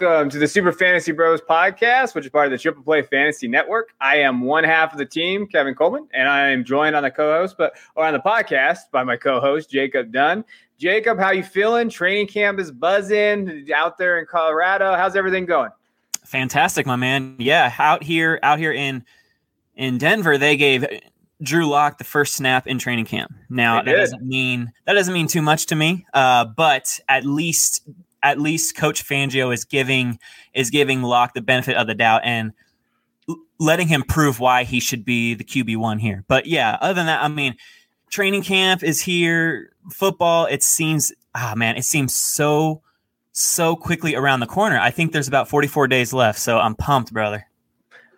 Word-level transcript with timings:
Welcome 0.00 0.30
to 0.30 0.38
the 0.38 0.46
Super 0.46 0.70
Fantasy 0.70 1.10
Bros 1.10 1.40
podcast, 1.40 2.14
which 2.14 2.24
is 2.24 2.30
part 2.30 2.46
of 2.46 2.52
the 2.52 2.58
Triple 2.58 2.84
Play 2.84 3.02
Fantasy 3.02 3.48
Network. 3.48 3.94
I 4.00 4.18
am 4.18 4.42
one 4.42 4.62
half 4.62 4.92
of 4.92 4.98
the 4.98 5.04
team, 5.04 5.44
Kevin 5.48 5.74
Coleman, 5.74 6.06
and 6.14 6.28
I 6.28 6.50
am 6.50 6.62
joined 6.62 6.94
on 6.94 7.02
the 7.02 7.10
co-host, 7.10 7.56
but 7.58 7.76
or 7.96 8.04
on 8.04 8.12
the 8.12 8.20
podcast 8.20 8.92
by 8.92 9.02
my 9.02 9.16
co-host 9.16 9.70
Jacob 9.70 10.12
Dunn. 10.12 10.44
Jacob, 10.78 11.18
how 11.18 11.32
you 11.32 11.42
feeling? 11.42 11.88
Training 11.88 12.28
camp 12.28 12.60
is 12.60 12.70
buzzing 12.70 13.66
out 13.74 13.98
there 13.98 14.20
in 14.20 14.26
Colorado. 14.26 14.94
How's 14.94 15.16
everything 15.16 15.46
going? 15.46 15.70
Fantastic, 16.24 16.86
my 16.86 16.94
man. 16.94 17.34
Yeah, 17.40 17.74
out 17.76 18.04
here, 18.04 18.38
out 18.44 18.60
here 18.60 18.72
in 18.72 19.04
in 19.74 19.98
Denver, 19.98 20.38
they 20.38 20.56
gave 20.56 20.86
Drew 21.42 21.66
Lock 21.66 21.98
the 21.98 22.04
first 22.04 22.34
snap 22.34 22.68
in 22.68 22.78
training 22.78 23.06
camp. 23.06 23.34
Now 23.50 23.82
that 23.82 23.96
doesn't 23.96 24.22
mean 24.22 24.70
that 24.86 24.92
doesn't 24.92 25.12
mean 25.12 25.26
too 25.26 25.42
much 25.42 25.66
to 25.66 25.74
me, 25.74 26.06
uh, 26.14 26.44
but 26.44 27.00
at 27.08 27.24
least 27.24 27.82
at 28.22 28.40
least 28.40 28.76
Coach 28.76 29.06
Fangio 29.06 29.52
is 29.52 29.64
giving 29.64 30.18
is 30.54 30.70
giving 30.70 31.02
Lock 31.02 31.34
the 31.34 31.40
benefit 31.40 31.76
of 31.76 31.86
the 31.86 31.94
doubt 31.94 32.22
and 32.24 32.52
letting 33.58 33.88
him 33.88 34.02
prove 34.02 34.40
why 34.40 34.64
he 34.64 34.80
should 34.80 35.04
be 35.04 35.34
the 35.34 35.44
QB 35.44 35.76
one 35.76 35.98
here. 35.98 36.24
But 36.28 36.46
yeah, 36.46 36.78
other 36.80 36.94
than 36.94 37.06
that, 37.06 37.22
I 37.22 37.28
mean, 37.28 37.56
training 38.10 38.42
camp 38.42 38.82
is 38.82 39.00
here. 39.00 39.72
Football, 39.90 40.46
it 40.46 40.62
seems, 40.62 41.12
ah, 41.34 41.52
oh 41.52 41.56
man, 41.56 41.76
it 41.76 41.84
seems 41.84 42.14
so 42.14 42.82
so 43.32 43.76
quickly 43.76 44.14
around 44.14 44.40
the 44.40 44.46
corner. 44.46 44.78
I 44.78 44.90
think 44.90 45.12
there's 45.12 45.28
about 45.28 45.48
44 45.48 45.86
days 45.88 46.12
left, 46.12 46.38
so 46.38 46.58
I'm 46.58 46.74
pumped, 46.74 47.12
brother. 47.12 47.47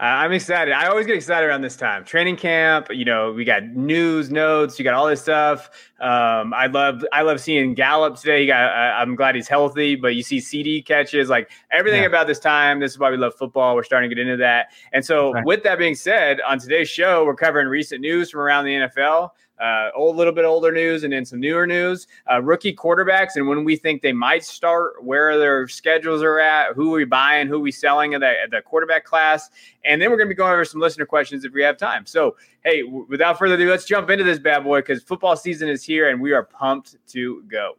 I'm 0.03 0.33
excited. 0.33 0.73
I 0.73 0.87
always 0.87 1.05
get 1.05 1.15
excited 1.15 1.47
around 1.47 1.61
this 1.61 1.77
time. 1.77 2.07
Training 2.07 2.37
camp, 2.37 2.87
you 2.89 3.05
know, 3.05 3.33
we 3.33 3.45
got 3.45 3.65
news, 3.65 4.31
notes, 4.31 4.79
you 4.79 4.83
got 4.83 4.95
all 4.95 5.07
this 5.07 5.21
stuff. 5.21 5.69
Um, 6.01 6.55
I 6.55 6.69
love, 6.73 7.05
I 7.13 7.21
love 7.21 7.39
seeing 7.39 7.75
Gallup 7.75 8.17
today. 8.17 8.41
He 8.41 8.47
got, 8.47 8.71
uh, 8.71 8.95
I'm 8.97 9.15
glad 9.15 9.35
he's 9.35 9.47
healthy, 9.47 9.97
but 9.97 10.15
you 10.15 10.23
see 10.23 10.39
CeeDee 10.39 10.87
catches, 10.87 11.29
like 11.29 11.51
everything 11.71 12.01
yeah. 12.01 12.09
about 12.09 12.27
this 12.27 12.39
time. 12.39 12.81
This 12.81 12.93
is 12.93 12.99
why 12.99 13.11
we 13.11 13.19
love 13.19 13.35
football. 13.35 13.75
We're 13.75 13.83
starting 13.83 14.09
to 14.09 14.17
get 14.17 14.23
into 14.23 14.39
that. 14.39 14.69
And 14.95 15.05
so, 15.05 15.33
right. 15.33 15.45
with 15.45 15.65
that 15.65 15.79
being 15.79 15.95
said, 15.95 16.41
on 16.49 16.59
today's 16.59 16.89
show, 16.89 17.27
we're 17.27 17.37
covering 17.37 17.69
recent 17.69 18.01
news 18.01 18.31
from 18.31 18.41
around 18.41 18.65
the 18.65 18.71
NFL 18.71 19.33
uh, 19.61 19.91
a 19.97 20.01
little 20.01 20.33
bit 20.33 20.45
older 20.45 20.73
news 20.73 21.05
and 21.05 21.13
then 21.13 21.25
some 21.25 21.41
newer 21.41 21.67
news. 21.67 22.07
Uh, 22.31 22.41
rookie 22.43 22.75
quarterbacks 22.75 23.37
and 23.37 23.47
when 23.47 23.65
we 23.65 23.77
think 23.77 24.03
they 24.03 24.13
might 24.13 24.45
start, 24.45 25.05
where 25.05 25.39
their 25.39 25.69
schedules 25.69 26.23
are 26.23 26.39
at, 26.39 26.75
who 26.75 26.91
we 26.91 27.05
buying, 27.05 27.47
who 27.47 27.57
are 27.57 27.61
we 27.61 27.73
selling 27.73 28.15
at 28.15 28.21
the, 28.21 28.33
the 28.51 28.63
quarterback 28.63 29.05
class. 29.05 29.51
And 29.85 30.01
then 30.01 30.11
we're 30.11 30.17
going 30.17 30.29
to 30.29 30.35
be 30.35 30.37
going 30.37 30.53
over 30.53 30.65
some 30.65 30.81
listener 30.81 31.07
questions 31.07 31.45
if 31.45 31.53
we 31.53 31.63
have 31.63 31.77
time. 31.77 32.07
So, 32.07 32.37
hey, 32.65 32.83
w- 32.83 33.07
without 33.09 33.39
further 33.39 33.55
ado, 33.55 33.69
let's 33.71 33.85
jump 33.85 34.11
into 34.11 34.25
this 34.25 34.39
bad 34.39 34.65
boy 34.65 34.81
because 34.81 35.03
football 35.03 35.37
season 35.37 35.69
is 35.69 35.85
here 35.85 36.11
and 36.11 36.21
we 36.21 36.33
are 36.33 36.45
pumped 36.45 36.97
to 37.09 37.43
go. 37.49 37.77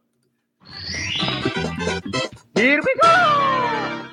Here 2.54 2.80
we 2.80 2.94
go. 3.02 4.08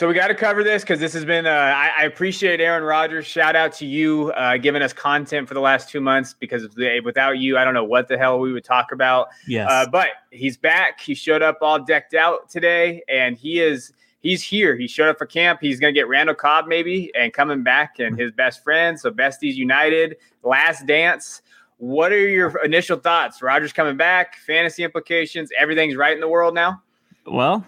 So 0.00 0.08
we 0.08 0.14
got 0.14 0.28
to 0.28 0.34
cover 0.34 0.64
this 0.64 0.80
because 0.80 0.98
this 0.98 1.12
has 1.12 1.26
been. 1.26 1.46
Uh, 1.46 1.50
I, 1.50 1.90
I, 1.98 2.04
appreciate 2.04 2.58
Aaron 2.58 2.84
Rodgers. 2.84 3.26
Shout 3.26 3.54
out 3.54 3.74
to 3.74 3.84
you, 3.84 4.30
uh, 4.30 4.56
giving 4.56 4.80
us 4.80 4.94
content 4.94 5.46
for 5.46 5.52
the 5.52 5.60
last 5.60 5.90
two 5.90 6.00
months. 6.00 6.32
Because 6.32 6.66
without 7.04 7.36
you, 7.36 7.58
I 7.58 7.66
don't 7.66 7.74
know 7.74 7.84
what 7.84 8.08
the 8.08 8.16
hell 8.16 8.40
we 8.40 8.50
would 8.50 8.64
talk 8.64 8.92
about. 8.92 9.28
Yes. 9.46 9.68
Uh, 9.70 9.84
but 9.90 10.08
he's 10.30 10.56
back. 10.56 11.02
He 11.02 11.12
showed 11.12 11.42
up 11.42 11.58
all 11.60 11.84
decked 11.84 12.14
out 12.14 12.48
today, 12.48 13.02
and 13.10 13.36
he 13.36 13.60
is. 13.60 13.92
He's 14.20 14.42
here. 14.42 14.74
He 14.74 14.88
showed 14.88 15.10
up 15.10 15.18
for 15.18 15.26
camp. 15.26 15.58
He's 15.60 15.78
going 15.78 15.92
to 15.92 16.00
get 16.00 16.08
Randall 16.08 16.34
Cobb 16.34 16.66
maybe, 16.66 17.12
and 17.14 17.30
coming 17.34 17.62
back, 17.62 17.98
and 17.98 18.18
his 18.18 18.32
best 18.32 18.64
friend. 18.64 18.98
So 18.98 19.10
besties 19.10 19.56
united. 19.56 20.16
Last 20.42 20.86
dance. 20.86 21.42
What 21.76 22.10
are 22.10 22.26
your 22.26 22.64
initial 22.64 22.98
thoughts? 22.98 23.42
Rodgers 23.42 23.74
coming 23.74 23.98
back. 23.98 24.36
Fantasy 24.46 24.82
implications. 24.82 25.50
Everything's 25.58 25.94
right 25.94 26.14
in 26.14 26.20
the 26.20 26.28
world 26.28 26.54
now. 26.54 26.80
Well, 27.26 27.66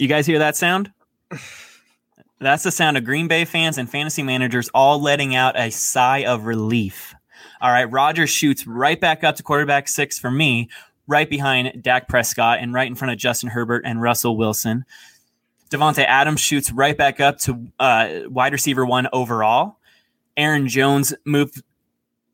you 0.00 0.08
guys 0.08 0.26
hear 0.26 0.40
that 0.40 0.56
sound? 0.56 0.90
That's 2.40 2.62
the 2.62 2.70
sound 2.70 2.96
of 2.96 3.04
Green 3.04 3.28
Bay 3.28 3.44
fans 3.44 3.76
and 3.76 3.88
fantasy 3.88 4.22
managers 4.22 4.70
all 4.72 5.00
letting 5.00 5.34
out 5.34 5.58
a 5.58 5.70
sigh 5.70 6.24
of 6.24 6.46
relief. 6.46 7.14
All 7.60 7.70
right, 7.70 7.84
Rodgers 7.84 8.30
shoots 8.30 8.66
right 8.66 8.98
back 8.98 9.22
up 9.22 9.36
to 9.36 9.42
quarterback 9.42 9.88
six 9.88 10.18
for 10.18 10.30
me, 10.30 10.70
right 11.06 11.28
behind 11.28 11.82
Dak 11.82 12.08
Prescott 12.08 12.58
and 12.60 12.72
right 12.72 12.88
in 12.88 12.94
front 12.94 13.12
of 13.12 13.18
Justin 13.18 13.50
Herbert 13.50 13.82
and 13.84 14.00
Russell 14.00 14.36
Wilson. 14.36 14.86
Davante 15.70 16.04
Adams 16.04 16.40
shoots 16.40 16.72
right 16.72 16.96
back 16.96 17.20
up 17.20 17.38
to 17.40 17.66
uh, 17.78 18.20
wide 18.26 18.52
receiver 18.52 18.86
one 18.86 19.08
overall. 19.12 19.76
Aaron 20.36 20.66
Jones 20.66 21.12
moved 21.26 21.62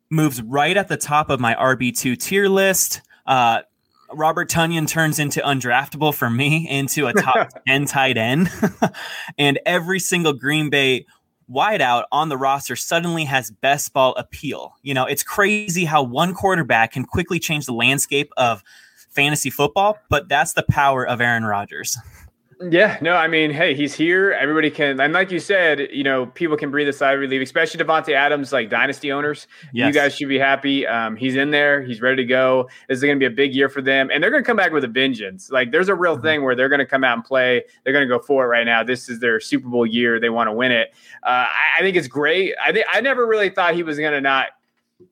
moves 0.09 0.41
right 0.41 0.77
at 0.77 0.87
the 0.87 0.97
top 0.97 1.31
of 1.31 1.41
my 1.41 1.55
RB 1.55 1.97
two 1.97 2.15
tier 2.15 2.49
list. 2.49 3.03
Uh, 3.27 3.63
Robert 4.13 4.49
Tonyan 4.49 4.89
turns 4.89 5.19
into 5.19 5.41
undraftable 5.41 6.15
for 6.15 6.31
me 6.31 6.69
into 6.69 7.07
a 7.07 7.13
top 7.13 7.49
10 7.67 7.87
tight 7.87 8.17
end. 8.17 8.51
and 9.39 9.59
every 9.67 9.99
single 9.99 10.33
Green 10.33 10.71
Bay 10.71 11.07
wideout 11.51 12.05
on 12.11 12.29
the 12.29 12.37
roster 12.37 12.77
suddenly 12.77 13.25
has 13.25 13.51
best 13.51 13.93
ball 13.93 14.15
appeal. 14.17 14.75
You 14.83 14.95
know, 14.95 15.05
it's 15.05 15.23
crazy 15.23 15.85
how 15.85 16.03
one 16.03 16.35
quarterback 16.35 16.93
can 16.93 17.05
quickly 17.05 17.39
change 17.39 17.67
the 17.67 17.73
landscape 17.73 18.33
of 18.37 18.63
fantasy 19.11 19.51
football, 19.51 19.99
but 20.09 20.29
that's 20.29 20.53
the 20.53 20.65
power 20.65 21.07
of 21.07 21.21
Aaron 21.21 21.45
Rodgers. 21.45 21.97
Yeah, 22.59 22.97
no, 23.03 23.15
I 23.15 23.29
mean, 23.29 23.51
hey, 23.51 23.75
he's 23.75 23.95
here. 23.95 24.33
Everybody 24.33 24.71
can, 24.71 24.99
and 24.99 25.13
like 25.13 25.31
you 25.31 25.41
said, 25.41 25.89
you 25.93 26.03
know, 26.03 26.25
people 26.25 26.57
can 26.57 26.71
breathe 26.71 26.89
a 26.89 26.93
sigh 26.93 27.13
of 27.13 27.21
relief, 27.21 27.43
especially 27.43 27.85
Davante 27.85 28.15
Adams, 28.15 28.51
like 28.51 28.71
dynasty 28.71 29.13
owners. 29.13 29.47
Yes. 29.75 29.89
You 29.89 29.93
guys 29.93 30.17
should 30.17 30.31
be 30.31 30.39
happy. 30.39 30.87
Um, 30.87 31.17
he's 31.17 31.37
in 31.37 31.51
there. 31.51 31.83
He's 31.83 32.01
ready 32.01 32.17
to 32.17 32.25
go. 32.25 32.71
This 32.89 32.97
is 32.97 33.05
going 33.05 33.17
to 33.17 33.21
be 33.21 33.27
a 33.27 33.37
big 33.37 33.55
year 33.55 33.69
for 33.69 33.83
them, 33.83 34.09
and 34.11 34.23
they're 34.23 34.31
going 34.31 34.43
to 34.43 34.47
come 34.47 34.57
back 34.57 34.73
with 34.73 34.85
a 34.85 34.89
vengeance. 34.89 35.51
Like, 35.51 35.71
there's 35.71 35.91
a 35.91 35.95
real 35.95 36.15
mm-hmm. 36.15 36.23
thing 36.23 36.45
where 36.45 36.55
they're 36.55 36.71
going 36.71 36.79
to 36.79 36.87
come 36.87 37.05
out 37.05 37.19
and 37.19 37.25
play. 37.25 37.63
They're 37.85 37.93
going 37.93 38.09
to 38.09 38.15
go 38.15 38.23
for 38.23 38.47
it 38.47 38.49
right 38.49 38.65
now. 38.65 38.83
This 38.83 39.11
is 39.11 39.21
their 39.21 39.39
Super 39.39 39.69
Bowl 39.69 39.85
year. 39.85 40.19
They 40.19 40.31
want 40.31 40.49
to 40.49 40.53
win 40.53 40.73
it. 40.73 40.95
Uh, 41.23 41.45
I, 41.51 41.79
I 41.79 41.83
think 41.83 41.95
it's 41.95 42.09
great. 42.09 42.55
I 42.65 42.73
think 42.73 42.87
I 42.91 43.03
never 43.03 43.27
really 43.27 43.51
thought 43.51 43.75
he 43.75 43.83
was 43.83 43.99
going 43.99 44.13
to 44.13 44.21
not 44.23 44.47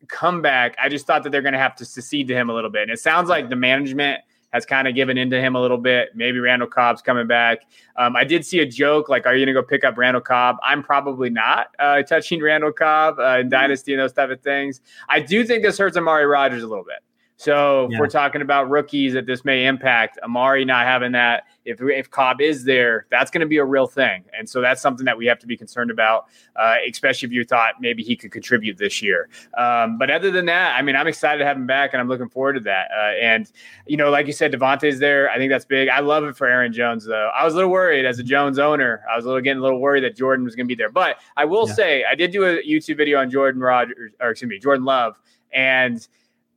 come 0.09 0.41
back. 0.41 0.77
I 0.83 0.88
just 0.88 1.06
thought 1.06 1.22
that 1.25 1.31
they're 1.31 1.43
going 1.43 1.53
to 1.53 1.59
have 1.59 1.77
to 1.77 1.84
secede 1.84 2.27
to 2.28 2.34
him 2.34 2.49
a 2.49 2.54
little 2.54 2.71
bit. 2.71 2.84
And 2.84 2.91
it 2.91 3.00
sounds 3.00 3.28
like 3.28 3.50
the 3.50 3.56
management– 3.56 4.22
has 4.54 4.65
kind 4.65 4.87
of 4.87 4.94
given 4.94 5.19
into 5.19 5.41
him 5.41 5.56
a 5.56 5.60
little 5.60 5.76
bit. 5.76 6.10
Maybe 6.15 6.38
Randall 6.38 6.69
Cobb's 6.69 7.03
coming 7.03 7.26
back. 7.26 7.66
Um, 7.97 8.15
I 8.15 8.22
did 8.22 8.47
see 8.47 8.60
a 8.60 8.66
joke 8.66 9.09
like, 9.09 9.26
"Are 9.26 9.34
you 9.34 9.44
going 9.44 9.54
to 9.54 9.60
go 9.60 9.66
pick 9.66 9.82
up 9.82 9.98
Randall 9.98 10.22
Cobb?" 10.22 10.56
I'm 10.62 10.82
probably 10.82 11.28
not 11.28 11.75
uh, 11.81 12.03
touching 12.03 12.41
Randall 12.41 12.72
Cobb 12.72 13.19
uh, 13.19 13.22
in 13.22 13.26
mm-hmm. 13.26 13.48
Dynasty 13.48 13.92
and 13.92 14.00
those 14.00 14.12
type 14.12 14.31
of 14.31 14.41
things. 14.41 14.81
I 15.09 15.19
do 15.19 15.44
think 15.44 15.65
this 15.65 15.76
hurts 15.76 15.97
Amari 15.97 16.25
Rodgers 16.26 16.62
a 16.62 16.69
little 16.69 16.84
bit. 16.84 17.03
So 17.37 17.89
yeah. 17.91 17.97
if 17.97 18.00
we're 18.00 18.09
talking 18.09 18.43
about 18.43 18.71
rookies 18.71 19.12
that 19.15 19.27
this 19.27 19.45
may 19.45 19.67
impact, 19.67 20.19
Amari 20.22 20.65
not 20.65 20.87
having 20.87 21.12
that, 21.12 21.45
if 21.65 21.81
if 21.83 22.11
Cobb 22.11 22.41
is 22.41 22.65
there, 22.65 23.06
that's 23.11 23.31
going 23.31 23.41
to 23.41 23.47
be 23.47 23.56
a 23.56 23.65
real 23.65 23.87
thing, 23.87 24.25
and 24.39 24.49
so 24.49 24.61
that's 24.61 24.81
something 24.81 25.05
that 25.06 25.19
we 25.19 25.27
have 25.27 25.39
to 25.41 25.47
be 25.47 25.56
concerned 25.56 25.91
about, 25.91 26.27
uh, 26.56 26.77
especially 26.89 27.27
if 27.27 27.33
you 27.33 27.45
thought 27.45 27.75
maybe 27.81 28.03
he 28.03 28.15
could 28.15 28.31
contribute 28.31 28.78
this 28.78 29.03
year. 29.03 29.28
Um, 29.59 29.99
but 29.99 30.11
other 30.11 30.31
than 30.31 30.47
that, 30.47 30.77
I 30.77 30.83
mean, 30.83 30.95
I'm 30.95 31.06
excited 31.06 31.39
to 31.39 31.45
have 31.45 31.56
him 31.56 31.67
back, 31.67 31.93
and 31.93 32.00
I'm 32.00 32.09
looking 32.09 32.28
forward 32.28 32.55
to 32.55 32.61
that. 32.61 32.89
Uh, 32.97 33.15
and 33.21 33.51
you 33.87 33.97
know, 33.97 34.11
like 34.11 34.27
you 34.27 34.33
said, 34.33 34.53
Davante's 34.53 35.01
there. 35.01 35.28
I 35.31 35.36
think 35.36 35.51
that's 35.51 35.65
big. 35.65 35.89
I 35.89 36.01
love 36.01 36.25
it 36.25 36.36
for 36.36 36.47
Aaron 36.47 36.72
Jones, 36.72 37.04
though. 37.04 37.31
I 37.36 37.45
was 37.45 37.54
a 37.54 37.57
little 37.57 37.71
worried 37.71 38.07
as 38.07 38.19
a 38.19 38.22
Jones 38.22 38.59
owner. 38.60 39.03
I 39.13 39.16
was 39.16 39.25
a 39.25 39.28
little 39.28 39.42
getting 39.42 39.59
a 39.59 39.63
little 39.63 39.81
worried 39.81 40.04
that 40.04 40.16
Jordan 40.16 40.45
was 40.45 40.54
going 40.54 40.66
to 40.66 40.69
be 40.69 40.77
there, 40.77 40.91
but 40.91 41.16
I 41.36 41.47
will 41.47 41.66
yeah. 41.66 41.75
say 41.75 42.04
I 42.04 42.15
did 42.15 42.31
do 42.31 42.45
a 42.45 42.63
YouTube 42.63 42.98
video 42.98 43.19
on 43.21 43.28
Jordan 43.31 43.60
Rodgers, 43.60 44.13
or 44.21 44.31
excuse 44.31 44.48
me, 44.48 44.59
Jordan 44.59 44.84
Love, 44.84 45.21
and 45.53 46.07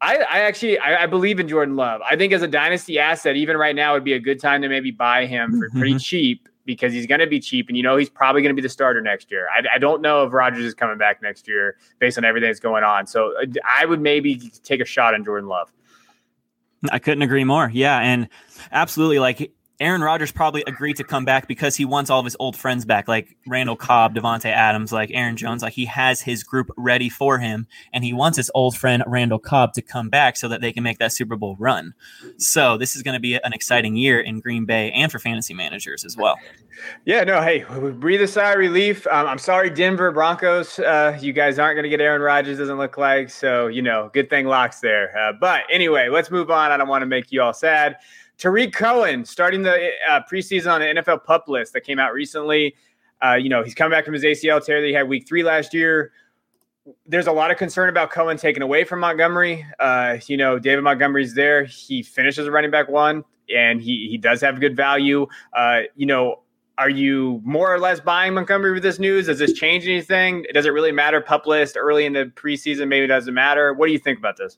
I, 0.01 0.17
I 0.17 0.39
actually 0.41 0.77
I, 0.77 1.03
I, 1.03 1.05
believe 1.07 1.39
in 1.39 1.47
Jordan 1.47 1.75
Love. 1.75 2.01
I 2.01 2.15
think 2.15 2.31
as 2.33 2.41
a 2.41 2.47
dynasty 2.47 2.99
asset, 2.99 3.35
even 3.35 3.57
right 3.57 3.75
now, 3.75 3.93
would 3.93 4.03
be 4.03 4.13
a 4.13 4.19
good 4.19 4.39
time 4.39 4.61
to 4.61 4.69
maybe 4.69 4.91
buy 4.91 5.25
him 5.25 5.57
for 5.57 5.69
pretty 5.71 5.91
mm-hmm. 5.91 5.97
cheap 5.97 6.47
because 6.65 6.93
he's 6.93 7.07
going 7.07 7.19
to 7.19 7.27
be 7.27 7.39
cheap, 7.39 7.67
and 7.69 7.77
you 7.77 7.81
know 7.81 7.97
he's 7.97 8.09
probably 8.09 8.41
going 8.41 8.55
to 8.55 8.55
be 8.55 8.61
the 8.61 8.69
starter 8.69 9.01
next 9.01 9.31
year. 9.31 9.47
I, 9.49 9.75
I, 9.75 9.77
don't 9.79 10.01
know 10.01 10.23
if 10.23 10.33
Rodgers 10.33 10.65
is 10.65 10.75
coming 10.75 10.97
back 10.97 11.21
next 11.21 11.47
year 11.47 11.77
based 11.97 12.17
on 12.17 12.25
everything 12.25 12.49
that's 12.49 12.59
going 12.59 12.83
on. 12.83 13.07
So 13.07 13.33
uh, 13.41 13.45
I 13.65 13.85
would 13.85 14.01
maybe 14.01 14.37
take 14.63 14.81
a 14.81 14.85
shot 14.85 15.15
on 15.15 15.23
Jordan 15.23 15.49
Love. 15.49 15.71
I 16.91 16.99
couldn't 16.99 17.23
agree 17.23 17.43
more. 17.43 17.71
Yeah, 17.73 17.97
and 17.97 18.29
absolutely, 18.71 19.17
like 19.17 19.51
Aaron 19.79 20.01
Rodgers 20.01 20.31
probably 20.31 20.63
agreed 20.65 20.95
to 20.97 21.03
come 21.03 21.23
back 21.23 21.47
because 21.47 21.75
he 21.75 21.85
wants 21.85 22.09
all 22.09 22.19
of 22.19 22.25
his 22.25 22.35
old 22.39 22.55
friends 22.55 22.83
back, 22.83 23.07
like 23.07 23.37
Randall 23.45 23.75
Cobb, 23.75 24.15
Davante 24.15 24.51
Adams, 24.51 24.91
like 24.91 25.11
Aaron 25.13 25.37
Jones. 25.37 25.61
Like 25.61 25.73
he 25.73 25.85
has 25.85 26.21
his 26.21 26.43
group 26.43 26.71
ready 26.77 27.09
for 27.09 27.37
him, 27.37 27.67
and 27.93 28.03
he 28.03 28.11
wants 28.11 28.37
his 28.37 28.49
old 28.55 28.75
friend 28.75 29.03
Randall 29.05 29.39
Cobb 29.39 29.73
to 29.73 29.81
come 29.83 30.09
back 30.09 30.35
so 30.35 30.47
that 30.47 30.61
they 30.61 30.73
can 30.73 30.83
make 30.83 30.97
that 30.97 31.11
Super 31.11 31.35
Bowl 31.35 31.55
run. 31.59 31.93
So 32.37 32.77
this 32.77 32.95
is 32.95 33.03
going 33.03 33.13
to 33.13 33.19
be 33.19 33.35
an 33.35 33.53
exciting 33.53 33.95
year 33.95 34.19
in 34.19 34.39
Green 34.39 34.65
Bay 34.65 34.91
and 34.91 35.11
for 35.11 35.19
fantasy 35.19 35.53
managers 35.53 36.03
as 36.03 36.17
well. 36.17 36.37
Yeah, 37.05 37.23
no, 37.23 37.41
hey, 37.41 37.65
we 37.79 37.91
breathe 37.91 38.21
a 38.21 38.27
sigh 38.27 38.53
of 38.53 38.59
relief. 38.59 39.05
Um, 39.07 39.27
I'm 39.27 39.39
sorry, 39.39 39.69
Denver 39.69 40.11
Broncos. 40.11 40.79
Uh, 40.79 41.17
you 41.19 41.33
guys 41.33 41.59
aren't 41.59 41.75
going 41.75 41.83
to 41.83 41.89
get 41.89 42.01
Aaron 42.01 42.21
Rodgers. 42.21 42.57
Doesn't 42.57 42.77
look 42.77 42.97
like 42.97 43.29
so. 43.29 43.67
You 43.67 43.81
know, 43.81 44.09
good 44.13 44.29
thing 44.29 44.47
Lock's 44.47 44.79
there. 44.79 45.15
Uh, 45.17 45.33
but 45.39 45.63
anyway, 45.71 46.09
let's 46.09 46.31
move 46.31 46.49
on. 46.51 46.71
I 46.71 46.77
don't 46.77 46.87
want 46.87 47.01
to 47.01 47.07
make 47.07 47.31
you 47.31 47.41
all 47.41 47.53
sad. 47.53 47.97
Tarik 48.37 48.73
Cohen 48.73 49.25
starting 49.25 49.63
the 49.63 49.91
uh, 50.09 50.21
preseason 50.31 50.71
on 50.71 50.81
the 50.81 51.01
NFL 51.01 51.23
pup 51.23 51.47
list 51.47 51.73
that 51.73 51.81
came 51.81 51.99
out 51.99 52.13
recently. 52.13 52.75
Uh, 53.23 53.33
you 53.33 53.49
know, 53.49 53.63
he's 53.63 53.73
coming 53.73 53.91
back 53.91 54.05
from 54.05 54.13
his 54.13 54.23
ACL 54.23 54.63
tear 54.63 54.79
that 54.81 54.87
he 54.87 54.93
had 54.93 55.07
week 55.07 55.27
three 55.27 55.43
last 55.43 55.73
year. 55.73 56.11
there's 57.05 57.27
a 57.27 57.31
lot 57.31 57.51
of 57.51 57.57
concern 57.57 57.89
about 57.89 58.11
Cohen 58.11 58.37
taken 58.37 58.61
away 58.61 58.83
from 58.83 58.99
Montgomery. 58.99 59.65
Uh, 59.79 60.17
you 60.27 60.37
know, 60.37 60.59
David 60.59 60.83
Montgomery's 60.83 61.33
there. 61.33 61.65
He 61.65 62.03
finishes 62.03 62.47
a 62.47 62.51
running 62.51 62.71
back 62.71 62.87
one, 62.89 63.23
and 63.53 63.81
he 63.81 64.07
he 64.09 64.17
does 64.17 64.39
have 64.41 64.59
good 64.59 64.75
value. 64.75 65.25
Uh, 65.53 65.81
you 65.95 66.05
know, 66.05 66.43
are 66.77 66.89
you 66.89 67.41
more 67.43 67.73
or 67.73 67.79
less 67.79 67.99
buying 67.99 68.35
Montgomery 68.35 68.71
with 68.71 68.83
this 68.83 68.99
news? 68.99 69.25
Does 69.25 69.39
this 69.39 69.53
change 69.53 69.85
anything? 69.85 70.45
Does 70.53 70.65
it 70.65 70.69
really 70.69 70.91
matter? 70.91 71.19
Pup 71.21 71.47
list 71.47 71.75
early 71.75 72.05
in 72.05 72.13
the 72.13 72.25
preseason 72.35 72.87
maybe 72.87 73.07
doesn't 73.07 73.33
matter. 73.33 73.73
What 73.73 73.87
do 73.87 73.93
you 73.93 73.99
think 73.99 74.19
about 74.19 74.37
this? 74.37 74.57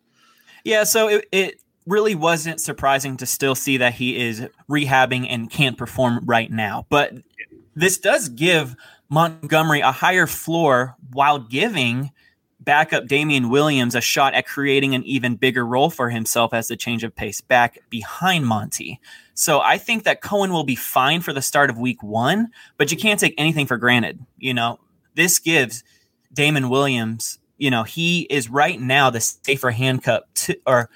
Yeah, 0.66 0.84
so 0.84 1.08
it, 1.08 1.26
it 1.31 1.62
really 1.86 2.16
wasn't 2.16 2.62
surprising 2.62 3.18
to 3.18 3.26
still 3.26 3.56
see 3.56 3.78
that 3.78 3.94
he 3.94 4.18
is 4.18 4.48
rehabbing 4.70 5.26
and 5.30 5.50
can't 5.50 5.78
perform 5.78 6.22
right 6.26 6.52
now. 6.52 6.86
But 6.90 7.14
this 7.76 7.98
does 7.98 8.30
give 8.30 8.76
Montgomery 9.10 9.81
a 9.81 9.92
higher 9.92 10.28
floor 10.28 10.96
while 11.12 11.40
giving 11.40 12.12
backup 12.60 13.08
Damien 13.08 13.50
Williams 13.50 13.96
a 13.96 14.02
shot 14.02 14.34
at 14.34 14.46
creating 14.46 14.94
an 14.94 15.04
even 15.06 15.36
bigger 15.36 15.66
role 15.66 15.90
for 15.90 16.10
himself 16.10 16.54
as 16.54 16.68
the 16.68 16.76
change 16.76 17.04
of 17.04 17.16
pace 17.16 17.42
back 17.42 17.80
behind 17.90 18.46
Monty. 18.46 19.00
So 19.34 19.62
I 19.62 19.78
think 19.78 20.04
that 20.04 20.22
Cohen 20.22 20.52
will 20.52 20.66
be 20.66 20.76
fine 20.76 21.22
for 21.22 21.34
the 21.34 21.42
start 21.42 21.70
of 21.70 21.78
week 21.78 22.04
one, 22.04 22.50
but 22.78 22.92
you 22.92 22.98
can't 22.98 23.20
take 23.20 23.34
anything 23.38 23.66
for 23.66 23.78
granted. 23.78 24.20
You 24.38 24.54
know, 24.54 24.80
this 25.16 25.40
gives 25.40 25.84
Damien 26.34 26.70
Williams, 26.70 27.40
you 27.58 27.72
know, 27.72 27.84
he 27.84 28.22
is 28.30 28.50
right 28.50 28.80
now 28.80 29.10
the 29.10 29.22
safer 29.22 29.72
handcuff 29.72 30.24
to, 30.36 30.58
or 30.68 30.90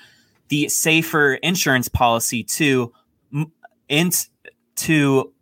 the 0.50 0.70
safer 0.70 1.36
insurance 1.36 1.88
policy 1.88 2.44
to 2.44 2.94
into 3.90 5.34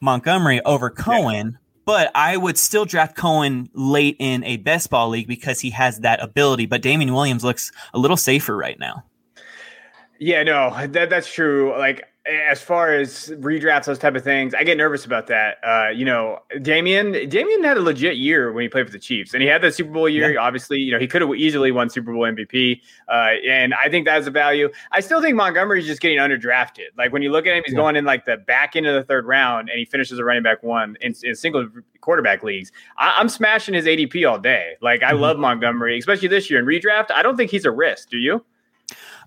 Montgomery 0.00 0.60
over 0.64 0.90
Cohen. 0.90 1.52
Yeah 1.52 1.58
but 1.84 2.10
I 2.14 2.36
would 2.36 2.58
still 2.58 2.84
draft 2.84 3.16
Cohen 3.16 3.68
late 3.74 4.16
in 4.18 4.42
a 4.44 4.56
best 4.58 4.90
ball 4.90 5.10
league 5.10 5.28
because 5.28 5.60
he 5.60 5.70
has 5.70 6.00
that 6.00 6.22
ability. 6.22 6.66
But 6.66 6.82
Damien 6.82 7.12
Williams 7.12 7.44
looks 7.44 7.70
a 7.92 7.98
little 7.98 8.16
safer 8.16 8.56
right 8.56 8.78
now. 8.78 9.04
Yeah, 10.18 10.42
no, 10.44 10.86
that 10.86 11.10
that's 11.10 11.32
true. 11.32 11.76
Like 11.76 12.04
as 12.26 12.62
far 12.62 12.94
as 12.94 13.28
redrafts, 13.36 13.84
those 13.84 13.98
type 13.98 14.14
of 14.14 14.24
things, 14.24 14.54
I 14.54 14.64
get 14.64 14.78
nervous 14.78 15.04
about 15.04 15.26
that. 15.26 15.58
Uh, 15.62 15.90
you 15.90 16.06
know, 16.06 16.38
Damien, 16.62 17.12
Damien 17.28 17.62
had 17.62 17.76
a 17.76 17.80
legit 17.80 18.16
year 18.16 18.50
when 18.50 18.62
he 18.62 18.68
played 18.68 18.86
for 18.86 18.92
the 18.92 18.98
Chiefs, 18.98 19.34
and 19.34 19.42
he 19.42 19.48
had 19.48 19.60
that 19.60 19.74
Super 19.74 19.90
Bowl 19.90 20.08
year. 20.08 20.32
Yeah. 20.32 20.40
Obviously, 20.40 20.78
you 20.78 20.90
know, 20.90 20.98
he 20.98 21.06
could 21.06 21.20
have 21.20 21.34
easily 21.34 21.70
won 21.70 21.90
Super 21.90 22.12
Bowl 22.14 22.22
MVP, 22.22 22.80
uh, 23.08 23.30
and 23.46 23.74
I 23.74 23.90
think 23.90 24.06
that's 24.06 24.26
a 24.26 24.30
value. 24.30 24.70
I 24.90 25.00
still 25.00 25.20
think 25.20 25.36
Montgomery's 25.36 25.86
just 25.86 26.00
getting 26.00 26.18
underdrafted. 26.18 26.88
Like 26.96 27.12
when 27.12 27.20
you 27.20 27.30
look 27.30 27.46
at 27.46 27.56
him, 27.56 27.62
he's 27.66 27.74
yeah. 27.74 27.80
going 27.80 27.96
in 27.96 28.06
like 28.06 28.24
the 28.24 28.38
back 28.38 28.74
end 28.74 28.86
of 28.86 28.94
the 28.94 29.04
third 29.04 29.26
round, 29.26 29.68
and 29.68 29.78
he 29.78 29.84
finishes 29.84 30.18
a 30.18 30.24
running 30.24 30.42
back 30.42 30.62
one 30.62 30.96
in, 31.02 31.14
in 31.22 31.34
single 31.34 31.68
quarterback 32.00 32.42
leagues. 32.42 32.72
I, 32.96 33.20
am 33.20 33.28
smashing 33.28 33.74
his 33.74 33.84
ADP 33.84 34.28
all 34.30 34.38
day. 34.38 34.76
Like 34.80 35.02
I 35.02 35.12
mm-hmm. 35.12 35.20
love 35.20 35.38
Montgomery, 35.38 35.98
especially 35.98 36.28
this 36.28 36.48
year 36.48 36.58
in 36.58 36.64
redraft. 36.64 37.10
I 37.10 37.22
don't 37.22 37.36
think 37.36 37.50
he's 37.50 37.66
a 37.66 37.70
risk. 37.70 38.08
Do 38.08 38.16
you? 38.16 38.42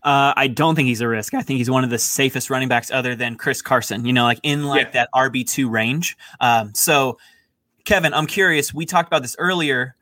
Uh, 0.03 0.33
I 0.35 0.47
don't 0.47 0.75
think 0.75 0.87
he's 0.87 1.01
a 1.01 1.07
risk. 1.07 1.33
I 1.33 1.41
think 1.41 1.57
he's 1.57 1.69
one 1.69 1.83
of 1.83 1.89
the 1.89 1.99
safest 1.99 2.49
running 2.49 2.67
backs 2.67 2.91
other 2.91 3.15
than 3.15 3.35
Chris 3.35 3.61
Carson, 3.61 4.05
you 4.05 4.13
know, 4.13 4.23
like 4.23 4.39
in 4.43 4.65
like 4.65 4.87
yeah. 4.87 4.91
that 4.91 5.09
RB2 5.13 5.69
range. 5.69 6.17
Um, 6.39 6.73
so, 6.73 7.17
Kevin, 7.85 8.13
I'm 8.13 8.27
curious. 8.27 8.73
We 8.73 8.85
talked 8.85 9.07
about 9.07 9.21
this 9.21 9.35
earlier. 9.39 9.95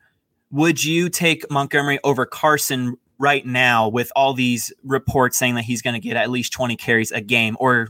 Would 0.50 0.84
you 0.84 1.08
take 1.08 1.50
Montgomery 1.50 1.98
over 2.04 2.26
Carson 2.26 2.96
right 3.18 3.44
now 3.44 3.88
with 3.88 4.12
all 4.14 4.34
these 4.34 4.72
reports 4.84 5.36
saying 5.36 5.54
that 5.54 5.64
he's 5.64 5.82
going 5.82 5.94
to 5.94 6.00
get 6.00 6.16
at 6.16 6.30
least 6.30 6.52
20 6.52 6.76
carries 6.76 7.10
a 7.10 7.20
game, 7.20 7.56
or 7.58 7.88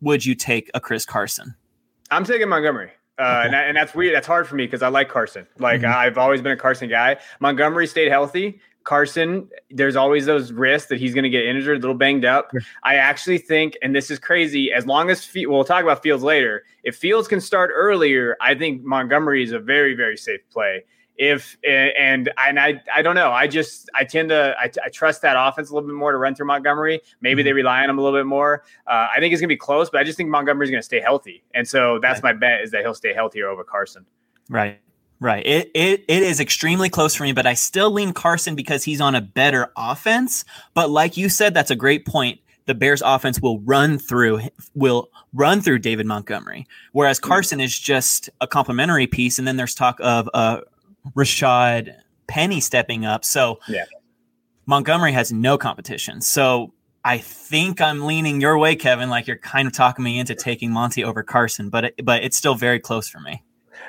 would 0.00 0.24
you 0.24 0.34
take 0.34 0.70
a 0.74 0.80
Chris 0.80 1.04
Carson? 1.04 1.54
I'm 2.10 2.24
taking 2.24 2.48
Montgomery. 2.48 2.92
Uh, 3.18 3.42
and, 3.44 3.54
and, 3.54 3.76
that's 3.76 3.94
weird. 3.94 4.14
That's 4.14 4.28
hard 4.28 4.46
for 4.46 4.54
me 4.54 4.64
because 4.64 4.80
I 4.80 4.88
like 4.88 5.08
Carson. 5.08 5.44
Like 5.58 5.80
mm-hmm. 5.80 5.92
I've 5.92 6.18
always 6.18 6.40
been 6.40 6.52
a 6.52 6.56
Carson 6.56 6.88
guy. 6.88 7.16
Montgomery 7.40 7.88
stayed 7.88 8.10
healthy. 8.10 8.60
Carson, 8.88 9.50
there's 9.70 9.96
always 9.96 10.24
those 10.24 10.50
risks 10.50 10.88
that 10.88 10.98
he's 10.98 11.12
going 11.12 11.24
to 11.24 11.28
get 11.28 11.44
injured, 11.44 11.76
a 11.76 11.80
little 11.80 11.94
banged 11.94 12.24
up. 12.24 12.50
I 12.84 12.94
actually 12.94 13.36
think, 13.36 13.76
and 13.82 13.94
this 13.94 14.10
is 14.10 14.18
crazy, 14.18 14.72
as 14.72 14.86
long 14.86 15.10
as 15.10 15.30
we'll 15.36 15.62
talk 15.62 15.82
about 15.82 16.02
Fields 16.02 16.22
later. 16.22 16.64
If 16.84 16.96
Fields 16.96 17.28
can 17.28 17.38
start 17.42 17.70
earlier, 17.74 18.34
I 18.40 18.54
think 18.54 18.82
Montgomery 18.82 19.42
is 19.42 19.52
a 19.52 19.58
very, 19.58 19.94
very 19.94 20.16
safe 20.16 20.40
play. 20.50 20.86
If 21.18 21.58
and 21.68 22.30
and 22.38 22.58
I 22.58 22.80
I 22.94 23.02
don't 23.02 23.16
know. 23.16 23.30
I 23.30 23.46
just 23.46 23.90
I 23.94 24.04
tend 24.04 24.30
to 24.30 24.54
I, 24.58 24.70
I 24.82 24.88
trust 24.88 25.20
that 25.20 25.34
offense 25.36 25.68
a 25.68 25.74
little 25.74 25.86
bit 25.86 25.96
more 25.96 26.12
to 26.12 26.16
run 26.16 26.34
through 26.34 26.46
Montgomery. 26.46 27.02
Maybe 27.20 27.42
they 27.42 27.50
mm-hmm. 27.50 27.56
rely 27.56 27.82
on 27.82 27.90
him 27.90 27.98
a 27.98 28.02
little 28.02 28.18
bit 28.18 28.24
more. 28.24 28.62
Uh, 28.86 29.08
I 29.14 29.18
think 29.18 29.32
it's 29.34 29.40
gonna 29.40 29.48
be 29.48 29.56
close, 29.56 29.90
but 29.90 30.00
I 30.00 30.04
just 30.04 30.16
think 30.16 30.30
Montgomery's 30.30 30.70
gonna 30.70 30.80
stay 30.80 31.00
healthy, 31.00 31.42
and 31.54 31.68
so 31.68 31.98
that's 32.00 32.22
my 32.22 32.32
bet 32.32 32.62
is 32.62 32.70
that 32.70 32.82
he'll 32.82 32.94
stay 32.94 33.12
healthier 33.12 33.48
over 33.48 33.64
Carson. 33.64 34.06
Right. 34.48 34.80
Right. 35.20 35.44
It, 35.44 35.70
it 35.74 36.04
it 36.06 36.22
is 36.22 36.38
extremely 36.38 36.88
close 36.88 37.14
for 37.14 37.24
me, 37.24 37.32
but 37.32 37.46
I 37.46 37.54
still 37.54 37.90
lean 37.90 38.12
Carson 38.12 38.54
because 38.54 38.84
he's 38.84 39.00
on 39.00 39.16
a 39.16 39.20
better 39.20 39.72
offense. 39.76 40.44
But 40.74 40.90
like 40.90 41.16
you 41.16 41.28
said, 41.28 41.54
that's 41.54 41.72
a 41.72 41.76
great 41.76 42.06
point. 42.06 42.40
The 42.66 42.74
Bears 42.74 43.02
offense 43.04 43.40
will 43.40 43.58
run 43.60 43.98
through 43.98 44.42
will 44.74 45.08
run 45.32 45.60
through 45.60 45.80
David 45.80 46.06
Montgomery, 46.06 46.66
whereas. 46.92 47.18
Carson 47.18 47.60
is 47.60 47.76
just 47.76 48.30
a 48.40 48.46
complementary 48.46 49.08
piece. 49.08 49.38
And 49.38 49.48
then 49.48 49.56
there's 49.56 49.74
talk 49.74 49.98
of 50.00 50.28
uh, 50.34 50.60
Rashaad 51.16 51.94
Penny 52.28 52.60
stepping 52.60 53.04
up. 53.04 53.24
So 53.24 53.58
yeah. 53.66 53.86
Montgomery 54.66 55.12
has 55.12 55.32
no 55.32 55.58
competition. 55.58 56.20
So 56.20 56.74
I 57.04 57.18
think 57.18 57.80
I'm 57.80 58.04
leaning 58.04 58.40
your 58.40 58.58
way, 58.58 58.76
Kevin. 58.76 59.08
Like 59.08 59.26
you're 59.26 59.36
kind 59.36 59.66
of 59.66 59.72
talking 59.72 60.04
me 60.04 60.18
into 60.18 60.34
taking 60.34 60.70
Monty 60.70 61.02
over 61.02 61.22
Carson, 61.22 61.70
but 61.70 61.84
it, 61.86 62.04
but 62.04 62.22
it's 62.22 62.36
still 62.36 62.54
very 62.54 62.78
close 62.78 63.08
for 63.08 63.18
me. 63.18 63.42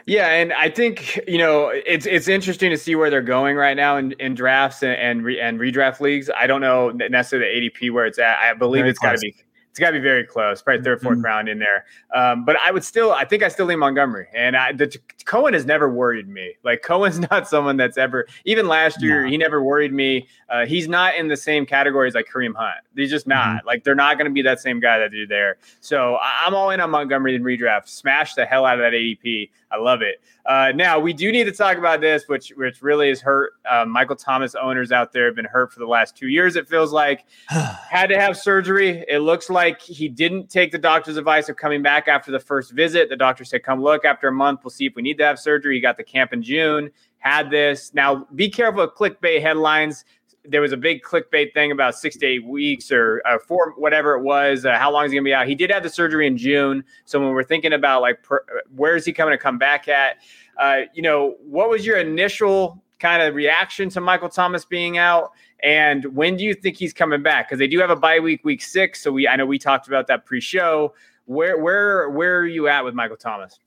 Yeah, 0.05 0.27
and 0.27 0.53
I 0.53 0.69
think 0.69 1.19
you 1.27 1.37
know 1.37 1.69
it's 1.69 2.05
it's 2.05 2.27
interesting 2.27 2.69
to 2.71 2.77
see 2.77 2.95
where 2.95 3.09
they're 3.09 3.21
going 3.21 3.55
right 3.55 3.75
now 3.75 3.97
in, 3.97 4.13
in 4.13 4.33
drafts 4.35 4.83
and 4.83 4.93
and, 4.93 5.23
re, 5.23 5.39
and 5.39 5.59
redraft 5.59 5.99
leagues. 5.99 6.29
I 6.35 6.47
don't 6.47 6.61
know 6.61 6.89
necessarily 6.89 7.61
the 7.61 7.69
ADP 7.69 7.91
where 7.91 8.05
it's 8.05 8.19
at. 8.19 8.37
I 8.39 8.53
believe 8.53 8.81
Very 8.81 8.91
it's 8.91 8.99
got 8.99 9.13
to 9.13 9.19
be 9.19 9.35
it's 9.79 9.79
got 9.79 9.91
to 9.91 9.99
be 9.99 10.03
very 10.03 10.25
close, 10.25 10.61
probably 10.61 10.83
3rd 10.83 10.99
4th 10.99 11.11
mm-hmm. 11.11 11.21
round 11.21 11.47
in 11.47 11.59
there. 11.59 11.85
Um, 12.13 12.43
but 12.43 12.57
I 12.57 12.71
would 12.71 12.83
still, 12.83 13.13
I 13.13 13.23
think 13.23 13.43
I 13.43 13.49
still 13.49 13.67
lean 13.67 13.79
Montgomery. 13.79 14.27
And 14.33 14.57
I, 14.57 14.73
the, 14.73 14.93
Cohen 15.25 15.53
has 15.53 15.65
never 15.65 15.89
worried 15.89 16.27
me. 16.27 16.55
Like 16.63 16.81
Cohen's 16.81 17.19
not 17.31 17.47
someone 17.47 17.77
that's 17.77 17.97
ever, 17.97 18.27
even 18.45 18.67
last 18.67 19.01
year, 19.01 19.23
no. 19.23 19.29
he 19.29 19.37
never 19.37 19.63
worried 19.63 19.93
me. 19.93 20.27
Uh, 20.49 20.65
he's 20.65 20.87
not 20.87 21.15
in 21.15 21.27
the 21.27 21.37
same 21.37 21.65
categories 21.65 22.15
like 22.15 22.27
Kareem 22.27 22.55
Hunt. 22.55 22.77
He's 22.95 23.11
just 23.11 23.27
not. 23.27 23.59
Mm-hmm. 23.59 23.67
Like 23.67 23.83
they're 23.83 23.95
not 23.95 24.17
going 24.17 24.29
to 24.29 24.33
be 24.33 24.41
that 24.41 24.59
same 24.59 24.79
guy 24.79 24.97
that 24.97 25.11
they're 25.11 25.27
there. 25.27 25.57
So 25.81 26.17
I'm 26.21 26.55
all 26.55 26.71
in 26.71 26.81
on 26.81 26.89
Montgomery 26.89 27.35
in 27.35 27.43
redraft. 27.43 27.87
Smash 27.87 28.33
the 28.33 28.45
hell 28.45 28.65
out 28.65 28.79
of 28.79 28.79
that 28.79 28.93
ADP. 28.93 29.49
I 29.71 29.77
love 29.77 30.01
it. 30.01 30.21
Uh, 30.45 30.71
now 30.73 30.99
we 30.99 31.13
do 31.13 31.31
need 31.31 31.43
to 31.43 31.51
talk 31.51 31.77
about 31.77 32.01
this, 32.01 32.23
which 32.27 32.49
which 32.55 32.81
really 32.81 33.09
has 33.09 33.21
hurt 33.21 33.53
uh, 33.69 33.85
Michael 33.85 34.15
Thomas 34.15 34.55
owners 34.55 34.91
out 34.91 35.13
there 35.13 35.25
have 35.25 35.35
been 35.35 35.45
hurt 35.45 35.71
for 35.71 35.79
the 35.79 35.85
last 35.85 36.17
two 36.17 36.27
years. 36.27 36.55
It 36.55 36.67
feels 36.67 36.91
like 36.91 37.25
had 37.47 38.07
to 38.07 38.19
have 38.19 38.35
surgery. 38.35 39.05
It 39.07 39.19
looks 39.19 39.49
like 39.49 39.81
he 39.81 40.09
didn't 40.09 40.49
take 40.49 40.71
the 40.71 40.79
doctor's 40.79 41.17
advice 41.17 41.49
of 41.49 41.55
coming 41.57 41.83
back 41.83 42.07
after 42.07 42.31
the 42.31 42.39
first 42.39 42.71
visit. 42.71 43.09
The 43.09 43.15
doctor 43.15 43.45
said, 43.45 43.63
"Come 43.63 43.81
look 43.81 44.05
after 44.05 44.27
a 44.27 44.31
month. 44.31 44.61
We'll 44.63 44.71
see 44.71 44.87
if 44.87 44.95
we 44.95 45.03
need 45.03 45.17
to 45.19 45.25
have 45.25 45.37
surgery." 45.37 45.75
He 45.75 45.81
got 45.81 45.97
the 45.97 46.03
camp 46.03 46.33
in 46.33 46.41
June. 46.41 46.89
Had 47.19 47.51
this. 47.51 47.93
Now 47.93 48.27
be 48.33 48.49
careful 48.49 48.81
of 48.81 48.95
clickbait 48.95 49.41
headlines 49.41 50.03
there 50.45 50.61
was 50.61 50.71
a 50.71 50.77
big 50.77 51.03
clickbait 51.03 51.53
thing 51.53 51.71
about 51.71 51.95
six 51.95 52.17
to 52.17 52.25
eight 52.25 52.45
weeks 52.45 52.91
or 52.91 53.21
uh, 53.25 53.37
four, 53.39 53.73
whatever 53.77 54.15
it 54.15 54.23
was. 54.23 54.65
Uh, 54.65 54.77
how 54.77 54.91
long 54.91 55.05
is 55.05 55.11
he 55.11 55.17
gonna 55.17 55.25
be 55.25 55.33
out? 55.33 55.47
He 55.47 55.55
did 55.55 55.71
have 55.71 55.83
the 55.83 55.89
surgery 55.89 56.27
in 56.27 56.37
June. 56.37 56.83
So 57.05 57.19
when 57.19 57.29
we're 57.29 57.43
thinking 57.43 57.73
about 57.73 58.01
like, 58.01 58.23
per, 58.23 58.43
where 58.75 58.95
is 58.95 59.05
he 59.05 59.13
coming 59.13 59.33
to 59.33 59.37
come 59.37 59.57
back 59.57 59.87
at? 59.87 60.17
Uh, 60.57 60.81
you 60.93 61.01
know, 61.01 61.35
what 61.41 61.69
was 61.69 61.85
your 61.85 61.97
initial 61.97 62.81
kind 62.99 63.21
of 63.21 63.35
reaction 63.35 63.89
to 63.89 64.01
Michael 64.01 64.29
Thomas 64.29 64.65
being 64.65 64.97
out? 64.97 65.31
And 65.61 66.05
when 66.15 66.37
do 66.37 66.43
you 66.43 66.53
think 66.53 66.77
he's 66.77 66.93
coming 66.93 67.21
back? 67.21 67.47
Because 67.47 67.59
they 67.59 67.67
do 67.67 67.79
have 67.79 67.89
a 67.89 67.95
bye 67.95 68.19
week, 68.19 68.43
week 68.43 68.61
six. 68.61 69.01
So 69.01 69.11
we, 69.11 69.27
I 69.27 69.35
know 69.35 69.45
we 69.45 69.59
talked 69.59 69.87
about 69.87 70.07
that 70.07 70.25
pre-show. 70.25 70.93
Where, 71.25 71.57
where, 71.57 72.09
where 72.09 72.39
are 72.39 72.47
you 72.47 72.67
at 72.67 72.83
with 72.83 72.93
Michael 72.93 73.17
Thomas? 73.17 73.59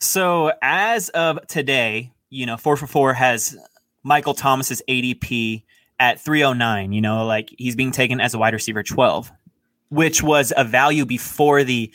So 0.00 0.52
as 0.62 1.08
of 1.10 1.46
today, 1.46 2.12
you 2.28 2.44
know, 2.44 2.56
four 2.56 2.76
for 2.76 2.86
four 2.86 3.14
has 3.14 3.56
Michael 4.02 4.34
Thomas's 4.34 4.82
ADP 4.88 5.62
at 6.02 6.20
309, 6.20 6.92
you 6.92 7.00
know, 7.00 7.24
like 7.24 7.54
he's 7.56 7.76
being 7.76 7.92
taken 7.92 8.20
as 8.20 8.34
a 8.34 8.38
wide 8.38 8.54
receiver 8.54 8.82
12, 8.82 9.30
which 9.88 10.20
was 10.20 10.52
a 10.56 10.64
value 10.64 11.06
before 11.06 11.62
the 11.62 11.92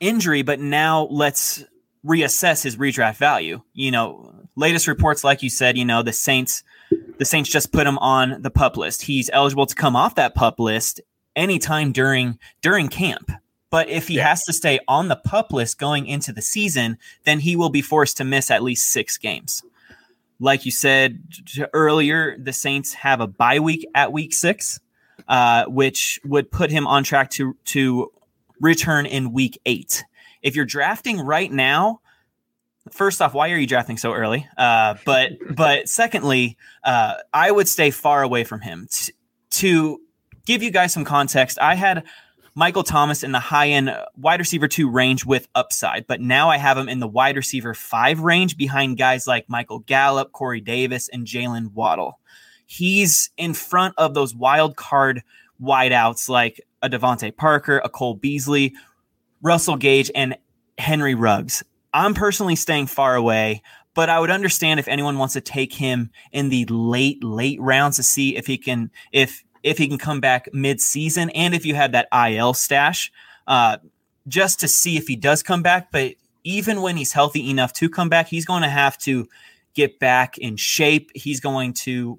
injury, 0.00 0.42
but 0.42 0.58
now 0.58 1.06
let's 1.08 1.62
reassess 2.04 2.64
his 2.64 2.76
redraft 2.76 3.14
value. 3.14 3.62
You 3.72 3.92
know, 3.92 4.34
latest 4.56 4.88
reports 4.88 5.22
like 5.22 5.44
you 5.44 5.48
said, 5.48 5.78
you 5.78 5.84
know, 5.84 6.02
the 6.02 6.12
Saints 6.12 6.64
the 7.18 7.24
Saints 7.24 7.48
just 7.48 7.70
put 7.70 7.86
him 7.86 7.98
on 7.98 8.42
the 8.42 8.50
pup 8.50 8.76
list. 8.76 9.02
He's 9.02 9.30
eligible 9.32 9.66
to 9.66 9.76
come 9.76 9.94
off 9.94 10.16
that 10.16 10.34
pup 10.34 10.58
list 10.58 11.00
anytime 11.36 11.92
during 11.92 12.40
during 12.62 12.88
camp. 12.88 13.30
But 13.70 13.88
if 13.88 14.08
he 14.08 14.16
yeah. 14.16 14.30
has 14.30 14.42
to 14.46 14.52
stay 14.52 14.80
on 14.88 15.06
the 15.06 15.14
pup 15.14 15.52
list 15.52 15.78
going 15.78 16.08
into 16.08 16.32
the 16.32 16.42
season, 16.42 16.98
then 17.22 17.38
he 17.38 17.54
will 17.54 17.70
be 17.70 17.82
forced 17.82 18.16
to 18.16 18.24
miss 18.24 18.50
at 18.50 18.64
least 18.64 18.90
6 18.90 19.18
games 19.18 19.62
like 20.40 20.64
you 20.64 20.70
said 20.70 21.22
earlier, 21.72 22.36
the 22.38 22.52
Saints 22.52 22.94
have 22.94 23.20
a 23.20 23.26
bye 23.26 23.58
week 23.58 23.86
at 23.94 24.12
week 24.12 24.32
six, 24.32 24.80
uh, 25.26 25.64
which 25.66 26.20
would 26.24 26.50
put 26.50 26.70
him 26.70 26.86
on 26.86 27.04
track 27.04 27.30
to 27.30 27.56
to 27.66 28.12
return 28.60 29.06
in 29.06 29.32
week 29.32 29.60
eight. 29.66 30.04
If 30.42 30.54
you're 30.54 30.64
drafting 30.64 31.20
right 31.20 31.50
now, 31.50 32.00
first 32.90 33.20
off, 33.20 33.34
why 33.34 33.50
are 33.50 33.56
you 33.56 33.66
drafting 33.66 33.96
so 33.96 34.12
early? 34.12 34.46
Uh, 34.56 34.94
but 35.04 35.32
but 35.54 35.88
secondly, 35.88 36.56
uh, 36.84 37.14
I 37.32 37.50
would 37.50 37.68
stay 37.68 37.90
far 37.90 38.22
away 38.22 38.44
from 38.44 38.60
him. 38.60 38.88
T- 38.90 39.12
to 39.50 40.00
give 40.46 40.62
you 40.62 40.70
guys 40.70 40.92
some 40.92 41.04
context, 41.04 41.58
I 41.60 41.74
had 41.74 42.04
Michael 42.58 42.82
Thomas 42.82 43.22
in 43.22 43.30
the 43.30 43.38
high 43.38 43.68
end 43.68 43.88
uh, 43.88 44.06
wide 44.16 44.40
receiver 44.40 44.66
two 44.66 44.90
range 44.90 45.24
with 45.24 45.46
upside, 45.54 46.08
but 46.08 46.20
now 46.20 46.50
I 46.50 46.56
have 46.56 46.76
him 46.76 46.88
in 46.88 46.98
the 46.98 47.06
wide 47.06 47.36
receiver 47.36 47.72
five 47.72 48.18
range 48.18 48.56
behind 48.56 48.98
guys 48.98 49.28
like 49.28 49.48
Michael 49.48 49.78
Gallup, 49.78 50.32
Corey 50.32 50.60
Davis, 50.60 51.08
and 51.08 51.24
Jaylen 51.24 51.72
Waddle. 51.72 52.18
He's 52.66 53.30
in 53.36 53.54
front 53.54 53.94
of 53.96 54.14
those 54.14 54.34
wild 54.34 54.74
card 54.74 55.22
wideouts 55.62 56.28
like 56.28 56.60
a 56.82 56.90
DeVante 56.90 57.36
Parker, 57.36 57.80
a 57.84 57.88
Cole 57.88 58.14
Beasley, 58.14 58.74
Russell 59.40 59.76
Gage, 59.76 60.10
and 60.12 60.36
Henry 60.78 61.14
Ruggs. 61.14 61.62
I'm 61.94 62.12
personally 62.12 62.56
staying 62.56 62.88
far 62.88 63.14
away, 63.14 63.62
but 63.94 64.08
I 64.08 64.18
would 64.18 64.30
understand 64.30 64.80
if 64.80 64.88
anyone 64.88 65.16
wants 65.16 65.34
to 65.34 65.40
take 65.40 65.72
him 65.72 66.10
in 66.32 66.48
the 66.48 66.64
late, 66.66 67.22
late 67.22 67.60
rounds 67.60 67.98
to 67.98 68.02
see 68.02 68.36
if 68.36 68.48
he 68.48 68.58
can 68.58 68.90
if 69.12 69.44
if 69.62 69.78
he 69.78 69.88
can 69.88 69.98
come 69.98 70.20
back 70.20 70.48
mid-season 70.52 71.30
and 71.30 71.54
if 71.54 71.66
you 71.66 71.74
have 71.74 71.92
that 71.92 72.08
IL 72.12 72.54
stash, 72.54 73.12
uh, 73.46 73.78
just 74.26 74.60
to 74.60 74.68
see 74.68 74.96
if 74.96 75.08
he 75.08 75.16
does 75.16 75.42
come 75.42 75.62
back. 75.62 75.90
But 75.90 76.14
even 76.44 76.82
when 76.82 76.96
he's 76.96 77.12
healthy 77.12 77.50
enough 77.50 77.72
to 77.74 77.88
come 77.88 78.08
back, 78.08 78.28
he's 78.28 78.44
going 78.44 78.62
to 78.62 78.68
have 78.68 78.98
to 78.98 79.28
get 79.74 79.98
back 79.98 80.38
in 80.38 80.56
shape. 80.56 81.10
He's 81.14 81.40
going 81.40 81.72
to, 81.74 82.18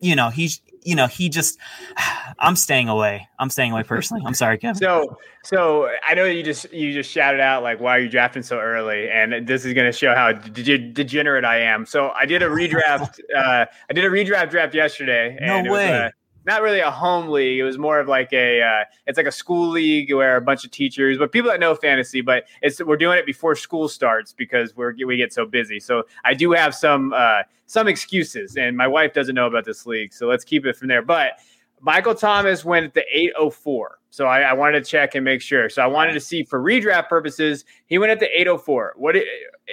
you 0.00 0.16
know, 0.16 0.30
he's 0.30 0.60
you 0.82 0.94
know, 0.94 1.06
he 1.06 1.28
just 1.28 1.58
I'm 2.38 2.56
staying 2.56 2.88
away. 2.88 3.28
I'm 3.38 3.50
staying 3.50 3.72
away 3.72 3.82
personally. 3.82 4.22
I'm 4.26 4.34
sorry, 4.34 4.58
Kevin. 4.58 4.76
So 4.76 5.18
so 5.44 5.90
I 6.06 6.14
know 6.14 6.24
you 6.24 6.42
just 6.42 6.72
you 6.72 6.92
just 6.92 7.10
shouted 7.10 7.40
out 7.40 7.62
like 7.62 7.80
why 7.80 7.96
are 7.96 8.00
you 8.00 8.08
drafting 8.08 8.42
so 8.42 8.58
early? 8.58 9.10
And 9.10 9.46
this 9.46 9.64
is 9.64 9.74
gonna 9.74 9.92
show 9.92 10.14
how 10.14 10.32
de- 10.32 10.92
degenerate 10.92 11.44
I 11.44 11.60
am. 11.60 11.86
So 11.86 12.10
I 12.10 12.26
did 12.26 12.42
a 12.42 12.46
redraft 12.46 13.20
uh 13.36 13.66
I 13.88 13.92
did 13.92 14.04
a 14.04 14.08
redraft 14.08 14.50
draft 14.50 14.74
yesterday. 14.74 15.38
No 15.40 15.62
way. 15.70 15.90
Was, 15.90 15.90
uh, 15.90 16.10
not 16.46 16.62
really 16.62 16.80
a 16.80 16.90
home 16.90 17.28
league. 17.28 17.58
It 17.58 17.64
was 17.64 17.78
more 17.78 18.00
of 18.00 18.08
like 18.08 18.32
a 18.32 18.62
uh, 18.62 18.84
it's 19.06 19.16
like 19.16 19.26
a 19.26 19.32
school 19.32 19.68
league 19.68 20.12
where 20.12 20.36
a 20.36 20.40
bunch 20.40 20.64
of 20.64 20.70
teachers, 20.70 21.18
but 21.18 21.32
people 21.32 21.50
that 21.50 21.60
know 21.60 21.74
fantasy, 21.74 22.20
but 22.20 22.44
it's 22.62 22.82
we're 22.82 22.96
doing 22.96 23.18
it 23.18 23.26
before 23.26 23.54
school 23.54 23.88
starts 23.88 24.32
because 24.32 24.76
we're 24.76 24.94
we 25.06 25.16
get 25.16 25.32
so 25.32 25.46
busy. 25.46 25.80
So 25.80 26.04
I 26.24 26.34
do 26.34 26.52
have 26.52 26.74
some 26.74 27.12
uh, 27.14 27.42
some 27.66 27.88
excuses, 27.88 28.56
and 28.56 28.76
my 28.76 28.86
wife 28.86 29.12
doesn't 29.12 29.34
know 29.34 29.46
about 29.46 29.64
this 29.64 29.86
league, 29.86 30.12
so 30.12 30.26
let's 30.26 30.44
keep 30.44 30.66
it 30.66 30.76
from 30.76 30.88
there. 30.88 31.02
But 31.02 31.38
Michael 31.80 32.14
Thomas 32.14 32.64
went 32.64 32.86
at 32.86 32.94
the 32.94 33.04
804. 33.10 33.98
So 34.10 34.26
I, 34.26 34.40
I, 34.40 34.52
wanted 34.52 34.84
to 34.84 34.90
check 34.90 35.14
and 35.14 35.24
make 35.24 35.40
sure. 35.40 35.70
So 35.70 35.82
I 35.82 35.86
wanted 35.86 36.12
to 36.12 36.20
see 36.20 36.42
for 36.42 36.60
redraft 36.60 37.08
purposes, 37.08 37.64
he 37.86 37.96
went 37.98 38.10
at 38.10 38.20
the 38.20 38.28
804. 38.40 38.94
What 38.96 39.16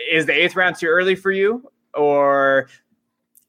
is 0.09 0.25
the 0.25 0.31
eighth 0.31 0.55
round 0.55 0.77
too 0.77 0.88
early 0.88 1.15
for 1.15 1.31
you? 1.31 1.69
Or 1.93 2.69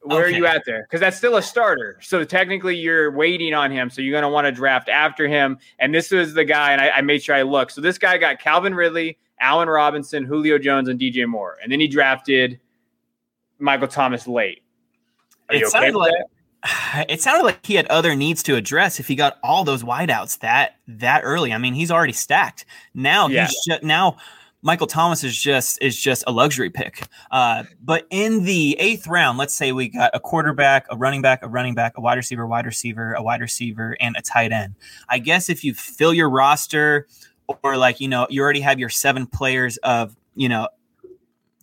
where 0.01 0.25
okay. 0.25 0.33
are 0.33 0.37
you 0.37 0.45
at 0.45 0.63
there? 0.65 0.83
Because 0.83 0.99
that's 0.99 1.17
still 1.17 1.35
a 1.35 1.41
starter. 1.41 1.97
So 2.01 2.23
technically, 2.23 2.75
you're 2.75 3.11
waiting 3.11 3.53
on 3.53 3.71
him. 3.71 3.89
So 3.89 4.01
you're 4.01 4.13
going 4.13 4.23
to 4.23 4.29
want 4.29 4.45
to 4.45 4.51
draft 4.51 4.89
after 4.89 5.27
him. 5.27 5.57
And 5.79 5.93
this 5.93 6.11
was 6.11 6.33
the 6.33 6.45
guy, 6.45 6.71
and 6.71 6.81
I, 6.81 6.89
I, 6.89 7.01
made 7.01 7.21
sure 7.21 7.35
I 7.35 7.41
looked. 7.41 7.73
So 7.73 7.81
this 7.81 7.97
guy 7.97 8.17
got 8.17 8.39
Calvin 8.39 8.73
Ridley, 8.73 9.17
Allen 9.41 9.67
Robinson, 9.67 10.23
Julio 10.23 10.57
Jones, 10.57 10.87
and 10.87 10.99
DJ 10.99 11.27
Moore. 11.27 11.57
And 11.61 11.71
then 11.71 11.79
he 11.79 11.87
drafted 11.87 12.59
Michael 13.59 13.87
Thomas 13.87 14.27
late. 14.27 14.63
Are 15.49 15.55
it 15.55 15.67
sounded 15.67 15.95
like 15.95 16.13
it 17.09 17.21
sounded 17.21 17.43
like 17.43 17.65
he 17.65 17.75
had 17.75 17.87
other 17.87 18.15
needs 18.15 18.43
to 18.43 18.55
address 18.55 18.99
if 18.99 19.07
he 19.07 19.15
got 19.15 19.37
all 19.43 19.63
those 19.63 19.83
wideouts 19.83 20.39
that 20.39 20.75
that 20.87 21.21
early. 21.23 21.53
I 21.53 21.57
mean, 21.57 21.73
he's 21.73 21.91
already 21.91 22.13
stacked. 22.13 22.65
Now 22.93 23.27
yeah. 23.27 23.47
he's 23.47 23.83
now 23.83 24.17
Michael 24.61 24.87
Thomas 24.87 25.23
is 25.23 25.37
just 25.37 25.81
is 25.81 25.97
just 25.97 26.23
a 26.27 26.31
luxury 26.31 26.69
pick. 26.69 27.07
Uh, 27.31 27.63
but 27.81 28.05
in 28.09 28.43
the 28.43 28.75
eighth 28.79 29.07
round, 29.07 29.37
let's 29.37 29.53
say 29.53 29.71
we 29.71 29.87
got 29.89 30.11
a 30.13 30.19
quarterback, 30.19 30.85
a 30.89 30.97
running 30.97 31.21
back, 31.21 31.41
a 31.43 31.47
running 31.47 31.75
back, 31.75 31.97
a 31.97 32.01
wide 32.01 32.17
receiver, 32.17 32.45
wide 32.45 32.65
receiver, 32.65 33.13
a 33.13 33.23
wide 33.23 33.41
receiver, 33.41 33.95
and 33.99 34.15
a 34.17 34.21
tight 34.21 34.51
end. 34.51 34.75
I 35.07 35.19
guess 35.19 35.49
if 35.49 35.63
you 35.63 35.73
fill 35.73 36.13
your 36.13 36.29
roster, 36.29 37.07
or 37.63 37.77
like 37.77 37.99
you 37.99 38.07
know, 38.07 38.27
you 38.29 38.41
already 38.41 38.61
have 38.61 38.79
your 38.79 38.89
seven 38.89 39.25
players 39.27 39.77
of 39.77 40.15
you 40.35 40.49
know 40.49 40.67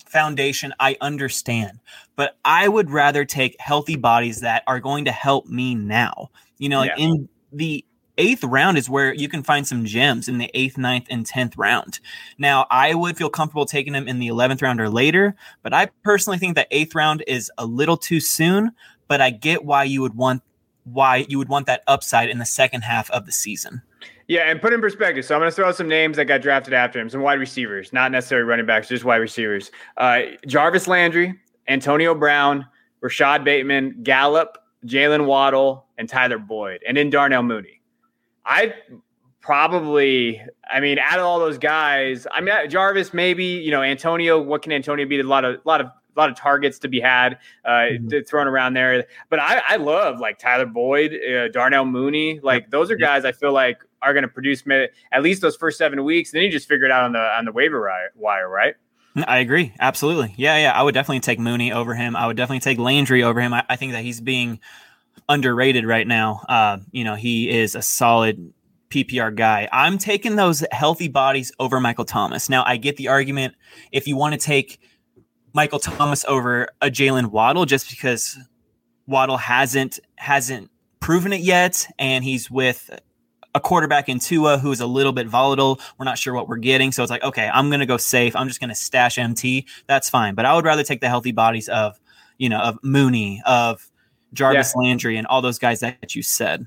foundation, 0.07 0.73
I 0.81 0.97
understand. 1.01 1.81
But 2.15 2.39
I 2.45 2.69
would 2.69 2.91
rather 2.91 3.27
take 3.27 3.57
healthy 3.61 3.97
bodies 3.97 4.41
that 4.41 4.63
are 4.67 4.81
going 4.81 5.05
to 5.05 5.13
help 5.13 5.47
me 5.47 5.75
now. 5.75 6.31
You 6.59 6.71
know, 6.71 6.81
like 6.81 6.93
yeah. 6.97 7.05
in 7.05 7.29
the 7.53 7.85
eighth 8.19 8.45
round 8.45 8.79
is 8.79 8.89
where 8.89 9.15
you 9.15 9.29
can 9.29 9.43
find 9.43 9.67
some 9.67 9.85
gems 9.85 10.29
in 10.29 10.39
the 10.39 10.51
eighth, 10.55 10.79
ninth, 10.79 11.07
and 11.11 11.27
tenth 11.27 11.57
round. 11.57 12.01
Now, 12.39 12.67
I 12.71 12.95
would 12.95 13.17
feel 13.17 13.31
comfortable 13.31 13.67
taking 13.67 13.93
them 13.93 14.09
in 14.09 14.19
the 14.19 14.29
eleventh 14.29 14.63
round 14.63 14.81
or 14.81 14.89
later, 14.89 15.35
but 15.63 15.73
I 15.73 15.87
personally 16.03 16.39
think 16.39 16.55
that 16.55 16.69
eighth 16.71 16.95
round 16.95 17.23
is 17.27 17.51
a 17.59 17.67
little 17.67 17.97
too 17.97 18.21
soon. 18.21 18.73
But 19.09 19.21
I 19.21 19.31
get 19.31 19.65
why 19.65 19.85
you 19.85 20.03
would 20.03 20.17
want 20.17 20.43
why 20.85 21.27
you 21.29 21.39
would 21.39 21.49
want 21.49 21.67
that 21.67 21.83
upside 21.87 22.29
in 22.29 22.39
the 22.39 22.45
second 22.45 22.83
half 22.83 23.11
of 23.11 23.27
the 23.27 23.33
season. 23.33 23.83
Yeah, 24.29 24.51
and 24.51 24.61
put 24.61 24.73
in 24.73 24.81
perspective. 24.81 25.25
So 25.25 25.35
I'm 25.35 25.41
going 25.41 25.51
to 25.51 25.55
throw 25.55 25.69
out 25.69 25.77
some 25.77 25.89
names 25.89 26.17
that 26.17 26.25
got 26.25 26.43
drafted 26.43 26.75
after 26.75 26.99
him, 26.99 27.09
some 27.09 27.21
wide 27.21 27.39
receivers, 27.39 27.93
not 27.93 28.11
necessarily 28.11 28.49
running 28.49 28.67
backs, 28.67 28.89
just 28.89 29.05
wide 29.05 29.17
receivers. 29.17 29.71
Uh, 29.97 30.23
Jarvis 30.47 30.89
Landry, 30.89 31.39
Antonio 31.69 32.15
Brown, 32.15 32.67
Rashod 33.01 33.45
Bateman, 33.45 34.03
Gallup, 34.03 34.59
Jaylen 34.85 35.27
Waddle, 35.27 35.87
and 35.99 36.09
Tyler 36.09 36.39
Boyd, 36.39 36.83
and 36.87 36.97
then 36.97 37.11
Darnell 37.11 37.45
Mooney. 37.45 37.76
I 38.47 38.75
probably, 39.41 40.41
I 40.71 40.81
mean, 40.81 40.99
out 40.99 41.19
of 41.19 41.25
all 41.25 41.39
those 41.39 41.59
guys, 41.59 42.27
I 42.33 42.41
mean, 42.41 42.55
Jarvis, 42.71 43.13
maybe, 43.13 43.45
you 43.45 43.71
know, 43.71 43.83
Antonio, 43.83 44.41
what 44.41 44.63
can 44.63 44.73
Antonio 44.73 45.07
be? 45.07 45.21
A 45.21 45.25
lot 45.25 45.45
of, 45.45 45.57
a 45.57 45.69
lot 45.69 45.81
of, 45.81 45.89
a 45.89 46.19
lot 46.19 46.31
of 46.31 46.37
targets 46.37 46.79
to 46.79 46.89
be 46.89 46.99
had 46.99 47.39
uh, 47.65 47.71
mm-hmm. 47.71 48.21
thrown 48.27 48.47
around 48.47 48.75
there. 48.75 49.05
But 49.29 49.39
I, 49.39 49.61
I 49.69 49.77
love 49.77 50.19
like 50.19 50.39
Tyler 50.39 50.65
Boyd, 50.65 51.13
uh, 51.13 51.49
Darnell 51.49 51.85
Mooney. 51.85 52.41
Like 52.43 52.71
those 52.71 52.91
are 52.91 52.97
guys 52.97 53.25
I 53.25 53.33
feel 53.33 53.53
like 53.53 53.79
are 54.01 54.15
going 54.15 54.23
to 54.23 54.29
produce 54.29 54.65
at 55.13 55.23
least 55.23 55.43
those 55.43 55.57
first 55.57 55.77
seven 55.77 56.05
weeks. 56.05 56.31
Then 56.31 56.43
you 56.43 56.51
just 56.51 56.69
figure 56.69 56.87
it 56.87 56.91
out 56.91 57.05
on 57.05 57.13
the 57.13 57.19
on 57.19 57.45
the 57.45 57.53
waiver 57.53 57.91
wire, 58.15 58.49
right? 58.49 58.75
I 59.27 59.39
agree. 59.39 59.73
Absolutely. 59.81 60.35
Yeah, 60.37 60.57
yeah. 60.59 60.73
I 60.73 60.83
would 60.83 60.95
definitely 60.95 61.21
take 61.21 61.39
Mooney 61.39 61.73
over 61.73 61.95
him. 61.95 62.17
I 62.17 62.27
would 62.27 62.37
definitely 62.37 62.61
take 62.61 62.79
Landry 62.79 63.23
over 63.23 63.41
him. 63.41 63.55
I, 63.55 63.65
I 63.69 63.77
think 63.77 63.93
that 63.93 64.03
he's 64.03 64.21
being 64.21 64.61
underrated 65.29 65.85
right 65.85 66.07
now. 66.07 66.43
Uh, 66.49 66.79
you 66.91 67.05
know, 67.05 67.15
he 67.15 67.49
is 67.51 67.75
a 67.75 67.83
solid 67.83 68.53
PPR 68.91 69.35
guy. 69.35 69.69
I'm 69.73 69.99
taking 69.99 70.37
those 70.37 70.65
healthy 70.71 71.09
bodies 71.09 71.53
over 71.59 71.81
Michael 71.81 72.05
Thomas. 72.05 72.49
Now, 72.49 72.65
I 72.65 72.77
get 72.77 72.97
the 72.97 73.09
argument 73.09 73.55
if 73.93 74.07
you 74.07 74.17
want 74.17 74.35
to 74.35 74.41
take 74.41 74.79
Michael 75.53 75.79
Thomas 75.79 76.25
over 76.27 76.69
a 76.81 76.89
Jaylen 76.89 77.27
Waddle 77.27 77.65
just 77.65 77.91
because 77.91 78.39
Waddle 79.07 79.37
hasn't 79.37 79.99
hasn't 80.17 80.71
proven 81.01 81.33
it 81.33 81.41
yet, 81.41 81.87
and 81.99 82.25
he's 82.25 82.51
with 82.51 82.91
a 83.55 83.61
quarterback 83.61 84.09
in 84.09 84.19
Tua 84.19 84.59
who 84.59 84.71
is 84.71 84.81
a 84.81 84.87
little 84.87 85.13
bit 85.13 85.27
volatile. 85.27 85.81
We're 85.99 86.05
not 86.05 86.19
sure 86.19 86.35
what 86.35 86.47
we're 86.47 86.59
getting, 86.59 86.93
so 86.93 87.03
it's 87.03 87.11
like, 87.11 87.23
okay, 87.25 87.49
I'm 87.53 87.71
going 87.71 87.81
to 87.81 87.87
go 87.87 87.97
safe. 87.97 88.37
I'm 88.37 88.49
just 88.49 88.61
going 88.61 88.69
to 88.69 88.75
stash 88.75 89.17
MT. 89.19 89.67
That's 89.87 90.11
fine, 90.11 90.35
but 90.35 90.45
I 90.45 90.55
would 90.55 90.65
rather 90.65 90.83
take 90.83 91.01
the 91.01 91.09
healthy 91.09 91.33
bodies 91.33 91.69
of, 91.69 91.99
you 92.39 92.49
know, 92.49 92.59
of 92.59 92.79
Mooney, 92.83 93.43
of 93.47 93.91
Jarvis 94.37 94.75
yeah. 94.77 94.83
Landry, 94.83 95.17
and 95.17 95.27
all 95.27 95.43
those 95.43 95.59
guys 95.59 95.81
that 95.81 96.15
you 96.15 96.23
said. 96.23 96.67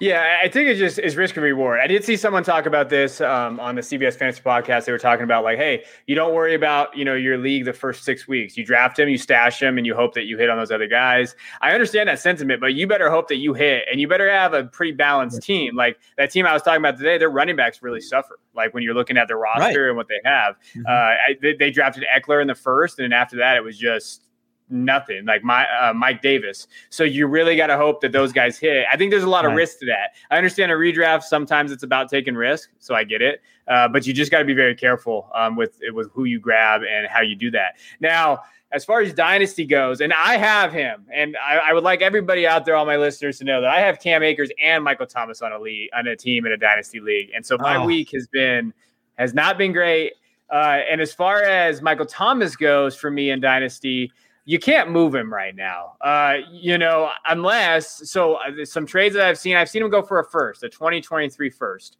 Yeah, 0.00 0.38
I 0.42 0.48
think 0.48 0.68
it's 0.68 0.78
just 0.78 0.98
is 1.00 1.16
risk 1.16 1.36
and 1.36 1.44
reward. 1.44 1.80
I 1.80 1.88
did 1.88 2.04
see 2.04 2.16
someone 2.16 2.44
talk 2.44 2.66
about 2.66 2.88
this 2.88 3.20
um, 3.20 3.58
on 3.58 3.74
the 3.74 3.80
CBS 3.80 4.14
Fantasy 4.14 4.40
Podcast. 4.40 4.84
They 4.84 4.92
were 4.92 4.98
talking 4.98 5.24
about 5.24 5.42
like, 5.42 5.58
hey, 5.58 5.84
you 6.06 6.14
don't 6.14 6.34
worry 6.34 6.54
about 6.54 6.96
you 6.96 7.04
know 7.04 7.14
your 7.14 7.36
league 7.36 7.64
the 7.64 7.72
first 7.72 8.04
six 8.04 8.28
weeks. 8.28 8.56
You 8.56 8.64
draft 8.64 8.98
him, 8.98 9.08
you 9.08 9.18
stash 9.18 9.60
him, 9.60 9.76
and 9.76 9.84
you 9.86 9.96
hope 9.96 10.14
that 10.14 10.24
you 10.24 10.38
hit 10.38 10.50
on 10.50 10.58
those 10.58 10.70
other 10.70 10.86
guys. 10.86 11.34
I 11.62 11.72
understand 11.72 12.08
that 12.08 12.20
sentiment, 12.20 12.60
but 12.60 12.74
you 12.74 12.86
better 12.86 13.10
hope 13.10 13.26
that 13.28 13.36
you 13.36 13.54
hit, 13.54 13.86
and 13.90 14.00
you 14.00 14.06
better 14.06 14.30
have 14.30 14.54
a 14.54 14.64
pretty 14.64 14.92
balanced 14.92 15.42
team. 15.42 15.74
Like 15.74 15.98
that 16.16 16.30
team 16.30 16.46
I 16.46 16.52
was 16.52 16.62
talking 16.62 16.80
about 16.80 16.96
today, 16.96 17.18
their 17.18 17.30
running 17.30 17.56
backs 17.56 17.82
really 17.82 18.00
suffer. 18.00 18.38
Like 18.54 18.74
when 18.74 18.84
you're 18.84 18.94
looking 18.94 19.16
at 19.16 19.26
their 19.26 19.38
roster 19.38 19.82
right. 19.82 19.88
and 19.88 19.96
what 19.96 20.06
they 20.06 20.20
have, 20.24 20.54
mm-hmm. 20.76 20.86
uh, 20.86 20.90
I, 20.90 21.36
they, 21.42 21.54
they 21.54 21.70
drafted 21.72 22.04
Ekeler 22.16 22.40
in 22.40 22.46
the 22.46 22.54
first, 22.54 23.00
and 23.00 23.04
then 23.04 23.18
after 23.18 23.36
that, 23.38 23.56
it 23.56 23.64
was 23.64 23.76
just 23.76 24.27
nothing 24.70 25.24
like 25.24 25.42
my 25.42 25.66
uh, 25.68 25.92
Mike 25.92 26.22
Davis. 26.22 26.66
So 26.90 27.04
you 27.04 27.26
really 27.26 27.56
got 27.56 27.68
to 27.68 27.76
hope 27.76 28.00
that 28.02 28.12
those 28.12 28.32
guys 28.32 28.58
hit. 28.58 28.86
I 28.90 28.96
think 28.96 29.10
there's 29.10 29.24
a 29.24 29.28
lot 29.28 29.44
right. 29.44 29.50
of 29.50 29.56
risk 29.56 29.78
to 29.80 29.86
that. 29.86 30.14
I 30.30 30.36
understand 30.36 30.72
a 30.72 30.74
redraft. 30.74 31.22
Sometimes 31.22 31.72
it's 31.72 31.82
about 31.82 32.08
taking 32.08 32.34
risk, 32.34 32.70
so 32.78 32.94
I 32.94 33.04
get 33.04 33.22
it. 33.22 33.42
Uh, 33.66 33.88
but 33.88 34.06
you 34.06 34.12
just 34.12 34.30
got 34.30 34.38
to 34.38 34.44
be 34.44 34.54
very 34.54 34.74
careful 34.74 35.30
um, 35.34 35.56
with 35.56 35.78
with 35.92 36.10
who 36.12 36.24
you 36.24 36.40
grab 36.40 36.82
and 36.82 37.06
how 37.06 37.20
you 37.20 37.36
do 37.36 37.50
that. 37.50 37.76
Now, 38.00 38.42
as 38.70 38.84
far 38.84 39.00
as 39.00 39.14
dynasty 39.14 39.64
goes, 39.64 40.00
and 40.00 40.12
I 40.12 40.36
have 40.36 40.72
him, 40.72 41.06
and 41.12 41.36
I, 41.36 41.56
I, 41.56 41.72
would 41.72 41.84
like 41.84 42.02
everybody 42.02 42.46
out 42.46 42.66
there, 42.66 42.76
all 42.76 42.84
my 42.84 42.96
listeners, 42.96 43.38
to 43.38 43.44
know 43.44 43.62
that 43.62 43.70
I 43.70 43.80
have 43.80 43.98
Cam 43.98 44.22
Akers 44.22 44.50
and 44.62 44.84
Michael 44.84 45.06
Thomas 45.06 45.40
on 45.40 45.52
a 45.52 45.58
league 45.58 45.88
on 45.96 46.06
a 46.06 46.16
team 46.16 46.44
in 46.44 46.52
a 46.52 46.56
dynasty 46.56 47.00
league, 47.00 47.30
and 47.34 47.44
so 47.44 47.56
my 47.58 47.76
oh. 47.76 47.84
week 47.84 48.10
has 48.12 48.26
been 48.26 48.72
has 49.18 49.34
not 49.34 49.58
been 49.58 49.72
great. 49.72 50.12
Uh, 50.50 50.80
and 50.90 51.00
as 51.00 51.12
far 51.12 51.42
as 51.42 51.82
Michael 51.82 52.06
Thomas 52.06 52.56
goes 52.56 52.96
for 52.96 53.10
me 53.10 53.30
in 53.30 53.40
dynasty, 53.40 54.10
you 54.48 54.58
can't 54.58 54.90
move 54.90 55.14
him 55.14 55.30
right 55.30 55.54
now. 55.54 55.96
Uh, 56.00 56.36
you 56.50 56.78
know, 56.78 57.10
unless 57.26 58.10
so 58.10 58.36
uh, 58.36 58.64
some 58.64 58.86
trades 58.86 59.14
that 59.14 59.26
I've 59.26 59.36
seen, 59.36 59.56
I've 59.56 59.68
seen 59.68 59.82
him 59.82 59.90
go 59.90 60.00
for 60.00 60.20
a 60.20 60.24
first, 60.24 60.62
a 60.62 60.70
2023 60.70 61.50
first. 61.50 61.98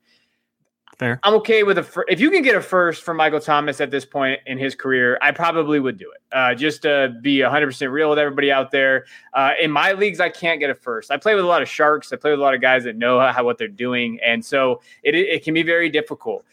Fair. 0.98 1.20
I'm 1.24 1.34
okay 1.34 1.62
with 1.62 1.76
a 1.76 1.82
fir- 1.82 2.06
if 2.08 2.20
you 2.20 2.30
can 2.30 2.40
get 2.40 2.56
a 2.56 2.62
first 2.62 3.02
for 3.02 3.12
Michael 3.12 3.38
Thomas 3.38 3.82
at 3.82 3.90
this 3.90 4.06
point 4.06 4.40
in 4.46 4.56
his 4.56 4.74
career, 4.74 5.18
I 5.20 5.30
probably 5.30 5.78
would 5.78 5.98
do 5.98 6.10
it. 6.10 6.22
Uh, 6.34 6.54
just 6.54 6.80
to 6.82 7.14
be 7.20 7.36
100% 7.40 7.92
real 7.92 8.08
with 8.08 8.18
everybody 8.18 8.50
out 8.50 8.70
there. 8.70 9.04
Uh, 9.34 9.52
in 9.60 9.70
my 9.70 9.92
leagues, 9.92 10.18
I 10.18 10.30
can't 10.30 10.58
get 10.58 10.70
a 10.70 10.74
first. 10.74 11.10
I 11.10 11.18
play 11.18 11.34
with 11.34 11.44
a 11.44 11.48
lot 11.48 11.60
of 11.60 11.68
sharks. 11.68 12.10
I 12.14 12.16
play 12.16 12.30
with 12.30 12.40
a 12.40 12.42
lot 12.42 12.54
of 12.54 12.62
guys 12.62 12.82
that 12.84 12.96
know 12.96 13.20
how, 13.20 13.30
how 13.30 13.44
what 13.44 13.58
they're 13.58 13.68
doing, 13.68 14.20
and 14.24 14.42
so 14.42 14.80
it 15.02 15.14
it 15.14 15.44
can 15.44 15.52
be 15.52 15.62
very 15.62 15.90
difficult. 15.90 16.46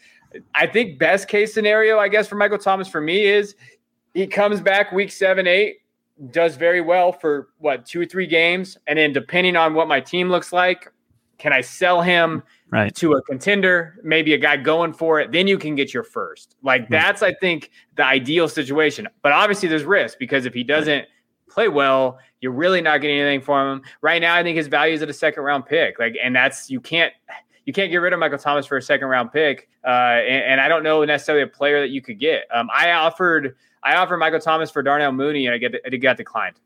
I 0.54 0.66
think 0.66 0.98
best 0.98 1.26
case 1.26 1.54
scenario, 1.54 1.98
I 1.98 2.08
guess, 2.08 2.28
for 2.28 2.34
Michael 2.34 2.58
Thomas 2.58 2.86
for 2.86 3.00
me 3.00 3.24
is 3.24 3.54
he 4.12 4.26
comes 4.26 4.60
back 4.60 4.92
week 4.92 5.10
seven, 5.10 5.46
eight, 5.46 5.78
does 6.30 6.56
very 6.56 6.80
well 6.80 7.12
for 7.12 7.48
what 7.58 7.86
two 7.86 8.00
or 8.00 8.06
three 8.06 8.26
games, 8.26 8.76
and 8.86 8.98
then 8.98 9.12
depending 9.12 9.56
on 9.56 9.74
what 9.74 9.88
my 9.88 10.00
team 10.00 10.30
looks 10.30 10.52
like, 10.52 10.90
can 11.38 11.52
I 11.52 11.60
sell 11.60 12.02
him? 12.02 12.42
right. 12.70 12.94
to 12.96 13.12
a 13.12 13.22
contender, 13.22 13.98
maybe 14.02 14.34
a 14.34 14.38
guy 14.38 14.56
going 14.56 14.92
for 14.92 15.20
it, 15.20 15.32
then 15.32 15.46
you 15.46 15.58
can 15.58 15.74
get 15.74 15.94
your 15.94 16.02
first. 16.02 16.56
Like 16.62 16.88
that's, 16.88 17.22
I 17.22 17.34
think, 17.34 17.70
the 17.96 18.04
ideal 18.04 18.48
situation. 18.48 19.08
But 19.22 19.32
obviously, 19.32 19.68
there's 19.68 19.84
risk 19.84 20.18
because 20.18 20.46
if 20.46 20.54
he 20.54 20.64
doesn't 20.64 21.06
play 21.48 21.68
well, 21.68 22.18
you're 22.40 22.52
really 22.52 22.80
not 22.80 23.00
getting 23.00 23.18
anything 23.18 23.40
from 23.40 23.78
him. 23.78 23.82
Right 24.02 24.20
now, 24.20 24.34
I 24.34 24.42
think 24.42 24.56
his 24.56 24.66
value 24.66 24.94
is 24.94 25.02
at 25.02 25.08
a 25.08 25.14
second 25.14 25.42
round 25.42 25.66
pick. 25.66 25.98
Like, 25.98 26.16
and 26.22 26.34
that's 26.34 26.70
you 26.70 26.80
can't 26.80 27.12
you 27.64 27.72
can't 27.72 27.90
get 27.90 27.98
rid 27.98 28.12
of 28.12 28.20
Michael 28.20 28.38
Thomas 28.38 28.66
for 28.66 28.76
a 28.76 28.82
second 28.82 29.08
round 29.08 29.32
pick. 29.32 29.68
Uh, 29.84 29.88
and, 29.88 30.44
and, 30.44 30.60
I 30.60 30.68
don't 30.68 30.82
know 30.84 31.04
necessarily 31.04 31.42
a 31.42 31.48
player 31.48 31.80
that 31.80 31.90
you 31.90 32.00
could 32.00 32.20
get. 32.20 32.44
Um, 32.52 32.68
I 32.72 32.92
offered 32.92 33.56
I 33.82 33.96
offered 33.96 34.18
Michael 34.18 34.40
Thomas 34.40 34.70
for 34.70 34.82
Darnell 34.82 35.12
Mooney, 35.12 35.46
and 35.46 35.54
I 35.54 35.58
get 35.58 35.74
it 35.74 35.98
got 35.98 36.16
declined. 36.16 36.56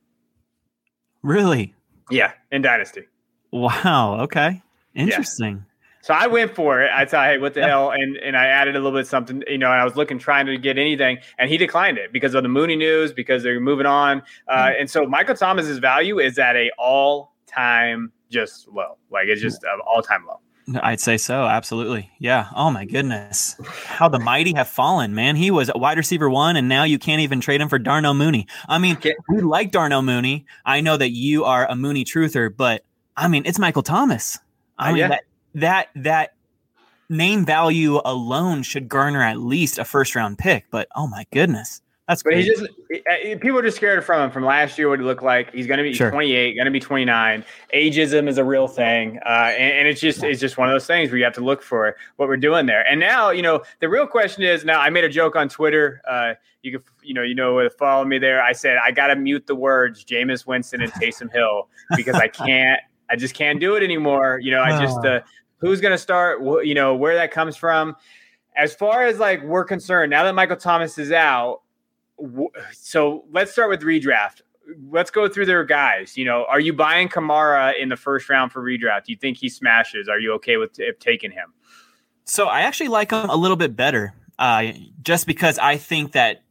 Really? 1.22 1.74
Yeah, 2.10 2.32
in 2.50 2.62
Dynasty. 2.62 3.06
Wow. 3.52 4.20
Okay. 4.22 4.62
Interesting. 4.94 5.64
So 6.02 6.14
I 6.14 6.28
went 6.28 6.54
for 6.54 6.80
it. 6.80 6.90
I 6.92 7.04
thought, 7.04 7.28
hey, 7.28 7.38
what 7.38 7.52
the 7.52 7.62
hell? 7.62 7.90
And 7.90 8.16
and 8.16 8.36
I 8.36 8.46
added 8.46 8.74
a 8.74 8.80
little 8.80 8.98
bit 8.98 9.06
something, 9.06 9.42
you 9.46 9.58
know, 9.58 9.68
I 9.68 9.84
was 9.84 9.96
looking, 9.96 10.18
trying 10.18 10.46
to 10.46 10.56
get 10.56 10.78
anything, 10.78 11.18
and 11.38 11.50
he 11.50 11.58
declined 11.58 11.98
it 11.98 12.12
because 12.12 12.34
of 12.34 12.42
the 12.42 12.48
Mooney 12.48 12.76
news, 12.76 13.12
because 13.12 13.42
they're 13.42 13.60
moving 13.60 13.86
on. 13.86 14.22
Uh, 14.48 14.56
mm-hmm. 14.56 14.80
And 14.80 14.90
so 14.90 15.04
Michael 15.04 15.34
Thomas's 15.34 15.78
value 15.78 16.18
is 16.18 16.38
at 16.38 16.56
a 16.56 16.70
all 16.78 17.34
time 17.46 18.12
just 18.30 18.66
low. 18.68 18.96
Like 19.10 19.26
it's 19.28 19.42
just 19.42 19.62
an 19.62 19.80
all 19.86 20.02
time 20.02 20.26
low. 20.26 20.40
I'd 20.82 21.00
say 21.00 21.16
so. 21.16 21.44
Absolutely. 21.44 22.10
Yeah. 22.18 22.48
Oh 22.54 22.70
my 22.70 22.84
goodness. 22.84 23.56
How 23.86 24.08
the 24.08 24.18
mighty 24.18 24.52
have 24.54 24.68
fallen, 24.68 25.14
man. 25.14 25.36
He 25.36 25.50
was 25.50 25.70
a 25.74 25.78
wide 25.78 25.98
receiver 25.98 26.28
one, 26.28 26.56
and 26.56 26.68
now 26.68 26.84
you 26.84 26.98
can't 26.98 27.20
even 27.20 27.40
trade 27.40 27.60
him 27.60 27.68
for 27.68 27.78
Darnell 27.78 28.14
Mooney. 28.14 28.46
I 28.68 28.78
mean, 28.78 28.98
we 29.28 29.40
like 29.40 29.70
Darnell 29.70 30.02
Mooney. 30.02 30.46
I 30.64 30.80
know 30.80 30.96
that 30.96 31.10
you 31.10 31.44
are 31.44 31.66
a 31.68 31.76
Mooney 31.76 32.04
truther, 32.04 32.54
but 32.54 32.84
I 33.16 33.28
mean, 33.28 33.44
it's 33.46 33.58
Michael 33.58 33.82
Thomas. 33.82 34.38
I 34.78 34.90
uh, 34.90 34.92
mean, 34.92 34.98
yeah. 34.98 35.08
that, 35.08 35.24
that 35.54 35.88
that 35.96 36.34
name 37.08 37.44
value 37.44 38.00
alone 38.04 38.62
should 38.62 38.88
garner 38.88 39.22
at 39.22 39.38
least 39.38 39.78
a 39.78 39.84
first 39.84 40.14
round 40.14 40.38
pick. 40.38 40.66
But 40.70 40.88
oh 40.94 41.06
my 41.06 41.26
goodness, 41.32 41.82
that's 42.10 42.24
but 42.24 42.34
he's 42.34 42.46
just 42.46 42.66
people 43.40 43.56
are 43.56 43.62
just 43.62 43.76
scared 43.76 44.04
from 44.04 44.24
him 44.24 44.30
from 44.32 44.44
last 44.44 44.76
year. 44.76 44.88
What 44.88 44.98
he 44.98 45.04
looked 45.04 45.22
like? 45.22 45.52
He's 45.52 45.68
going 45.68 45.78
to 45.78 45.84
be 45.84 45.94
sure. 45.94 46.10
28, 46.10 46.54
going 46.54 46.64
to 46.64 46.70
be 46.72 46.80
29. 46.80 47.44
Ageism 47.72 48.28
is 48.28 48.36
a 48.36 48.42
real 48.42 48.66
thing, 48.66 49.20
uh, 49.24 49.52
and, 49.56 49.78
and, 49.78 49.88
it's 49.88 50.00
just 50.00 50.24
it's 50.24 50.40
just 50.40 50.58
one 50.58 50.68
of 50.68 50.74
those 50.74 50.88
things 50.88 51.10
where 51.10 51.18
you 51.18 51.24
have 51.24 51.34
to 51.34 51.40
look 51.40 51.62
for 51.62 51.96
what 52.16 52.28
we're 52.28 52.36
doing 52.36 52.66
there. 52.66 52.84
And 52.90 52.98
now 52.98 53.30
you 53.30 53.42
know 53.42 53.62
the 53.78 53.88
real 53.88 54.08
question 54.08 54.42
is 54.42 54.64
now. 54.64 54.80
I 54.80 54.90
made 54.90 55.04
a 55.04 55.08
joke 55.08 55.36
on 55.36 55.48
Twitter. 55.48 56.02
Uh, 56.08 56.34
you 56.62 56.72
can 56.72 56.82
you 57.00 57.14
know 57.14 57.22
you 57.22 57.36
know 57.36 57.68
follow 57.78 58.04
me 58.04 58.18
there. 58.18 58.42
I 58.42 58.54
said 58.54 58.78
I 58.84 58.90
got 58.90 59.06
to 59.06 59.14
mute 59.14 59.46
the 59.46 59.54
words 59.54 60.04
Jameis 60.04 60.46
Winston 60.46 60.82
and 60.82 60.92
Taysom 60.94 61.32
Hill 61.32 61.68
because 61.94 62.16
I 62.16 62.26
can't. 62.26 62.80
I 63.08 63.14
just 63.14 63.34
can't 63.34 63.60
do 63.60 63.76
it 63.76 63.84
anymore. 63.84 64.40
You 64.42 64.50
know, 64.50 64.62
I 64.62 64.84
just 64.84 65.04
uh, 65.04 65.20
who's 65.58 65.80
going 65.80 65.92
to 65.92 65.98
start, 65.98 66.42
you 66.64 66.74
know, 66.74 66.96
where 66.96 67.14
that 67.14 67.30
comes 67.30 67.56
from. 67.56 67.94
As 68.56 68.74
far 68.74 69.04
as 69.04 69.20
like 69.20 69.44
we're 69.44 69.64
concerned, 69.64 70.10
now 70.10 70.24
that 70.24 70.34
Michael 70.34 70.56
Thomas 70.56 70.98
is 70.98 71.12
out, 71.12 71.60
so 72.72 73.24
let's 73.32 73.52
start 73.52 73.70
with 73.70 73.82
redraft. 73.82 74.42
Let's 74.90 75.10
go 75.10 75.28
through 75.28 75.46
their 75.46 75.64
guys. 75.64 76.16
You 76.16 76.24
know, 76.24 76.46
are 76.48 76.60
you 76.60 76.72
buying 76.72 77.08
Kamara 77.08 77.78
in 77.80 77.88
the 77.88 77.96
first 77.96 78.28
round 78.28 78.52
for 78.52 78.62
redraft? 78.62 79.04
Do 79.04 79.12
you 79.12 79.18
think 79.18 79.38
he 79.38 79.48
smashes? 79.48 80.08
Are 80.08 80.18
you 80.18 80.32
okay 80.34 80.56
with 80.56 80.78
taking 81.00 81.30
him? 81.30 81.52
So 82.24 82.46
I 82.46 82.60
actually 82.60 82.88
like 82.88 83.10
him 83.10 83.28
a 83.28 83.36
little 83.36 83.56
bit 83.56 83.74
better, 83.74 84.14
uh, 84.38 84.72
just 85.02 85.26
because 85.26 85.58
I 85.58 85.76
think 85.76 86.12
that 86.12 86.44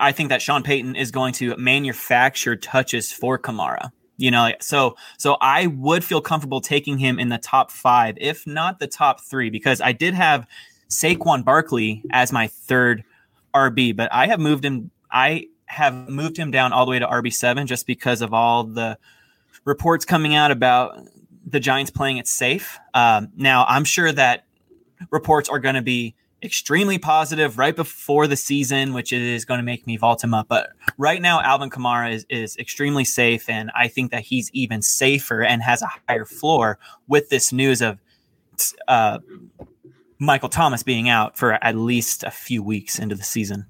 I 0.00 0.12
think 0.12 0.28
that 0.28 0.42
Sean 0.42 0.62
Payton 0.62 0.96
is 0.96 1.10
going 1.10 1.32
to 1.34 1.56
manufacture 1.56 2.56
touches 2.56 3.12
for 3.12 3.38
Kamara. 3.38 3.90
You 4.16 4.30
know, 4.30 4.52
so 4.60 4.96
so 5.18 5.36
I 5.40 5.66
would 5.66 6.04
feel 6.04 6.20
comfortable 6.20 6.60
taking 6.60 6.98
him 6.98 7.18
in 7.18 7.30
the 7.30 7.38
top 7.38 7.70
five, 7.70 8.16
if 8.20 8.46
not 8.46 8.78
the 8.78 8.86
top 8.86 9.20
three, 9.20 9.48
because 9.48 9.80
I 9.80 9.92
did 9.92 10.14
have 10.14 10.46
Saquon 10.90 11.44
Barkley 11.44 12.02
as 12.12 12.30
my 12.32 12.46
third 12.46 13.02
RB, 13.54 13.96
but 13.96 14.12
I 14.12 14.26
have 14.26 14.40
moved 14.40 14.64
him. 14.64 14.90
I 15.10 15.46
have 15.66 16.08
moved 16.08 16.36
him 16.36 16.50
down 16.50 16.72
all 16.72 16.84
the 16.84 16.90
way 16.90 16.98
to 16.98 17.06
RB 17.06 17.32
seven 17.32 17.66
just 17.66 17.86
because 17.86 18.22
of 18.22 18.34
all 18.34 18.64
the 18.64 18.98
reports 19.64 20.04
coming 20.04 20.34
out 20.34 20.50
about 20.50 20.98
the 21.46 21.60
Giants 21.60 21.90
playing 21.90 22.18
it 22.18 22.26
safe. 22.26 22.78
Um, 22.94 23.28
now 23.36 23.64
I'm 23.68 23.84
sure 23.84 24.10
that 24.12 24.44
reports 25.10 25.48
are 25.48 25.58
going 25.58 25.74
to 25.74 25.82
be 25.82 26.14
extremely 26.42 26.98
positive 26.98 27.58
right 27.58 27.76
before 27.76 28.26
the 28.26 28.36
season, 28.36 28.94
which 28.94 29.12
is 29.12 29.44
going 29.44 29.58
to 29.58 29.64
make 29.64 29.86
me 29.86 29.96
vault 29.96 30.24
him 30.24 30.32
up. 30.32 30.48
But 30.48 30.70
right 30.96 31.20
now, 31.20 31.40
Alvin 31.40 31.70
Kamara 31.70 32.12
is, 32.12 32.26
is 32.30 32.56
extremely 32.56 33.04
safe, 33.04 33.48
and 33.48 33.70
I 33.74 33.88
think 33.88 34.10
that 34.10 34.22
he's 34.22 34.50
even 34.52 34.82
safer 34.82 35.42
and 35.42 35.62
has 35.62 35.82
a 35.82 35.90
higher 36.08 36.24
floor 36.24 36.78
with 37.08 37.28
this 37.28 37.52
news 37.52 37.82
of 37.82 37.98
uh, 38.88 39.18
Michael 40.20 40.50
Thomas 40.50 40.82
being 40.82 41.08
out 41.08 41.36
for 41.36 41.52
at 41.64 41.76
least 41.76 42.22
a 42.22 42.30
few 42.30 42.62
weeks 42.62 42.98
into 42.98 43.14
the 43.14 43.24
season. 43.24 43.66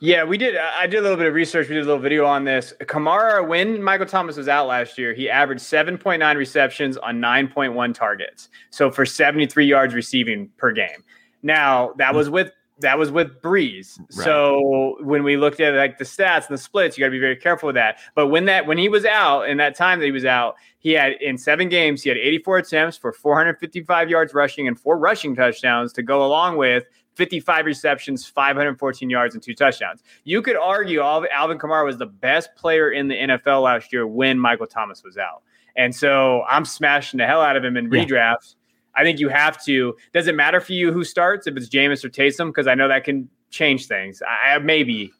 Yeah, 0.00 0.24
we 0.24 0.36
did. 0.36 0.54
I 0.56 0.86
did 0.86 0.98
a 0.98 1.02
little 1.02 1.16
bit 1.16 1.26
of 1.26 1.32
research. 1.32 1.68
We 1.68 1.76
did 1.76 1.84
a 1.84 1.86
little 1.86 2.02
video 2.02 2.26
on 2.26 2.44
this. 2.44 2.74
Kamara, 2.80 3.46
when 3.46 3.82
Michael 3.82 4.04
Thomas 4.04 4.36
was 4.36 4.48
out 4.48 4.66
last 4.66 4.98
year, 4.98 5.14
he 5.14 5.30
averaged 5.30 5.62
7.9 5.62 6.36
receptions 6.36 6.98
on 6.98 7.20
9.1 7.20 7.94
targets. 7.94 8.50
So 8.68 8.90
for 8.90 9.06
73 9.06 9.64
yards 9.64 9.94
receiving 9.94 10.50
per 10.58 10.72
game. 10.72 11.04
Now 11.42 11.94
that 11.96 12.14
was 12.14 12.28
with 12.28 12.52
that 12.78 12.98
was 12.98 13.10
with 13.10 13.40
Brees. 13.40 13.98
Right. 13.98 14.24
So 14.24 14.96
when 15.00 15.22
we 15.22 15.36
looked 15.36 15.60
at 15.60 15.74
like 15.74 15.98
the 15.98 16.04
stats 16.04 16.48
and 16.48 16.54
the 16.54 16.58
splits, 16.58 16.96
you 16.96 17.02
got 17.02 17.08
to 17.08 17.12
be 17.12 17.20
very 17.20 17.36
careful 17.36 17.68
with 17.68 17.76
that. 17.76 17.98
But 18.14 18.28
when 18.28 18.46
that 18.46 18.66
when 18.66 18.78
he 18.78 18.88
was 18.88 19.04
out 19.04 19.48
in 19.48 19.56
that 19.58 19.76
time 19.76 20.00
that 20.00 20.06
he 20.06 20.12
was 20.12 20.24
out, 20.24 20.56
he 20.78 20.92
had 20.92 21.12
in 21.20 21.38
seven 21.38 21.68
games 21.68 22.02
he 22.02 22.08
had 22.08 22.18
84 22.18 22.58
attempts 22.58 22.96
for 22.96 23.12
455 23.12 24.10
yards 24.10 24.34
rushing 24.34 24.66
and 24.68 24.78
four 24.78 24.98
rushing 24.98 25.34
touchdowns 25.34 25.92
to 25.94 26.02
go 26.02 26.24
along 26.24 26.56
with 26.56 26.84
55 27.14 27.66
receptions, 27.66 28.26
514 28.26 29.08
yards, 29.08 29.34
and 29.34 29.42
two 29.42 29.54
touchdowns. 29.54 30.02
You 30.24 30.42
could 30.42 30.56
argue 30.56 31.00
Alvin 31.00 31.58
Kamara 31.58 31.84
was 31.84 31.98
the 31.98 32.06
best 32.06 32.54
player 32.56 32.90
in 32.90 33.08
the 33.08 33.14
NFL 33.14 33.62
last 33.62 33.92
year 33.92 34.06
when 34.06 34.38
Michael 34.38 34.66
Thomas 34.66 35.02
was 35.04 35.16
out. 35.16 35.42
And 35.76 35.94
so 35.94 36.42
I'm 36.48 36.64
smashing 36.64 37.18
the 37.18 37.26
hell 37.26 37.40
out 37.40 37.56
of 37.56 37.64
him 37.64 37.76
in 37.76 37.84
yeah. 37.84 38.04
redrafts. 38.04 38.56
I 38.96 39.02
think 39.02 39.18
you 39.18 39.28
have 39.28 39.62
to. 39.64 39.96
Does 40.12 40.26
it 40.26 40.34
matter 40.34 40.60
for 40.60 40.72
you 40.72 40.92
who 40.92 41.04
starts 41.04 41.46
if 41.46 41.56
it's 41.56 41.68
Jameis 41.68 42.04
or 42.04 42.08
Taysom? 42.08 42.48
Because 42.48 42.66
I 42.66 42.74
know 42.74 42.88
that 42.88 43.04
can 43.04 43.28
change 43.50 43.86
things. 43.86 44.22
I 44.26 44.58
maybe. 44.58 45.12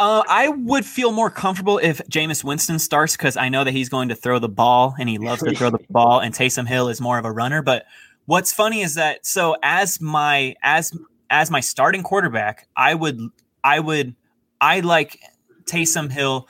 Uh, 0.00 0.22
I 0.28 0.48
would 0.48 0.86
feel 0.86 1.10
more 1.10 1.28
comfortable 1.28 1.78
if 1.78 1.98
Jameis 2.08 2.44
Winston 2.44 2.78
starts 2.78 3.16
because 3.16 3.36
I 3.36 3.48
know 3.48 3.64
that 3.64 3.72
he's 3.72 3.88
going 3.88 4.10
to 4.10 4.14
throw 4.14 4.38
the 4.38 4.48
ball 4.48 4.94
and 4.98 5.08
he 5.08 5.18
loves 5.18 5.42
to 5.42 5.52
throw 5.54 5.70
the 5.70 5.80
ball, 5.90 6.20
and 6.20 6.32
Taysom 6.32 6.68
Hill 6.68 6.88
is 6.88 7.00
more 7.00 7.18
of 7.18 7.24
a 7.24 7.32
runner. 7.32 7.62
But 7.62 7.84
what's 8.26 8.52
funny 8.52 8.82
is 8.82 8.94
that 8.94 9.26
so 9.26 9.56
as 9.62 10.00
my 10.00 10.54
as 10.62 10.96
as 11.30 11.50
my 11.50 11.60
starting 11.60 12.02
quarterback, 12.02 12.68
I 12.76 12.94
would 12.94 13.20
I 13.64 13.80
would 13.80 14.14
I 14.60 14.80
like 14.80 15.20
Taysom 15.64 16.12
Hill 16.12 16.46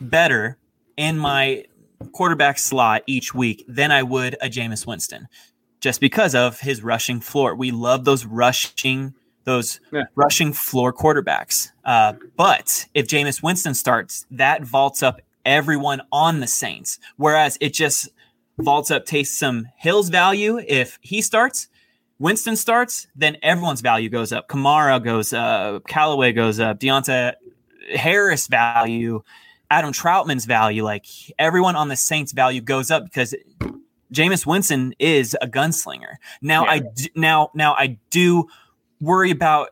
better 0.00 0.56
in 0.96 1.18
my 1.18 1.64
quarterback 2.12 2.58
slot 2.58 3.02
each 3.06 3.34
week 3.34 3.64
than 3.68 3.90
I 3.90 4.02
would 4.02 4.36
a 4.40 4.48
Jameis 4.48 4.86
Winston 4.86 5.28
just 5.80 6.00
because 6.00 6.34
of 6.34 6.60
his 6.60 6.82
rushing 6.82 7.20
floor. 7.20 7.54
We 7.54 7.70
love 7.70 8.04
those 8.04 8.24
rushing 8.24 9.14
those 9.44 9.80
yeah. 9.92 10.04
rushing 10.14 10.52
floor 10.52 10.92
quarterbacks. 10.92 11.70
Uh, 11.82 12.12
but 12.36 12.86
if 12.92 13.08
Jameis 13.08 13.42
Winston 13.42 13.72
starts, 13.72 14.26
that 14.30 14.62
vaults 14.62 15.02
up 15.02 15.22
everyone 15.46 16.02
on 16.12 16.40
the 16.40 16.46
Saints. 16.46 16.98
Whereas 17.16 17.56
it 17.60 17.72
just 17.72 18.10
vaults 18.58 18.90
up 18.90 19.06
Taysom 19.06 19.64
Hill's 19.76 20.10
value 20.10 20.60
if 20.68 20.98
he 21.00 21.22
starts. 21.22 21.68
Winston 22.18 22.56
starts, 22.56 23.06
then 23.16 23.38
everyone's 23.42 23.80
value 23.80 24.10
goes 24.10 24.32
up. 24.32 24.48
Kamara 24.48 25.02
goes 25.02 25.32
up, 25.32 25.86
Callaway 25.86 26.32
goes 26.32 26.60
up, 26.60 26.80
Deonte 26.80 27.32
Harris 27.94 28.48
value, 28.48 29.22
Adam 29.70 29.92
Trautman's 29.92 30.44
value, 30.44 30.82
like 30.82 31.06
everyone 31.38 31.76
on 31.76 31.88
the 31.88 31.96
Saints 31.96 32.32
value 32.32 32.60
goes 32.60 32.90
up 32.90 33.04
because 33.04 33.34
Jameis 34.12 34.46
Winston 34.46 34.94
is 34.98 35.36
a 35.40 35.46
gunslinger. 35.46 36.16
Now 36.40 36.64
yeah. 36.64 36.70
I 36.70 36.78
do, 36.78 37.06
now 37.14 37.50
now 37.54 37.74
I 37.74 37.98
do 38.10 38.48
worry 39.00 39.30
about 39.30 39.70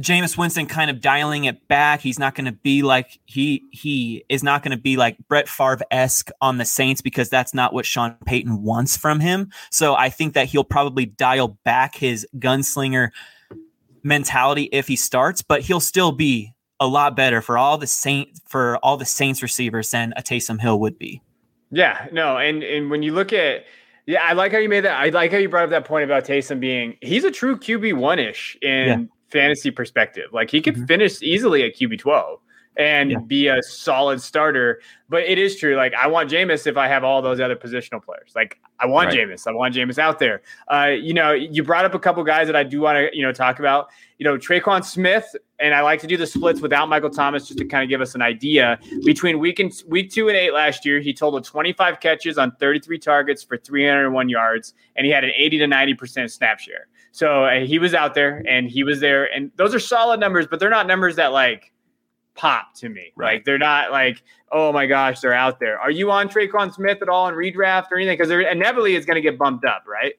Jameis 0.00 0.38
Winston 0.38 0.66
kind 0.66 0.90
of 0.90 1.00
dialing 1.00 1.44
it 1.44 1.68
back. 1.68 2.00
He's 2.00 2.18
not 2.18 2.34
going 2.34 2.46
to 2.46 2.52
be 2.52 2.82
like 2.82 3.20
he 3.26 3.64
he 3.72 4.24
is 4.28 4.42
not 4.42 4.62
going 4.62 4.76
to 4.76 4.82
be 4.82 4.96
like 4.96 5.16
Brett 5.28 5.48
Favre 5.48 5.84
esque 5.90 6.30
on 6.40 6.58
the 6.58 6.64
Saints 6.64 7.02
because 7.02 7.28
that's 7.28 7.52
not 7.52 7.74
what 7.74 7.84
Sean 7.84 8.16
Payton 8.24 8.62
wants 8.62 8.96
from 8.96 9.20
him. 9.20 9.50
So 9.70 9.94
I 9.94 10.08
think 10.08 10.34
that 10.34 10.46
he'll 10.48 10.64
probably 10.64 11.06
dial 11.06 11.58
back 11.64 11.94
his 11.94 12.26
gunslinger 12.38 13.10
mentality 14.02 14.64
if 14.72 14.88
he 14.88 14.96
starts, 14.96 15.42
but 15.42 15.60
he'll 15.60 15.80
still 15.80 16.12
be 16.12 16.52
a 16.80 16.86
lot 16.86 17.14
better 17.14 17.40
for 17.42 17.58
all 17.58 17.78
the 17.78 17.86
Saint 17.86 18.40
for 18.48 18.78
all 18.78 18.96
the 18.96 19.04
Saints 19.04 19.42
receivers 19.42 19.90
than 19.90 20.14
a 20.16 20.22
Taysom 20.22 20.60
Hill 20.60 20.80
would 20.80 20.98
be. 20.98 21.22
Yeah, 21.72 22.06
no, 22.12 22.36
and 22.36 22.62
and 22.62 22.90
when 22.90 23.02
you 23.02 23.12
look 23.12 23.32
at 23.32 23.64
yeah, 24.06 24.22
I 24.22 24.34
like 24.34 24.52
how 24.52 24.58
you 24.58 24.68
made 24.68 24.80
that. 24.80 25.00
I 25.00 25.08
like 25.08 25.32
how 25.32 25.38
you 25.38 25.48
brought 25.48 25.64
up 25.64 25.70
that 25.70 25.84
point 25.84 26.04
about 26.04 26.24
Taysom 26.24 26.60
being 26.60 26.96
he's 27.00 27.24
a 27.24 27.30
true 27.30 27.56
QB 27.56 27.94
one 27.94 28.18
ish 28.18 28.56
in 28.60 28.88
yeah. 28.88 28.98
fantasy 29.28 29.70
perspective. 29.70 30.26
Like 30.32 30.50
he 30.50 30.60
could 30.60 30.74
mm-hmm. 30.74 30.86
finish 30.86 31.22
easily 31.22 31.64
at 31.64 31.76
QB 31.76 31.98
twelve 31.98 32.40
and 32.76 33.10
yeah. 33.10 33.18
be 33.18 33.48
a 33.48 33.62
solid 33.62 34.20
starter. 34.20 34.80
But 35.08 35.22
it 35.22 35.38
is 35.38 35.56
true. 35.56 35.76
Like 35.76 35.94
I 35.94 36.08
want 36.08 36.30
Jameis 36.30 36.66
if 36.66 36.76
I 36.76 36.88
have 36.88 37.04
all 37.04 37.22
those 37.22 37.40
other 37.40 37.56
positional 37.56 38.02
players. 38.02 38.32
Like 38.34 38.58
I 38.80 38.86
want 38.86 39.08
right. 39.08 39.18
Jameis. 39.18 39.46
I 39.46 39.52
want 39.52 39.74
Jameis 39.74 39.98
out 39.98 40.18
there. 40.18 40.42
Uh, 40.68 40.86
you 40.86 41.14
know, 41.14 41.32
you 41.32 41.62
brought 41.62 41.84
up 41.84 41.94
a 41.94 41.98
couple 41.98 42.24
guys 42.24 42.48
that 42.48 42.56
I 42.56 42.64
do 42.64 42.80
want 42.80 42.96
to, 42.96 43.16
you 43.16 43.22
know, 43.22 43.32
talk 43.32 43.60
about. 43.60 43.88
You 44.18 44.24
know, 44.24 44.36
Tre'Quan 44.36 44.84
Smith, 44.84 45.34
and 45.62 45.74
I 45.74 45.80
like 45.82 46.00
to 46.00 46.06
do 46.06 46.16
the 46.16 46.26
splits 46.26 46.60
without 46.60 46.88
Michael 46.88 47.10
Thomas 47.10 47.46
just 47.46 47.58
to 47.58 47.64
kind 47.64 47.82
of 47.84 47.88
give 47.88 48.00
us 48.00 48.14
an 48.14 48.22
idea. 48.22 48.78
Between 49.04 49.38
week 49.38 49.58
and 49.58 49.72
week 49.88 50.10
two 50.10 50.28
and 50.28 50.36
eight 50.36 50.52
last 50.52 50.84
year, 50.84 51.00
he 51.00 51.14
totaled 51.14 51.44
25 51.44 52.00
catches 52.00 52.36
on 52.36 52.52
33 52.56 52.98
targets 52.98 53.42
for 53.42 53.56
301 53.56 54.28
yards, 54.28 54.74
and 54.96 55.06
he 55.06 55.12
had 55.12 55.24
an 55.24 55.30
80 55.36 55.58
to 55.58 55.66
90 55.66 55.94
percent 55.94 56.30
snap 56.30 56.58
share. 56.58 56.88
So 57.12 57.44
uh, 57.44 57.60
he 57.60 57.78
was 57.78 57.94
out 57.94 58.14
there, 58.14 58.42
and 58.48 58.68
he 58.68 58.84
was 58.84 59.00
there, 59.00 59.24
and 59.32 59.50
those 59.56 59.74
are 59.74 59.80
solid 59.80 60.18
numbers, 60.18 60.46
but 60.46 60.60
they're 60.60 60.70
not 60.70 60.86
numbers 60.86 61.16
that 61.16 61.32
like 61.32 61.72
pop 62.34 62.74
to 62.74 62.88
me. 62.88 63.12
Right. 63.16 63.34
Like 63.34 63.44
they're 63.44 63.58
not 63.58 63.92
like, 63.92 64.22
oh 64.50 64.72
my 64.72 64.86
gosh, 64.86 65.20
they're 65.20 65.34
out 65.34 65.60
there. 65.60 65.78
Are 65.78 65.90
you 65.90 66.10
on 66.10 66.28
Tre'Quan 66.28 66.72
Smith 66.74 66.98
at 67.02 67.08
all 67.08 67.28
in 67.28 67.34
redraft 67.34 67.90
or 67.90 67.96
anything? 67.96 68.16
Because 68.16 68.30
inevitably 68.30 68.96
it's 68.96 69.06
going 69.06 69.16
to 69.16 69.20
get 69.20 69.38
bumped 69.38 69.64
up, 69.64 69.84
right? 69.86 70.14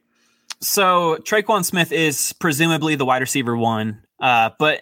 So 0.60 1.18
Tre'Quan 1.22 1.66
Smith 1.66 1.92
is 1.92 2.34
presumably 2.34 2.96
the 2.96 3.06
wide 3.06 3.22
receiver 3.22 3.58
one, 3.58 4.02
uh, 4.20 4.52
but 4.58 4.82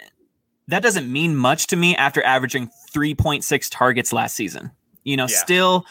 that 0.72 0.84
doesn't 0.84 1.12
mean 1.12 1.36
much 1.36 1.68
to 1.68 1.76
me 1.76 1.96
after 1.96 2.24
averaging 2.24 2.70
3.6 2.94 3.68
targets 3.72 4.12
last 4.14 4.36
season. 4.36 4.72
You 5.04 5.18
know, 5.18 5.28
yeah. 5.28 5.38
still 5.38 5.86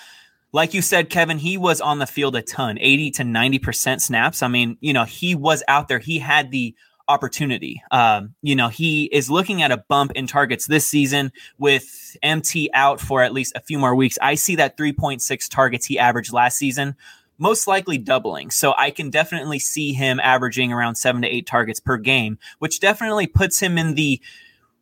like 0.53 0.75
you 0.75 0.83
said, 0.83 1.11
Kevin, 1.11 1.39
he 1.39 1.57
was 1.57 1.81
on 1.81 1.99
the 1.99 2.07
field 2.07 2.35
a 2.35 2.43
ton, 2.43 2.79
80 2.81 3.11
to 3.13 3.23
90% 3.23 4.01
snaps. 4.01 4.43
I 4.43 4.49
mean, 4.49 4.77
you 4.81 4.93
know, 4.93 5.05
he 5.05 5.35
was 5.35 5.63
out 5.69 5.89
there. 5.89 6.01
He 6.01 6.19
had 6.19 6.51
the 6.51 6.75
opportunity. 7.09 7.83
Um, 7.91 8.35
you 8.43 8.57
know, 8.57 8.69
he 8.69 9.05
is 9.05 9.31
looking 9.31 9.63
at 9.63 9.73
a 9.73 9.77
bump 9.77 10.13
in 10.13 10.27
targets 10.27 10.67
this 10.67 10.89
season 10.89 11.33
with 11.59 12.17
MT 12.23 12.71
out 12.75 13.01
for 13.01 13.23
at 13.23 13.33
least 13.33 13.53
a 13.55 13.61
few 13.61 13.79
more 13.79 13.95
weeks. 13.95 14.19
I 14.21 14.35
see 14.35 14.57
that 14.57 14.77
3.6 14.77 15.49
targets 15.49 15.87
he 15.87 15.99
averaged 15.99 16.33
last 16.33 16.57
season 16.57 16.97
most 17.39 17.67
likely 17.67 17.97
doubling. 17.97 18.51
So 18.51 18.75
I 18.77 18.91
can 18.91 19.09
definitely 19.09 19.59
see 19.59 19.95
him 19.95 20.21
averaging 20.21 20.75
around 20.75 20.97
seven 20.97 21.23
to 21.23 21.29
eight 21.29 21.47
targets 21.47 21.81
per 21.81 21.97
game, 21.97 22.39
which 22.59 22.81
definitely 22.81 23.27
puts 23.27 23.59
him 23.61 23.79
in 23.79 23.95
the 23.95 24.21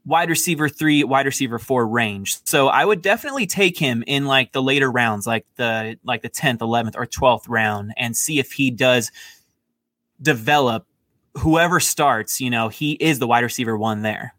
wide 0.08 0.30
receiver 0.30 0.68
three, 0.68 1.04
wide 1.04 1.26
receiver 1.26 1.58
four 1.58 1.86
range. 1.86 2.38
So 2.44 2.68
I 2.68 2.84
would 2.84 3.02
definitely 3.02 3.46
take 3.46 3.78
him 3.78 4.02
in 4.06 4.24
like 4.24 4.52
the 4.52 4.62
later 4.62 4.90
rounds, 4.90 5.26
like 5.26 5.46
the 5.56 5.98
like 6.02 6.22
the 6.22 6.30
10th, 6.30 6.58
11th, 6.58 6.96
or 6.96 7.06
12th 7.06 7.44
round, 7.46 7.92
and 7.96 8.16
see 8.16 8.38
if 8.38 8.52
he 8.52 8.70
does 8.70 9.12
develop 10.20 10.86
whoever 11.36 11.78
starts, 11.78 12.40
you 12.40 12.50
know, 12.50 12.68
he 12.68 12.92
is 12.92 13.18
the 13.18 13.26
wide 13.26 13.44
receiver 13.44 13.76
one 13.76 14.02
there. 14.02 14.34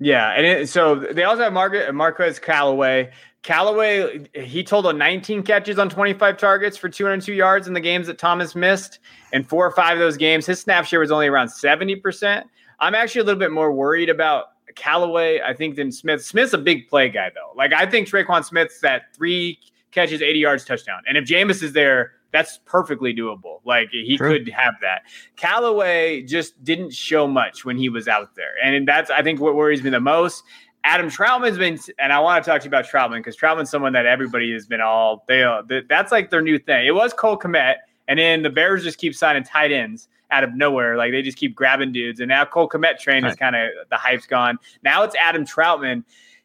Yeah, 0.00 0.30
and 0.32 0.44
it, 0.44 0.68
so 0.68 0.96
they 0.96 1.22
also 1.22 1.44
have 1.44 1.52
Margaret 1.52 1.94
Marquez 1.94 2.38
Callaway. 2.40 3.10
Callaway, 3.42 4.28
he 4.34 4.64
totaled 4.64 4.96
19 4.96 5.44
catches 5.44 5.78
on 5.78 5.88
25 5.88 6.36
targets 6.36 6.76
for 6.76 6.88
202 6.88 7.32
yards 7.32 7.68
in 7.68 7.74
the 7.74 7.80
games 7.80 8.08
that 8.08 8.18
Thomas 8.18 8.54
missed. 8.54 8.98
And 9.32 9.48
four 9.48 9.64
or 9.64 9.70
five 9.70 9.92
of 9.92 10.00
those 10.00 10.16
games, 10.16 10.44
his 10.46 10.60
snap 10.60 10.86
share 10.86 11.00
was 11.00 11.12
only 11.12 11.28
around 11.28 11.48
70%. 11.48 12.44
I'm 12.80 12.94
actually 12.94 13.20
a 13.20 13.24
little 13.24 13.38
bit 13.38 13.52
more 13.52 13.72
worried 13.72 14.08
about 14.08 14.46
Callaway, 14.74 15.40
I 15.40 15.54
think, 15.54 15.76
than 15.76 15.92
Smith. 15.92 16.24
Smith's 16.24 16.52
a 16.52 16.58
big 16.58 16.88
play 16.88 17.08
guy, 17.08 17.30
though. 17.34 17.52
Like, 17.56 17.72
I 17.72 17.86
think 17.86 18.08
Tre'Quan 18.08 18.44
Smith's 18.44 18.80
that 18.80 19.14
three 19.14 19.58
catches, 19.92 20.20
80 20.20 20.38
yards 20.38 20.64
touchdown. 20.64 21.02
And 21.08 21.16
if 21.16 21.24
Jameis 21.24 21.62
is 21.62 21.72
there, 21.72 22.12
that's 22.32 22.58
perfectly 22.64 23.14
doable. 23.14 23.60
Like 23.64 23.90
he 23.90 24.16
True. 24.16 24.38
could 24.38 24.48
have 24.48 24.74
that. 24.80 25.02
Callaway 25.36 26.22
just 26.22 26.62
didn't 26.64 26.92
show 26.92 27.28
much 27.28 27.64
when 27.64 27.78
he 27.78 27.88
was 27.88 28.08
out 28.08 28.34
there. 28.34 28.52
And 28.62 28.88
that's, 28.88 29.08
I 29.08 29.22
think, 29.22 29.40
what 29.40 29.54
worries 29.54 29.84
me 29.84 29.90
the 29.90 30.00
most. 30.00 30.42
Adam 30.82 31.08
Trautman's 31.08 31.56
been, 31.56 31.78
and 31.98 32.12
I 32.12 32.18
want 32.18 32.44
to 32.44 32.50
talk 32.50 32.60
to 32.60 32.64
you 32.64 32.68
about 32.68 32.86
Trautman 32.86 33.20
because 33.20 33.36
Trautman's 33.36 33.70
someone 33.70 33.92
that 33.94 34.04
everybody 34.04 34.52
has 34.52 34.66
been 34.66 34.80
all, 34.80 35.24
they, 35.28 35.44
that's 35.88 36.12
like 36.12 36.30
their 36.30 36.42
new 36.42 36.58
thing. 36.58 36.86
It 36.86 36.94
was 36.94 37.14
Cole 37.14 37.38
Kmet, 37.38 37.76
and 38.08 38.18
then 38.18 38.42
the 38.42 38.50
Bears 38.50 38.82
just 38.82 38.98
keep 38.98 39.14
signing 39.14 39.44
tight 39.44 39.72
ends 39.72 40.08
out 40.34 40.44
of 40.44 40.54
nowhere. 40.54 40.96
Like 40.96 41.12
they 41.12 41.22
just 41.22 41.38
keep 41.38 41.54
grabbing 41.54 41.92
dudes. 41.92 42.20
And 42.20 42.28
now 42.28 42.44
Cole 42.44 42.68
Kmet 42.68 42.98
train 42.98 43.22
right. 43.22 43.30
is 43.30 43.36
kind 43.36 43.54
of, 43.54 43.70
the 43.90 43.96
hype's 43.96 44.26
gone. 44.26 44.58
Now 44.82 45.02
it's 45.04 45.14
Adam 45.16 45.44
Trautman. 45.46 46.04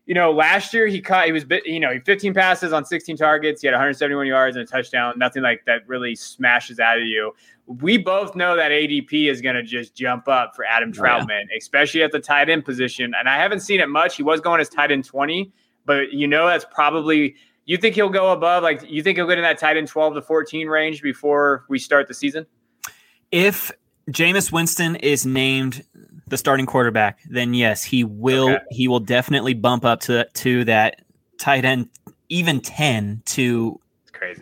you 0.10 0.16
know, 0.16 0.32
last 0.32 0.74
year 0.74 0.88
he 0.88 1.00
caught, 1.00 1.28
he 1.28 1.32
was, 1.32 1.46
you 1.66 1.80
know, 1.80 2.00
15 2.04 2.34
passes 2.34 2.74
on 2.74 2.84
16 2.84 3.16
targets. 3.16 3.62
He 3.62 3.68
had 3.68 3.74
171 3.74 4.26
yards 4.26 4.56
and 4.56 4.64
a 4.64 4.66
touchdown. 4.68 5.14
Nothing 5.18 5.44
like 5.44 5.66
that 5.68 5.88
really 5.88 6.16
smashes 6.16 6.80
out 6.80 6.98
of 6.98 7.04
you. 7.04 7.32
We 7.68 8.00
both 8.00 8.36
know 8.36 8.56
that 8.56 8.72
ADP 8.72 9.30
is 9.30 9.40
going 9.40 9.54
to 9.54 9.62
just 9.62 9.94
jump 9.94 10.28
up 10.28 10.56
for 10.56 10.66
Adam 10.66 10.92
Trautman, 10.92 11.44
oh, 11.44 11.48
yeah. 11.52 11.58
especially 11.60 12.02
at 12.02 12.12
the 12.12 12.20
tight 12.20 12.50
end 12.50 12.66
position. 12.66 13.14
And 13.20 13.30
I 13.30 13.38
haven't 13.38 13.60
seen 13.60 13.82
it 13.82 13.88
much. 13.88 14.16
He 14.16 14.24
was 14.24 14.42
going 14.42 14.60
as 14.60 14.68
tight 14.68 14.92
end 14.92 15.06
20, 15.06 15.52
but 15.86 16.12
you 16.12 16.28
know, 16.28 16.48
that's 16.48 16.66
probably, 16.74 17.36
you 17.66 17.78
think 17.78 17.94
he'll 17.94 18.10
go 18.10 18.32
above, 18.32 18.64
like, 18.64 18.82
you 18.90 19.04
think 19.04 19.20
he'll 19.20 19.28
get 19.28 19.38
in 19.38 19.44
that 19.44 19.60
tight 19.60 19.78
end 19.78 19.90
12 19.90 20.16
to 20.16 20.24
14 20.24 20.68
range 20.68 21.04
before 21.04 21.66
we 21.70 21.78
start 21.78 22.08
the 22.08 22.16
season? 22.16 22.48
If 23.32 23.72
Jameis 24.10 24.52
Winston 24.52 24.96
is 24.98 25.26
named 25.26 25.84
the 26.28 26.38
starting 26.38 26.66
quarterback, 26.66 27.20
then 27.30 27.54
yes, 27.54 27.84
he 27.84 28.04
will 28.04 28.50
okay. 28.50 28.64
he 28.70 28.88
will 28.88 29.00
definitely 29.00 29.54
bump 29.54 29.86
up 29.86 30.02
to 30.02 30.26
to 30.26 30.64
that 30.66 31.02
tight 31.38 31.66
end 31.66 31.90
even 32.30 32.62
10 32.62 33.24
to 33.26 33.80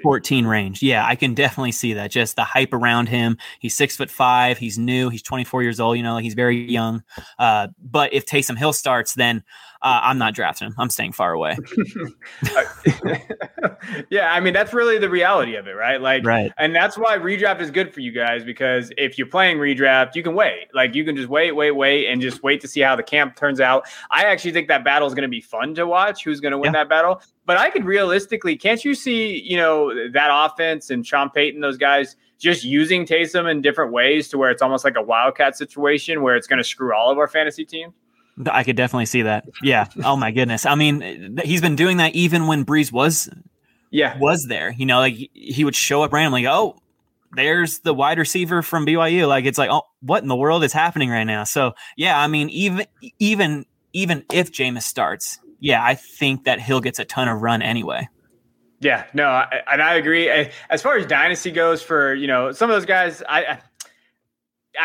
14 0.02 0.46
range. 0.46 0.82
Yeah, 0.82 1.06
I 1.06 1.16
can 1.16 1.34
definitely 1.34 1.72
see 1.72 1.94
that. 1.94 2.12
Just 2.12 2.36
the 2.36 2.44
hype 2.44 2.74
around 2.74 3.10
him. 3.10 3.38
He's 3.60 3.76
six 3.76 3.96
foot 3.96 4.10
five. 4.10 4.58
He's 4.58 4.78
new. 4.78 5.10
He's 5.10 5.22
24 5.22 5.64
years 5.64 5.80
old. 5.80 5.98
You 5.98 6.04
know, 6.04 6.18
he's 6.18 6.34
very 6.34 6.70
young. 6.70 7.04
Uh, 7.38 7.68
but 7.80 8.14
if 8.14 8.26
Taysom 8.26 8.58
Hill 8.58 8.74
starts, 8.74 9.14
then 9.14 9.44
uh, 9.82 10.02
I'm 10.04 10.18
not 10.18 10.34
drafting 10.34 10.68
him. 10.68 10.76
I'm 10.78 10.90
staying 10.90 11.14
far 11.14 11.34
away. 11.34 11.58
yeah, 14.10 14.32
I 14.32 14.40
mean 14.40 14.54
that's 14.54 14.74
really 14.74 14.98
the 14.98 15.10
reality 15.10 15.56
of 15.56 15.68
it, 15.68 15.74
right? 15.74 16.02
Like, 16.02 16.26
right. 16.26 16.52
And 16.58 16.76
that's 16.76 16.98
why 16.98 17.18
redraft 17.18 17.62
is 17.62 17.72
good 17.72 17.94
for 17.94 18.02
you 18.02 18.12
guys 18.12 18.44
because 18.44 18.92
if 18.98 19.18
you're 19.18 19.28
playing 19.28 19.58
redraft, 19.58 20.16
you 20.16 20.24
can 20.24 20.36
wait. 20.36 20.68
Like, 20.74 20.96
you 20.96 21.04
can 21.04 21.16
just 21.16 21.30
wait, 21.30 21.52
wait, 21.54 21.72
wait, 21.72 22.08
and 22.08 22.22
just 22.22 22.44
wait 22.44 22.62
to 22.62 22.68
see 22.68 22.82
how 22.82 22.96
the 22.96 23.04
camp 23.04 23.36
turns 23.36 23.60
out. 23.60 23.86
I 24.12 24.24
actually 24.26 24.52
think 24.52 24.68
that 24.68 24.84
battle 24.84 25.08
is 25.08 25.14
going 25.14 25.24
to 25.24 25.30
be 25.30 25.42
fun 25.42 25.76
to 25.76 25.86
watch. 25.86 26.24
Who's 26.24 26.40
going 26.40 26.54
to 26.54 26.58
win 26.58 26.74
yeah. 26.74 26.84
that 26.84 26.90
battle? 26.90 27.22
But 27.46 27.58
I 27.58 27.70
could 27.70 27.86
realistically, 27.86 28.58
can't 28.58 28.84
you 28.84 28.94
see, 28.94 29.42
you 29.42 29.58
know, 29.58 30.10
that 30.12 30.30
offense 30.32 30.90
and 30.90 31.06
Sean 31.06 31.30
Payton, 31.30 31.62
those 31.62 31.78
guys 31.78 32.16
just 32.38 32.64
using 32.64 33.06
Taysom 33.06 33.50
in 33.50 33.62
different 33.62 33.92
ways 33.92 34.28
to 34.30 34.38
where 34.38 34.52
it's 34.52 34.62
almost 34.62 34.84
like 34.84 34.96
a 34.98 35.02
wildcat 35.02 35.58
situation 35.58 36.22
where 36.22 36.36
it's 36.36 36.48
going 36.48 36.58
to 36.58 36.64
screw 36.64 36.94
all 36.94 37.12
of 37.12 37.18
our 37.18 37.28
fantasy 37.28 37.66
teams? 37.66 37.94
I 38.50 38.64
could 38.64 38.76
definitely 38.76 39.08
see 39.08 39.24
that. 39.24 39.46
Yeah. 39.62 39.88
Oh 40.04 40.16
my 40.16 40.32
goodness. 40.32 40.66
I 40.66 40.76
mean, 40.76 41.40
he's 41.44 41.62
been 41.62 41.76
doing 41.76 41.98
that 41.98 42.16
even 42.16 42.48
when 42.48 42.66
Brees 42.66 42.92
was, 42.92 43.30
yeah, 43.90 44.18
was 44.20 44.46
there. 44.46 44.72
You 44.72 44.86
know, 44.86 45.00
like 45.00 45.16
he 45.34 45.64
would 45.64 45.76
show 45.76 46.04
up 46.04 46.14
randomly. 46.14 46.48
Oh, 46.48 46.78
there's 47.34 47.80
the 47.80 47.94
wide 47.94 48.18
receiver 48.18 48.62
from 48.62 48.86
BYU. 48.86 49.28
Like 49.28 49.46
it's 49.46 49.58
like, 49.58 49.70
oh, 49.72 49.84
what 50.02 50.22
in 50.22 50.30
the 50.30 50.36
world 50.36 50.64
is 50.64 50.74
happening 50.74 51.10
right 51.10 51.24
now? 51.24 51.44
So 51.44 51.74
yeah, 51.96 52.20
I 52.20 52.28
mean, 52.28 52.50
even 52.50 52.86
even 53.20 53.66
even 53.94 54.26
if 54.32 54.52
Jameis 54.52 54.84
starts, 54.84 55.40
yeah, 55.60 55.84
I 55.84 55.96
think 55.96 56.44
that 56.44 56.60
Hill 56.60 56.82
gets 56.82 57.00
a 57.00 57.06
ton 57.06 57.28
of 57.28 57.42
run 57.42 57.62
anyway. 57.62 58.08
Yeah, 58.80 59.06
no, 59.14 59.28
I, 59.28 59.62
and 59.72 59.82
I 59.82 59.96
agree. 59.96 60.30
As 60.30 60.84
far 60.84 60.98
as 60.98 61.08
dynasty 61.08 61.52
goes, 61.52 61.82
for 61.82 62.14
you 62.14 62.28
know 62.28 62.52
some 62.52 62.70
of 62.70 62.76
those 62.76 62.86
guys, 62.86 63.24
I 63.28 63.46
I 63.46 63.60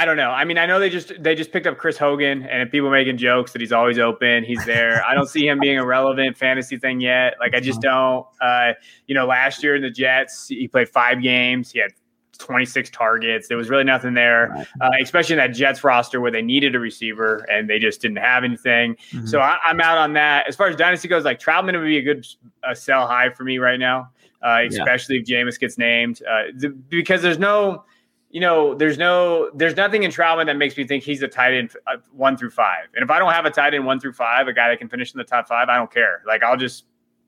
don't 0.04 0.16
know. 0.16 0.30
I 0.30 0.44
mean, 0.44 0.58
I 0.58 0.66
know 0.66 0.78
they 0.78 0.90
just 0.90 1.12
they 1.22 1.34
just 1.34 1.52
picked 1.52 1.66
up 1.66 1.78
Chris 1.78 1.98
Hogan, 1.98 2.44
and 2.44 2.70
people 2.70 2.90
making 2.90 3.16
jokes 3.18 3.52
that 3.52 3.60
he's 3.60 3.72
always 3.72 3.98
open. 3.98 4.44
He's 4.44 4.64
there. 4.64 5.04
I 5.04 5.14
don't 5.14 5.28
see 5.28 5.46
him 5.46 5.60
being 5.60 5.78
a 5.78 5.84
relevant 5.84 6.36
fantasy 6.36 6.78
thing 6.78 7.00
yet. 7.00 7.34
Like 7.40 7.54
I 7.54 7.60
just 7.60 7.80
don't. 7.80 8.26
Uh, 8.40 8.72
you 9.06 9.14
know, 9.14 9.26
last 9.26 9.62
year 9.62 9.76
in 9.76 9.82
the 9.82 9.90
Jets, 9.90 10.48
he 10.48 10.68
played 10.68 10.88
five 10.88 11.22
games. 11.22 11.70
He 11.70 11.78
had 11.78 11.92
26 12.38 12.90
targets. 12.90 13.48
There 13.48 13.56
was 13.56 13.70
really 13.70 13.84
nothing 13.84 14.14
there, 14.14 14.66
uh, 14.80 14.90
especially 15.00 15.34
in 15.34 15.38
that 15.38 15.54
Jets 15.54 15.84
roster 15.84 16.20
where 16.20 16.30
they 16.30 16.42
needed 16.42 16.74
a 16.74 16.80
receiver 16.80 17.46
and 17.50 17.68
they 17.68 17.78
just 17.78 18.00
didn't 18.00 18.18
have 18.18 18.44
anything. 18.44 18.96
Mm-hmm. 19.12 19.26
So 19.26 19.40
I, 19.40 19.58
am 19.64 19.80
out 19.80 19.98
on 19.98 20.12
that. 20.14 20.48
As 20.48 20.56
far 20.56 20.68
as 20.68 20.76
dynasty 20.76 21.08
goes, 21.08 21.24
like 21.24 21.40
Trautman 21.40 21.78
would 21.78 21.86
be 21.86 21.98
a 21.98 22.02
good 22.02 22.26
uh, 22.64 22.74
sell 22.74 23.06
high 23.06 23.30
for 23.30 23.44
me 23.44 23.58
right 23.58 23.78
now, 23.78 24.10
uh, 24.42 24.60
especially 24.68 25.22
yeah. 25.24 25.40
if 25.40 25.46
Jameis 25.46 25.58
gets 25.58 25.78
named, 25.78 26.22
uh, 26.28 26.44
the, 26.56 26.70
because 26.70 27.22
there's 27.22 27.38
no 27.38 27.84
you 28.32 28.40
know, 28.40 28.74
there's 28.74 28.96
no, 28.96 29.50
there's 29.54 29.76
nothing 29.76 30.02
in 30.02 30.10
Trautman 30.10 30.46
that 30.46 30.56
makes 30.56 30.76
me 30.76 30.86
think 30.86 31.04
he's 31.04 31.22
a 31.22 31.28
tight 31.28 31.52
end 31.52 31.70
uh, 31.86 31.98
one 32.12 32.36
through 32.36 32.50
five. 32.50 32.86
And 32.94 33.04
if 33.04 33.10
I 33.10 33.18
don't 33.18 33.32
have 33.32 33.44
a 33.44 33.50
tight 33.50 33.74
end 33.74 33.84
one 33.84 34.00
through 34.00 34.14
five, 34.14 34.48
a 34.48 34.54
guy 34.54 34.70
that 34.70 34.78
can 34.78 34.88
finish 34.88 35.12
in 35.12 35.18
the 35.18 35.24
top 35.24 35.46
five, 35.46 35.68
I 35.68 35.76
don't 35.76 35.92
care. 35.92 36.22
Like 36.26 36.42
I'll 36.42 36.56
just 36.56 36.84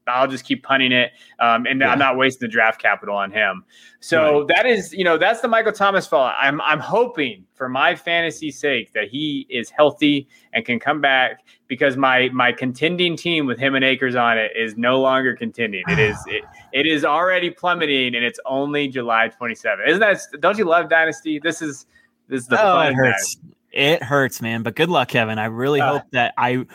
I'll 0.06 0.28
just 0.28 0.44
keep 0.44 0.62
punting 0.62 0.92
it, 0.92 1.12
um, 1.38 1.66
and 1.66 1.80
yeah. 1.80 1.90
I'm 1.90 1.98
not 1.98 2.16
wasting 2.16 2.46
the 2.46 2.52
draft 2.52 2.80
capital 2.80 3.16
on 3.16 3.30
him. 3.30 3.64
So 4.00 4.40
right. 4.40 4.48
that 4.48 4.66
is, 4.66 4.92
you 4.92 5.04
know, 5.04 5.16
that's 5.16 5.40
the 5.40 5.48
Michael 5.48 5.72
Thomas 5.72 6.06
fella. 6.06 6.34
I'm 6.38 6.60
I'm 6.60 6.78
hoping 6.78 7.44
for 7.54 7.68
my 7.68 7.94
fantasy 7.94 8.50
sake 8.50 8.92
that 8.92 9.08
he 9.08 9.46
is 9.48 9.70
healthy 9.70 10.28
and 10.52 10.64
can 10.64 10.78
come 10.78 11.00
back 11.00 11.44
because 11.68 11.96
my 11.96 12.28
my 12.30 12.52
contending 12.52 13.16
team 13.16 13.46
with 13.46 13.58
him 13.58 13.74
and 13.74 13.84
Akers 13.84 14.14
on 14.14 14.36
it 14.36 14.52
is 14.56 14.76
no 14.76 15.00
longer 15.00 15.34
contending. 15.34 15.82
It 15.88 15.98
is 15.98 16.16
it, 16.26 16.44
it 16.72 16.86
is 16.86 17.04
already 17.04 17.50
plummeting, 17.50 18.14
and 18.14 18.24
it's 18.24 18.40
only 18.44 18.88
July 18.88 19.28
27. 19.28 19.88
Isn't 19.88 20.00
that? 20.00 20.20
Don't 20.40 20.58
you 20.58 20.64
love 20.66 20.90
Dynasty? 20.90 21.38
This 21.38 21.62
is 21.62 21.86
this 22.28 22.42
is 22.42 22.48
the 22.48 22.62
oh, 22.62 22.80
it 22.80 22.94
hurts. 22.94 23.38
It 23.72 24.02
hurts, 24.02 24.40
man. 24.40 24.62
But 24.62 24.76
good 24.76 24.88
luck, 24.88 25.08
Kevin. 25.08 25.38
I 25.38 25.46
really 25.46 25.80
uh, 25.80 25.94
hope 25.94 26.02
that 26.12 26.34
I 26.36 26.66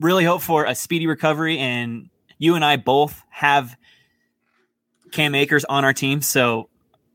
really 0.00 0.24
hope 0.24 0.42
for 0.42 0.64
a 0.64 0.74
speedy 0.74 1.06
recovery 1.06 1.58
and 1.58 2.08
you 2.42 2.56
and 2.56 2.64
I 2.64 2.76
both 2.76 3.24
have 3.30 3.76
Cam 5.12 5.36
Akers 5.36 5.64
on 5.66 5.84
our 5.84 5.92
team, 5.92 6.20
so 6.20 6.68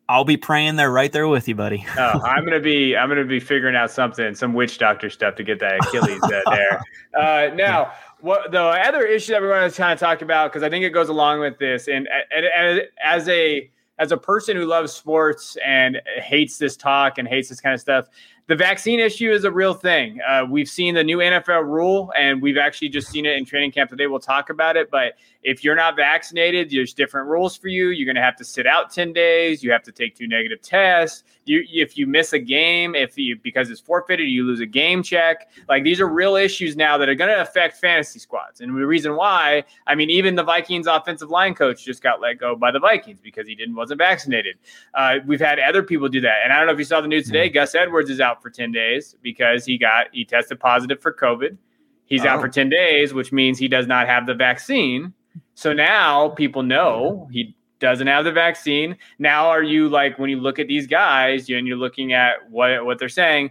I'll 0.08 0.24
be 0.24 0.38
praying 0.38 0.78
they're 0.78 0.90
right 0.90 1.12
there 1.12 1.28
with 1.28 1.50
you, 1.50 1.56
buddy. 1.56 1.86
oh, 1.98 2.22
I'm 2.24 2.46
gonna 2.46 2.62
be 2.62 2.96
I'm 2.96 3.10
gonna 3.10 3.26
be 3.26 3.42
figuring 3.42 3.76
out 3.76 3.92
something, 3.92 4.34
some 4.36 4.54
witch 4.54 4.78
doctor 4.78 5.10
stuff 5.10 5.36
to 5.36 5.44
get 5.44 5.60
that 5.60 5.86
Achilles 5.86 6.24
uh, 6.24 6.42
there. 6.50 6.82
Uh, 7.14 7.54
now, 7.56 7.92
what 8.22 8.52
the 8.52 8.62
other 8.62 9.06
issue 9.06 9.34
that 9.34 9.42
we 9.42 9.50
want 9.50 9.70
to 9.70 9.78
kind 9.78 9.92
of 9.92 10.00
talk 10.00 10.22
about 10.22 10.54
because 10.54 10.64
I 10.64 10.70
think 10.70 10.86
it 10.86 10.92
goes 10.92 11.10
along 11.10 11.42
with 11.42 11.60
this, 11.60 11.90
and, 11.90 12.08
and, 12.34 12.46
and 12.46 12.82
as 13.04 13.28
a 13.28 13.70
as 14.00 14.14
a 14.14 14.18
person 14.18 14.56
who 14.56 14.64
loves 14.64 14.94
sports 14.94 15.58
and 15.66 16.02
hates 16.22 16.58
this 16.58 16.78
talk 16.78 17.18
and 17.18 17.28
hates 17.28 17.50
this 17.50 17.60
kind 17.60 17.74
of 17.74 17.82
stuff, 17.82 18.08
the 18.48 18.56
vaccine 18.56 19.00
issue 19.00 19.32
is 19.32 19.44
a 19.44 19.52
real 19.52 19.74
thing. 19.74 20.20
Uh, 20.28 20.46
we've 20.50 20.70
seen 20.70 20.96
the 20.96 21.04
new 21.04 21.18
NFL 21.18 21.66
rule, 21.66 22.12
and 22.18 22.42
we've 22.42 22.58
actually 22.58 22.90
just 22.90 23.10
seen 23.10 23.26
it 23.26 23.38
in 23.38 23.46
training 23.46 23.72
camp 23.72 23.90
today. 23.90 24.08
We'll 24.08 24.20
talk 24.20 24.50
about 24.50 24.78
it. 24.78 24.90
But 24.90 25.14
if 25.48 25.64
you're 25.64 25.78
not 25.78 25.96
vaccinated, 25.96 26.70
there's 26.70 26.94
different 26.94 27.30
rules 27.30 27.56
for 27.56 27.70
you. 27.70 27.88
You're 27.88 28.06
going 28.06 28.18
to 28.18 28.22
have 28.22 28.36
to 28.36 28.44
sit 28.44 28.68
out 28.68 28.92
10 28.92 29.14
days. 29.14 29.64
You 29.64 29.72
have 29.72 29.82
to 29.84 29.94
take 29.94 30.14
two 30.14 30.28
negative 30.28 30.62
tests. 30.62 31.24
You, 31.46 31.64
if 31.72 31.98
you 31.98 32.06
miss 32.06 32.34
a 32.34 32.40
game, 32.40 32.96
if 32.96 33.18
you 33.18 33.40
because 33.42 33.70
it's 33.70 33.80
forfeited, 33.80 34.28
you 34.28 34.44
lose 34.44 34.60
a 34.60 34.66
game 34.66 35.02
check. 35.02 35.50
Like 35.70 35.86
these 35.86 36.02
are 36.02 36.08
real 36.08 36.36
issues 36.36 36.76
now 36.76 36.98
that 36.98 37.08
are 37.08 37.16
going 37.16 37.30
to 37.30 37.40
affect 37.40 37.78
fantasy 37.78 38.20
squads. 38.20 38.60
And 38.60 38.78
the 38.78 38.86
reason 38.86 39.16
why, 39.16 39.64
I 39.88 39.96
mean, 39.96 40.10
even 40.10 40.36
the 40.36 40.44
Vikings 40.44 40.86
offensive 40.86 41.30
line 41.30 41.56
coach 41.56 41.86
just 41.86 42.04
got 42.04 42.20
let 42.20 42.40
go 42.40 42.58
by 42.58 42.72
the 42.72 42.80
Vikings 42.80 43.22
because 43.22 43.48
he 43.48 43.56
didn't 43.56 43.76
wasn't 43.76 44.00
vaccinated. 44.00 44.58
Uh, 44.96 45.20
we've 45.26 45.40
had 45.40 45.60
other 45.60 45.82
people 45.82 46.10
do 46.10 46.20
that, 46.20 46.40
and 46.44 46.52
I 46.52 46.58
don't 46.58 46.68
know 46.68 46.74
if 46.74 46.80
you 46.80 46.84
saw 46.84 47.00
the 47.00 47.08
news 47.08 47.26
today. 47.26 47.48
Mm-hmm. 47.48 47.54
Gus 47.54 47.74
Edwards 47.74 48.10
is 48.10 48.20
out 48.20 48.44
for 48.44 48.50
10 48.50 48.74
days 48.74 49.16
because 49.22 49.64
he 49.64 49.78
got 49.78 50.08
he 50.12 50.26
tested 50.26 50.60
positive 50.60 51.02
for 51.02 51.14
COVID. 51.14 51.56
He's 52.04 52.26
oh. 52.26 52.30
out 52.30 52.42
for 52.42 52.50
10 52.50 52.70
days, 52.70 53.14
which 53.14 53.32
means 53.32 53.58
he 53.58 53.70
does 53.70 53.88
not 53.88 54.08
have 54.08 54.26
the 54.26 54.34
vaccine. 54.34 55.14
So 55.58 55.74
now 55.74 56.30
people 56.30 56.62
know 56.62 57.28
he 57.32 57.56
doesn't 57.80 58.06
have 58.06 58.26
the 58.26 58.32
vaccine. 58.32 58.96
Now 59.18 59.48
are 59.48 59.64
you 59.64 59.90
like 59.90 60.20
when 60.20 60.30
you 60.30 60.40
look 60.40 60.60
at 60.60 60.68
these 60.68 60.86
guys 60.86 61.50
and 61.50 61.68
you're 61.68 61.78
looking 61.78 62.14
at 62.14 62.48
what 62.52 62.86
what 62.86 63.00
they're 63.00 63.10
saying, 63.10 63.50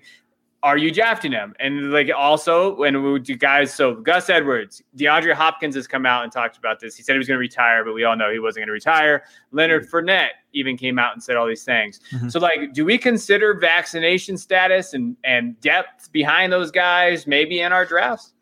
are 0.62 0.78
you 0.78 0.92
drafting 0.92 1.32
them? 1.32 1.52
And 1.58 1.90
like 1.90 2.08
also 2.16 2.76
when 2.76 3.02
we 3.02 3.18
do 3.18 3.34
guys, 3.34 3.74
so 3.74 3.96
Gus 3.96 4.30
Edwards, 4.30 4.84
DeAndre 4.96 5.32
Hopkins 5.32 5.74
has 5.74 5.88
come 5.88 6.06
out 6.06 6.22
and 6.22 6.30
talked 6.30 6.56
about 6.56 6.78
this. 6.78 6.94
He 6.94 7.02
said 7.02 7.14
he 7.14 7.18
was 7.18 7.26
going 7.26 7.38
to 7.38 7.40
retire, 7.40 7.84
but 7.84 7.92
we 7.92 8.04
all 8.04 8.14
know 8.14 8.30
he 8.30 8.38
wasn't 8.38 8.60
going 8.60 8.68
to 8.68 8.72
retire. 8.72 9.24
Leonard 9.50 9.88
mm-hmm. 9.88 9.96
Fournette 9.96 10.28
even 10.52 10.76
came 10.76 11.00
out 11.00 11.12
and 11.12 11.20
said 11.20 11.34
all 11.34 11.48
these 11.48 11.64
things. 11.64 11.98
Mm-hmm. 12.12 12.28
So 12.28 12.38
like, 12.38 12.72
do 12.72 12.84
we 12.84 12.98
consider 12.98 13.52
vaccination 13.54 14.38
status 14.38 14.94
and 14.94 15.16
and 15.24 15.60
depth 15.60 16.12
behind 16.12 16.52
those 16.52 16.70
guys 16.70 17.26
maybe 17.26 17.62
in 17.62 17.72
our 17.72 17.84
drafts? 17.84 18.32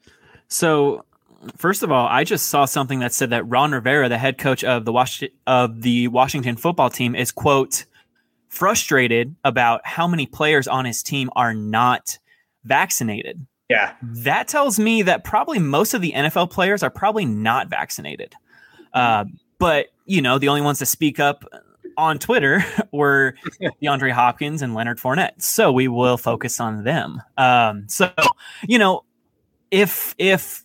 So 0.48 1.06
first 1.56 1.82
of 1.82 1.90
all, 1.92 2.06
I 2.06 2.24
just 2.24 2.46
saw 2.46 2.64
something 2.64 3.00
that 3.00 3.12
said 3.12 3.30
that 3.30 3.48
Ron 3.48 3.72
Rivera, 3.72 4.08
the 4.08 4.18
head 4.18 4.38
coach 4.38 4.64
of 4.64 4.84
the 4.84 4.92
Was- 4.92 5.24
of 5.46 5.82
the 5.82 6.08
Washington 6.08 6.56
football 6.56 6.90
team, 6.90 7.14
is 7.14 7.32
quote 7.32 7.84
frustrated 8.48 9.34
about 9.44 9.80
how 9.84 10.06
many 10.06 10.26
players 10.26 10.68
on 10.68 10.84
his 10.84 11.02
team 11.02 11.28
are 11.34 11.52
not 11.52 12.18
vaccinated. 12.64 13.44
Yeah. 13.68 13.94
That 14.02 14.48
tells 14.48 14.78
me 14.78 15.02
that 15.02 15.24
probably 15.24 15.58
most 15.58 15.94
of 15.94 16.00
the 16.00 16.12
NFL 16.12 16.50
players 16.50 16.82
are 16.82 16.90
probably 16.90 17.24
not 17.24 17.68
vaccinated. 17.68 18.34
Uh, 18.92 19.24
but, 19.58 19.88
you 20.04 20.22
know, 20.22 20.38
the 20.38 20.48
only 20.48 20.60
ones 20.60 20.78
to 20.78 20.86
speak 20.86 21.18
up 21.18 21.44
on 21.96 22.18
Twitter 22.18 22.64
were 22.92 23.34
DeAndre 23.82 24.12
Hopkins 24.12 24.62
and 24.62 24.74
Leonard 24.74 24.98
Fournette. 24.98 25.42
So 25.42 25.72
we 25.72 25.88
will 25.88 26.16
focus 26.16 26.60
on 26.60 26.84
them. 26.84 27.22
Um, 27.36 27.88
so, 27.88 28.12
you 28.68 28.78
know, 28.78 29.04
if, 29.70 30.14
if, 30.18 30.64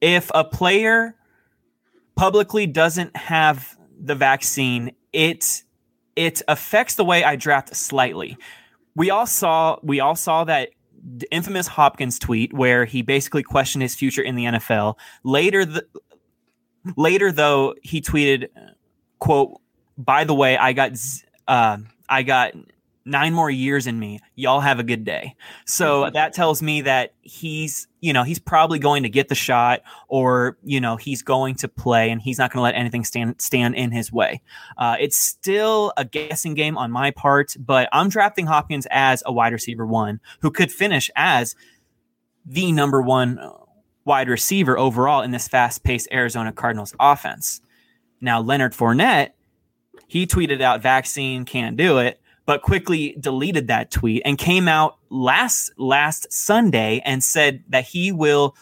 if 0.00 0.30
a 0.34 0.44
player 0.44 1.14
publicly 2.16 2.66
doesn't 2.66 3.16
have 3.16 3.76
the 3.98 4.14
vaccine, 4.14 4.92
it 5.12 5.62
it 6.16 6.42
affects 6.48 6.94
the 6.94 7.04
way 7.04 7.22
I 7.22 7.36
draft 7.36 7.74
slightly. 7.76 8.36
We 8.94 9.10
all 9.10 9.26
saw 9.26 9.78
we 9.82 10.00
all 10.00 10.16
saw 10.16 10.44
that 10.44 10.70
infamous 11.30 11.66
Hopkins 11.66 12.18
tweet 12.18 12.52
where 12.52 12.84
he 12.84 13.02
basically 13.02 13.42
questioned 13.42 13.82
his 13.82 13.94
future 13.94 14.22
in 14.22 14.34
the 14.34 14.44
NFL. 14.44 14.96
Later, 15.22 15.64
the, 15.64 15.86
later 16.96 17.30
though, 17.30 17.74
he 17.82 18.00
tweeted, 18.00 18.48
"quote 19.18 19.60
By 19.98 20.24
the 20.24 20.34
way, 20.34 20.56
I 20.56 20.72
got 20.72 20.92
uh, 21.46 21.78
I 22.08 22.22
got 22.22 22.54
nine 23.06 23.32
more 23.32 23.48
years 23.48 23.86
in 23.86 23.98
me. 23.98 24.18
Y'all 24.34 24.60
have 24.60 24.80
a 24.80 24.82
good 24.82 25.04
day. 25.04 25.36
So 25.64 26.02
mm-hmm. 26.02 26.14
that 26.14 26.34
tells 26.34 26.60
me 26.60 26.82
that 26.82 27.14
he's, 27.22 27.86
you 28.00 28.12
know, 28.12 28.24
he's 28.24 28.40
probably 28.40 28.80
going 28.80 29.04
to 29.04 29.08
get 29.08 29.28
the 29.28 29.34
shot 29.34 29.82
or, 30.08 30.58
you 30.64 30.80
know, 30.80 30.96
he's 30.96 31.22
going 31.22 31.54
to 31.56 31.68
play 31.68 32.10
and 32.10 32.20
he's 32.20 32.38
not 32.38 32.52
going 32.52 32.58
to 32.58 32.64
let 32.64 32.74
anything 32.74 33.04
stand, 33.04 33.40
stand 33.40 33.76
in 33.76 33.92
his 33.92 34.12
way. 34.12 34.42
Uh, 34.76 34.96
it's 34.98 35.16
still 35.16 35.92
a 35.96 36.04
guessing 36.04 36.54
game 36.54 36.76
on 36.76 36.90
my 36.90 37.12
part, 37.12 37.54
but 37.58 37.88
I'm 37.92 38.08
drafting 38.08 38.46
Hopkins 38.46 38.88
as 38.90 39.22
a 39.24 39.32
wide 39.32 39.52
receiver 39.52 39.86
one 39.86 40.20
who 40.40 40.50
could 40.50 40.72
finish 40.72 41.08
as 41.14 41.54
the 42.44 42.72
number 42.72 43.00
one 43.00 43.38
wide 44.04 44.28
receiver 44.28 44.76
overall 44.76 45.22
in 45.22 45.30
this 45.30 45.46
fast 45.46 45.84
paced 45.84 46.08
Arizona 46.12 46.52
Cardinals 46.52 46.94
offense. 46.98 47.60
Now, 48.20 48.40
Leonard 48.40 48.72
Fournette, 48.72 49.30
he 50.08 50.26
tweeted 50.26 50.60
out 50.60 50.82
vaccine 50.82 51.44
can't 51.44 51.76
do 51.76 51.98
it 51.98 52.20
but 52.46 52.62
quickly 52.62 53.16
deleted 53.18 53.66
that 53.66 53.90
tweet 53.90 54.22
and 54.24 54.38
came 54.38 54.68
out 54.68 54.96
last 55.10 55.72
last 55.76 56.32
Sunday 56.32 57.02
and 57.04 57.22
said 57.22 57.62
that 57.68 57.84
he 57.84 58.12
will 58.12 58.56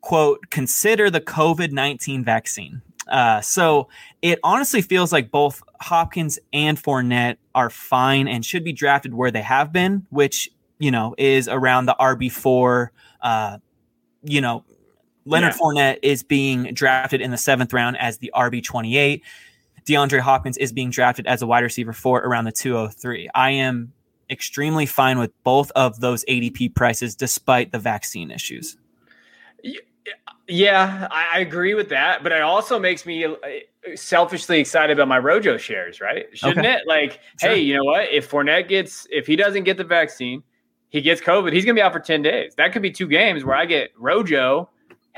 quote 0.00 0.50
consider 0.50 1.10
the 1.10 1.20
COVID 1.20 1.70
nineteen 1.70 2.24
vaccine. 2.24 2.82
Uh, 3.06 3.40
so 3.40 3.88
it 4.22 4.38
honestly 4.42 4.80
feels 4.82 5.12
like 5.12 5.30
both 5.30 5.62
Hopkins 5.80 6.38
and 6.52 6.78
Fournette 6.80 7.36
are 7.54 7.70
fine 7.70 8.28
and 8.28 8.44
should 8.44 8.64
be 8.64 8.72
drafted 8.72 9.14
where 9.14 9.30
they 9.30 9.42
have 9.42 9.72
been, 9.72 10.06
which 10.10 10.50
you 10.78 10.90
know 10.90 11.14
is 11.18 11.46
around 11.46 11.86
the 11.86 11.96
RB 12.00 12.32
four. 12.32 12.92
Uh, 13.20 13.58
you 14.22 14.40
know, 14.40 14.64
Leonard 15.26 15.52
yeah. 15.54 15.58
Fournette 15.58 15.98
is 16.02 16.22
being 16.22 16.72
drafted 16.72 17.20
in 17.20 17.30
the 17.30 17.38
seventh 17.38 17.72
round 17.72 17.98
as 17.98 18.18
the 18.18 18.32
RB 18.34 18.64
twenty 18.64 18.96
eight. 18.96 19.22
DeAndre 19.84 20.20
Hopkins 20.20 20.56
is 20.56 20.72
being 20.72 20.90
drafted 20.90 21.26
as 21.26 21.42
a 21.42 21.46
wide 21.46 21.64
receiver 21.64 21.92
for 21.92 22.20
around 22.20 22.44
the 22.44 22.52
203. 22.52 23.28
I 23.34 23.50
am 23.50 23.92
extremely 24.30 24.86
fine 24.86 25.18
with 25.18 25.32
both 25.42 25.70
of 25.72 26.00
those 26.00 26.24
ADP 26.26 26.74
prices 26.74 27.14
despite 27.14 27.72
the 27.72 27.78
vaccine 27.78 28.30
issues. 28.30 28.76
Yeah, 30.48 31.06
I 31.10 31.38
agree 31.38 31.74
with 31.74 31.88
that, 31.90 32.24
but 32.24 32.32
it 32.32 32.42
also 32.42 32.78
makes 32.78 33.06
me 33.06 33.24
uh, 33.24 33.36
selfishly 33.94 34.58
excited 34.58 34.98
about 34.98 35.06
my 35.06 35.18
Rojo 35.18 35.56
shares, 35.56 36.00
right? 36.00 36.26
Shouldn't 36.32 36.58
okay. 36.58 36.74
it? 36.74 36.86
Like, 36.86 37.20
sure. 37.40 37.50
hey, 37.50 37.60
you 37.60 37.76
know 37.76 37.84
what? 37.84 38.10
If 38.10 38.28
Fournette 38.28 38.68
gets, 38.68 39.06
if 39.10 39.28
he 39.28 39.36
doesn't 39.36 39.62
get 39.62 39.76
the 39.76 39.84
vaccine, 39.84 40.42
he 40.88 41.00
gets 41.00 41.20
COVID, 41.20 41.52
he's 41.52 41.64
going 41.64 41.76
to 41.76 41.80
be 41.80 41.82
out 41.82 41.92
for 41.92 42.00
10 42.00 42.22
days. 42.22 42.54
That 42.56 42.72
could 42.72 42.82
be 42.82 42.90
two 42.90 43.06
games 43.06 43.44
where 43.44 43.54
I 43.54 43.64
get 43.64 43.92
Rojo 43.96 44.68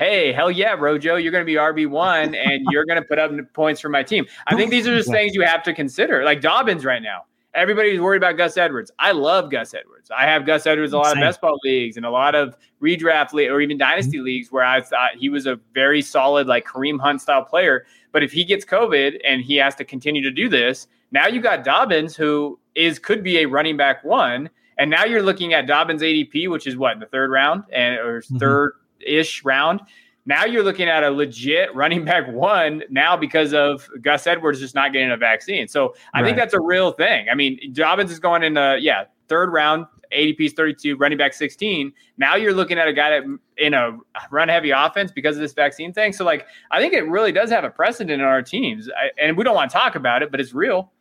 hey, 0.03 0.33
hell 0.33 0.51
yeah, 0.51 0.73
Rojo, 0.73 1.15
you're 1.15 1.31
going 1.31 1.41
to 1.41 1.45
be 1.45 1.55
RB1 1.55 2.35
and 2.47 2.65
you're 2.69 2.85
going 2.85 3.01
to 3.01 3.07
put 3.07 3.19
up 3.19 3.31
points 3.53 3.79
for 3.79 3.89
my 3.89 4.03
team. 4.03 4.25
I 4.47 4.55
think 4.55 4.71
these 4.71 4.87
are 4.87 4.95
just 4.95 5.09
things 5.09 5.33
you 5.33 5.43
have 5.43 5.63
to 5.63 5.73
consider. 5.73 6.23
Like 6.23 6.41
Dobbins 6.41 6.85
right 6.85 7.01
now. 7.01 7.21
Everybody's 7.55 8.01
worried 8.01 8.17
about 8.17 8.35
Gus 8.35 8.57
Edwards. 8.57 8.91
I 8.97 9.11
love 9.11 9.51
Gus 9.51 9.75
Edwards. 9.75 10.09
I 10.09 10.23
have 10.23 10.43
Gus 10.43 10.65
Edwards 10.65 10.91
in 10.91 10.95
a 10.95 10.97
lot 10.97 11.13
Same. 11.13 11.21
of 11.21 11.27
best 11.27 11.39
ball 11.39 11.59
leagues 11.63 11.97
and 11.97 12.05
a 12.05 12.09
lot 12.09 12.33
of 12.33 12.57
redraft 12.81 13.31
le- 13.31 13.47
or 13.47 13.61
even 13.61 13.77
dynasty 13.77 14.17
mm-hmm. 14.17 14.25
leagues 14.25 14.51
where 14.51 14.63
I 14.63 14.81
thought 14.81 15.11
he 15.19 15.29
was 15.29 15.45
a 15.45 15.59
very 15.71 16.01
solid, 16.01 16.47
like 16.47 16.65
Kareem 16.65 16.99
Hunt 16.99 17.21
style 17.21 17.45
player. 17.45 17.85
But 18.11 18.23
if 18.23 18.31
he 18.31 18.43
gets 18.43 18.65
COVID 18.65 19.19
and 19.23 19.43
he 19.43 19.55
has 19.57 19.75
to 19.75 19.85
continue 19.85 20.23
to 20.23 20.31
do 20.31 20.49
this, 20.49 20.87
now 21.11 21.27
you 21.27 21.41
got 21.41 21.63
Dobbins, 21.63 22.15
who 22.15 22.59
is 22.73 22.97
could 22.97 23.23
be 23.23 23.37
a 23.37 23.45
running 23.45 23.77
back 23.77 24.03
one. 24.03 24.49
And 24.79 24.89
now 24.89 25.05
you're 25.05 25.21
looking 25.21 25.53
at 25.53 25.67
Dobbins 25.67 26.01
ADP, 26.01 26.49
which 26.49 26.65
is 26.65 26.75
what 26.75 26.93
in 26.93 26.99
the 26.99 27.05
third 27.05 27.29
round 27.29 27.65
and 27.71 27.99
or 27.99 28.21
mm-hmm. 28.21 28.37
third 28.37 28.73
ish 29.05 29.43
round. 29.43 29.81
Now 30.25 30.45
you're 30.45 30.63
looking 30.63 30.87
at 30.87 31.03
a 31.03 31.09
legit 31.09 31.73
running 31.75 32.05
back 32.05 32.31
one 32.31 32.83
now 32.89 33.17
because 33.17 33.53
of 33.53 33.89
Gus 34.01 34.25
Edwards 34.25 34.59
just 34.59 34.75
not 34.75 34.93
getting 34.93 35.11
a 35.11 35.17
vaccine. 35.17 35.67
So 35.67 35.95
I 36.13 36.21
right. 36.21 36.27
think 36.27 36.37
that's 36.37 36.53
a 36.53 36.61
real 36.61 36.91
thing. 36.91 37.27
I 37.29 37.35
mean, 37.35 37.59
Dobbins 37.73 38.11
is 38.11 38.19
going 38.19 38.43
in 38.43 38.53
the 38.53 38.77
yeah 38.79 39.05
third 39.27 39.51
round, 39.51 39.85
ADP's 40.13 40.53
32, 40.53 40.95
running 40.95 41.17
back 41.17 41.33
16. 41.33 41.91
Now 42.17 42.35
you're 42.35 42.53
looking 42.53 42.77
at 42.77 42.87
a 42.87 42.93
guy 42.93 43.09
that 43.09 43.23
in 43.57 43.73
a 43.73 43.97
run 44.31 44.47
heavy 44.47 44.71
offense 44.71 45.11
because 45.11 45.35
of 45.35 45.41
this 45.41 45.53
vaccine 45.53 45.91
thing. 45.91 46.13
So 46.13 46.23
like 46.23 46.47
I 46.71 46.79
think 46.79 46.93
it 46.93 47.07
really 47.07 47.31
does 47.31 47.49
have 47.49 47.63
a 47.63 47.69
precedent 47.69 48.21
in 48.21 48.21
our 48.21 48.41
teams, 48.41 48.89
I, 48.89 49.09
and 49.21 49.37
we 49.37 49.43
don't 49.43 49.55
want 49.55 49.71
to 49.71 49.77
talk 49.77 49.95
about 49.95 50.23
it, 50.23 50.31
but 50.31 50.39
it's 50.39 50.53
real. 50.53 50.91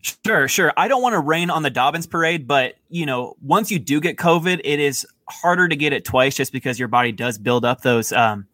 Sure, 0.00 0.46
sure. 0.46 0.72
I 0.76 0.88
don't 0.88 1.02
want 1.02 1.14
to 1.14 1.20
rain 1.20 1.50
on 1.50 1.62
the 1.62 1.70
Dobbins 1.70 2.06
parade, 2.06 2.46
but 2.46 2.74
you 2.88 3.04
know, 3.04 3.36
once 3.42 3.70
you 3.70 3.78
do 3.78 4.00
get 4.00 4.16
COVID, 4.16 4.60
it 4.64 4.78
is 4.78 5.06
harder 5.28 5.68
to 5.68 5.76
get 5.76 5.92
it 5.92 6.04
twice 6.04 6.36
just 6.36 6.52
because 6.52 6.78
your 6.78 6.88
body 6.88 7.12
does 7.12 7.36
build 7.36 7.64
up 7.64 7.82
those 7.82 8.12
um, 8.12 8.46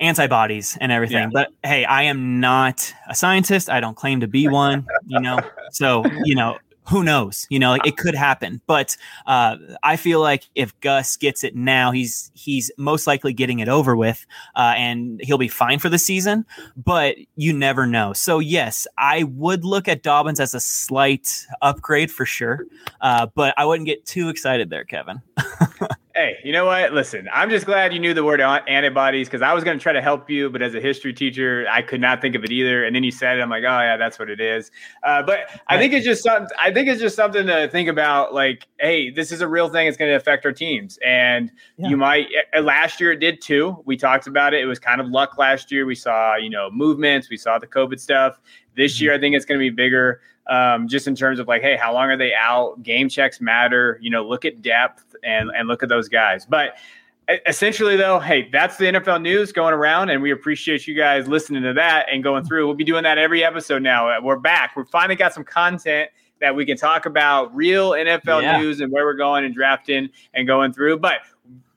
antibodies 0.00 0.78
and 0.80 0.90
everything. 0.90 1.30
Yeah. 1.30 1.30
But 1.32 1.52
hey, 1.62 1.84
I 1.84 2.04
am 2.04 2.40
not 2.40 2.92
a 3.08 3.14
scientist. 3.14 3.68
I 3.68 3.80
don't 3.80 3.96
claim 3.96 4.20
to 4.20 4.26
be 4.26 4.48
one, 4.48 4.86
you 5.06 5.20
know. 5.20 5.38
So, 5.70 6.04
you 6.24 6.34
know, 6.34 6.58
who 6.88 7.04
knows? 7.04 7.46
You 7.48 7.58
know, 7.58 7.70
like 7.70 7.86
it 7.86 7.96
could 7.96 8.14
happen. 8.14 8.60
But 8.66 8.96
uh, 9.26 9.56
I 9.82 9.96
feel 9.96 10.20
like 10.20 10.48
if 10.54 10.78
Gus 10.80 11.16
gets 11.16 11.44
it 11.44 11.54
now, 11.54 11.90
he's 11.90 12.30
he's 12.34 12.70
most 12.76 13.06
likely 13.06 13.32
getting 13.32 13.60
it 13.60 13.68
over 13.68 13.96
with, 13.96 14.26
uh, 14.56 14.74
and 14.76 15.20
he'll 15.22 15.38
be 15.38 15.48
fine 15.48 15.78
for 15.78 15.88
the 15.88 15.98
season. 15.98 16.44
But 16.76 17.16
you 17.36 17.52
never 17.52 17.86
know. 17.86 18.12
So 18.12 18.38
yes, 18.38 18.86
I 18.98 19.24
would 19.24 19.64
look 19.64 19.88
at 19.88 20.02
Dobbins 20.02 20.40
as 20.40 20.54
a 20.54 20.60
slight 20.60 21.46
upgrade 21.60 22.10
for 22.10 22.26
sure, 22.26 22.66
uh, 23.00 23.26
but 23.34 23.54
I 23.56 23.64
wouldn't 23.64 23.86
get 23.86 24.04
too 24.04 24.28
excited 24.28 24.70
there, 24.70 24.84
Kevin. 24.84 25.22
You 26.44 26.52
know 26.52 26.64
what? 26.66 26.92
Listen, 26.92 27.28
I'm 27.32 27.50
just 27.50 27.66
glad 27.66 27.92
you 27.92 28.00
knew 28.00 28.14
the 28.14 28.24
word 28.24 28.40
antibodies 28.40 29.28
because 29.28 29.42
I 29.42 29.52
was 29.52 29.62
going 29.62 29.78
to 29.78 29.82
try 29.82 29.92
to 29.92 30.02
help 30.02 30.28
you, 30.28 30.50
but 30.50 30.60
as 30.60 30.74
a 30.74 30.80
history 30.80 31.12
teacher, 31.12 31.66
I 31.70 31.82
could 31.82 32.00
not 32.00 32.20
think 32.20 32.34
of 32.34 32.42
it 32.42 32.50
either. 32.50 32.84
And 32.84 32.96
then 32.96 33.04
you 33.04 33.12
said 33.12 33.38
it, 33.38 33.42
I'm 33.42 33.50
like, 33.50 33.62
oh 33.62 33.80
yeah, 33.80 33.96
that's 33.96 34.18
what 34.18 34.28
it 34.28 34.40
is. 34.40 34.70
Uh, 35.04 35.22
but 35.22 35.40
I 35.68 35.78
think 35.78 35.92
it's 35.92 36.04
just 36.04 36.22
something. 36.22 36.48
I 36.60 36.72
think 36.72 36.88
it's 36.88 37.00
just 37.00 37.14
something 37.14 37.46
to 37.46 37.68
think 37.68 37.88
about. 37.88 38.34
Like, 38.34 38.66
hey, 38.80 39.10
this 39.10 39.30
is 39.30 39.40
a 39.40 39.46
real 39.46 39.68
thing. 39.68 39.86
It's 39.86 39.96
going 39.96 40.10
to 40.10 40.16
affect 40.16 40.44
our 40.44 40.52
teams, 40.52 40.98
and 41.04 41.52
yeah. 41.76 41.88
you 41.88 41.96
might. 41.96 42.26
Uh, 42.56 42.60
last 42.60 43.00
year 43.00 43.12
it 43.12 43.20
did 43.20 43.40
too. 43.40 43.80
We 43.84 43.96
talked 43.96 44.26
about 44.26 44.52
it. 44.52 44.62
It 44.62 44.66
was 44.66 44.78
kind 44.78 45.00
of 45.00 45.08
luck 45.08 45.38
last 45.38 45.70
year. 45.70 45.86
We 45.86 45.94
saw 45.94 46.36
you 46.36 46.50
know 46.50 46.70
movements. 46.72 47.30
We 47.30 47.36
saw 47.36 47.58
the 47.58 47.68
COVID 47.68 48.00
stuff. 48.00 48.40
This 48.76 48.96
mm-hmm. 48.96 49.04
year, 49.04 49.14
I 49.14 49.18
think 49.18 49.36
it's 49.36 49.44
going 49.44 49.60
to 49.60 49.62
be 49.62 49.70
bigger 49.70 50.20
um, 50.46 50.88
just 50.88 51.06
in 51.06 51.14
terms 51.14 51.38
of 51.38 51.48
like, 51.48 51.62
hey, 51.62 51.76
how 51.76 51.92
long 51.92 52.10
are 52.10 52.16
they 52.16 52.32
out? 52.34 52.82
Game 52.82 53.08
checks 53.08 53.40
matter. 53.40 53.98
You 54.00 54.10
know, 54.10 54.26
look 54.26 54.44
at 54.44 54.62
depth 54.62 55.14
and 55.22 55.50
and 55.56 55.68
look 55.68 55.82
at 55.82 55.88
those 55.88 56.08
guys. 56.08 56.46
But 56.46 56.76
essentially, 57.46 57.96
though, 57.96 58.18
hey, 58.18 58.48
that's 58.50 58.76
the 58.76 58.86
NFL 58.86 59.22
news 59.22 59.52
going 59.52 59.74
around, 59.74 60.10
and 60.10 60.22
we 60.22 60.32
appreciate 60.32 60.86
you 60.86 60.94
guys 60.94 61.28
listening 61.28 61.62
to 61.62 61.72
that 61.74 62.06
and 62.10 62.22
going 62.22 62.44
through. 62.44 62.66
We'll 62.66 62.76
be 62.76 62.84
doing 62.84 63.04
that 63.04 63.18
every 63.18 63.44
episode 63.44 63.82
now. 63.82 64.20
We're 64.20 64.36
back. 64.36 64.72
We're 64.76 64.84
finally 64.84 65.16
got 65.16 65.32
some 65.32 65.44
content 65.44 66.10
that 66.40 66.54
we 66.54 66.66
can 66.66 66.76
talk 66.76 67.06
about 67.06 67.54
real 67.54 67.92
NFL 67.92 68.42
yeah. 68.42 68.58
news 68.58 68.80
and 68.80 68.90
where 68.90 69.04
we're 69.04 69.14
going 69.14 69.44
and 69.44 69.54
drafting 69.54 70.10
and 70.34 70.46
going 70.46 70.72
through. 70.72 70.98
But 70.98 71.18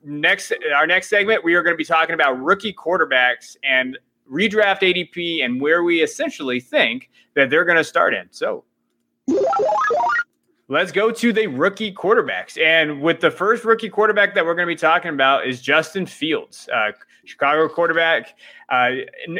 next, 0.04 0.51
our 0.75 0.88
next 0.88 1.10
segment, 1.10 1.43
we 1.43 1.54
are 1.54 1.62
going 1.62 1.73
to 1.73 1.78
be 1.78 1.86
talking 1.86 2.15
about 2.15 2.41
rookie 2.41 2.73
quarterbacks 2.73 3.56
and 3.63 3.97
redraft 4.30 4.82
ADP 4.82 5.45
and 5.45 5.62
where 5.62 5.84
we 5.84 6.01
essentially 6.01 6.60
think 6.60 7.12
that 7.36 7.50
they're 7.50 7.65
going 7.65 7.78
to 7.78 7.84
start 7.84 8.13
in. 8.13 8.28
So 8.32 8.63
let's 10.67 10.91
go 10.91 11.12
to 11.12 11.32
the 11.32 11.48
rookie 11.48 11.93
quarterbacks. 11.93 12.60
And 12.60 13.02
with 13.02 13.19
the 13.19 13.32
first 13.32 13.63
rookie 13.63 13.89
quarterback 13.89 14.34
that 14.36 14.45
we're 14.45 14.56
going 14.56 14.67
to 14.67 14.74
be 14.74 14.80
talking 14.80 15.13
about 15.13 15.48
is 15.48 15.62
Justin 15.62 16.06
Fields, 16.06 16.67
uh, 16.74 16.91
Chicago 17.26 17.67
quarterback. 17.67 18.36
Uh, 18.69 18.89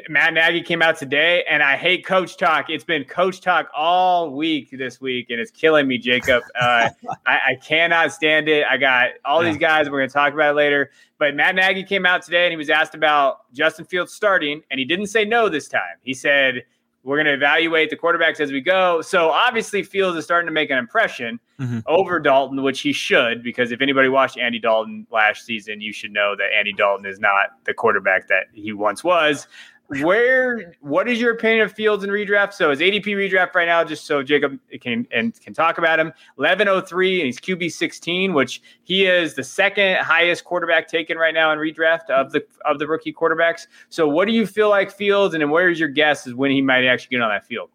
Matt 0.08 0.34
Nagy 0.34 0.62
came 0.62 0.82
out 0.82 0.98
today, 0.98 1.44
and 1.50 1.64
I 1.64 1.78
hate 1.78 2.06
coach 2.06 2.38
talk. 2.38 2.70
It's 2.70 2.84
been 2.84 3.06
coach 3.06 3.42
talk 3.42 3.70
all 3.76 4.32
week 4.32 4.70
this 4.72 5.02
week, 5.02 5.32
and 5.32 5.40
it's 5.40 5.50
killing 5.50 5.88
me, 5.88 5.98
Jacob. 5.98 6.44
Uh, 6.60 6.90
I, 7.26 7.40
I, 7.50 7.56
cannot 7.64 8.12
stand 8.12 8.48
it. 8.48 8.66
I 8.70 8.78
got 8.78 9.12
all 9.24 9.42
these 9.42 9.58
guys. 9.58 9.90
We're 9.90 10.00
going 10.00 10.10
to 10.10 10.14
talk 10.14 10.34
about 10.34 10.52
it 10.52 10.58
later. 10.58 10.92
But 11.18 11.36
Matt 11.36 11.56
Nagy 11.56 11.84
came 11.84 12.06
out 12.06 12.22
today, 12.22 12.46
and 12.46 12.52
he 12.52 12.58
was 12.58 12.70
asked 12.70 12.94
about 12.94 13.52
Justin 13.52 13.86
Fields 13.86 14.14
starting, 14.14 14.62
and 14.70 14.80
he 14.80 14.86
didn't 14.86 15.08
say 15.08 15.26
no 15.26 15.50
this 15.50 15.68
time. 15.68 15.98
He 16.04 16.14
said– 16.14 16.64
we're 17.06 17.18
going 17.18 17.28
to 17.28 17.34
evaluate 17.34 17.92
the 17.92 17.96
quarterbacks 17.96 18.40
as 18.40 18.52
we 18.52 18.60
go. 18.60 19.00
So 19.02 19.30
obviously, 19.30 19.84
Fields 19.84 20.18
is 20.18 20.26
starting 20.26 20.48
to 20.48 20.52
make 20.52 20.72
an 20.72 20.80
impression 20.80 21.40
mm-hmm. 21.60 21.80
over 21.86 22.20
Dalton, 22.20 22.64
which 22.64 22.82
he 22.82 22.92
should, 22.92 23.44
because 23.44 23.72
if 23.72 23.80
anybody 23.80 24.10
watched 24.10 24.40
Andy 24.40 24.58
Dalton 24.58 25.06
last 25.12 25.46
season, 25.46 25.82
you 25.82 25.94
should 25.94 26.12
know 26.12 26.36
that 26.36 26.48
Andy 26.58 26.74
Dalton 26.74 27.06
is 27.06 27.20
not 27.20 27.64
the 27.66 27.76
quarterback 27.76 28.28
that 28.30 28.48
he 28.54 28.74
once 28.74 29.04
was 29.04 29.48
where 29.88 30.74
what 30.82 31.08
is 31.08 31.20
your 31.20 31.34
opinion 31.34 31.66
of 31.66 31.72
Fields 31.72 32.04
and 32.04 32.12
redraft? 32.12 32.54
So 32.54 32.70
his 32.70 32.80
ADP 32.80 33.06
redraft 33.06 33.56
right 33.56 33.68
now, 33.68 33.84
just 33.84 34.06
so 34.06 34.24
Jacob 34.24 34.60
can 34.82 35.08
and 35.12 35.40
can 35.42 35.54
talk 35.54 35.78
about 35.78 36.00
him, 36.00 36.14
eleven 36.38 36.68
oh 36.68 36.82
three, 36.82 37.20
and 37.20 37.26
he's 37.26 37.40
QB 37.40 37.72
sixteen, 37.72 38.34
which 38.34 38.62
he 38.84 39.06
is 39.06 39.36
the 39.36 39.44
second 39.44 39.98
highest 39.98 40.44
quarterback 40.44 40.88
taken 40.88 41.18
right 41.18 41.34
now 41.34 41.52
in 41.52 41.60
redraft 41.60 42.10
of 42.10 42.32
the 42.32 42.46
of 42.66 42.80
the 42.80 42.88
rookie 42.88 43.14
quarterbacks. 43.14 43.68
So 43.90 44.08
what 44.08 44.28
do 44.28 44.34
you 44.34 44.48
feel 44.48 44.70
like 44.70 44.92
Fields, 44.92 45.34
and 45.34 45.42
then 45.42 45.50
where 45.50 45.70
is 45.70 45.80
your 45.80 45.90
guess 45.90 46.28
is 46.28 46.34
when 46.34 46.52
he 46.52 46.62
might 46.62 46.86
actually 46.86 47.18
get 47.18 47.22
on 47.22 47.30
that 47.30 47.46
field? 47.46 47.70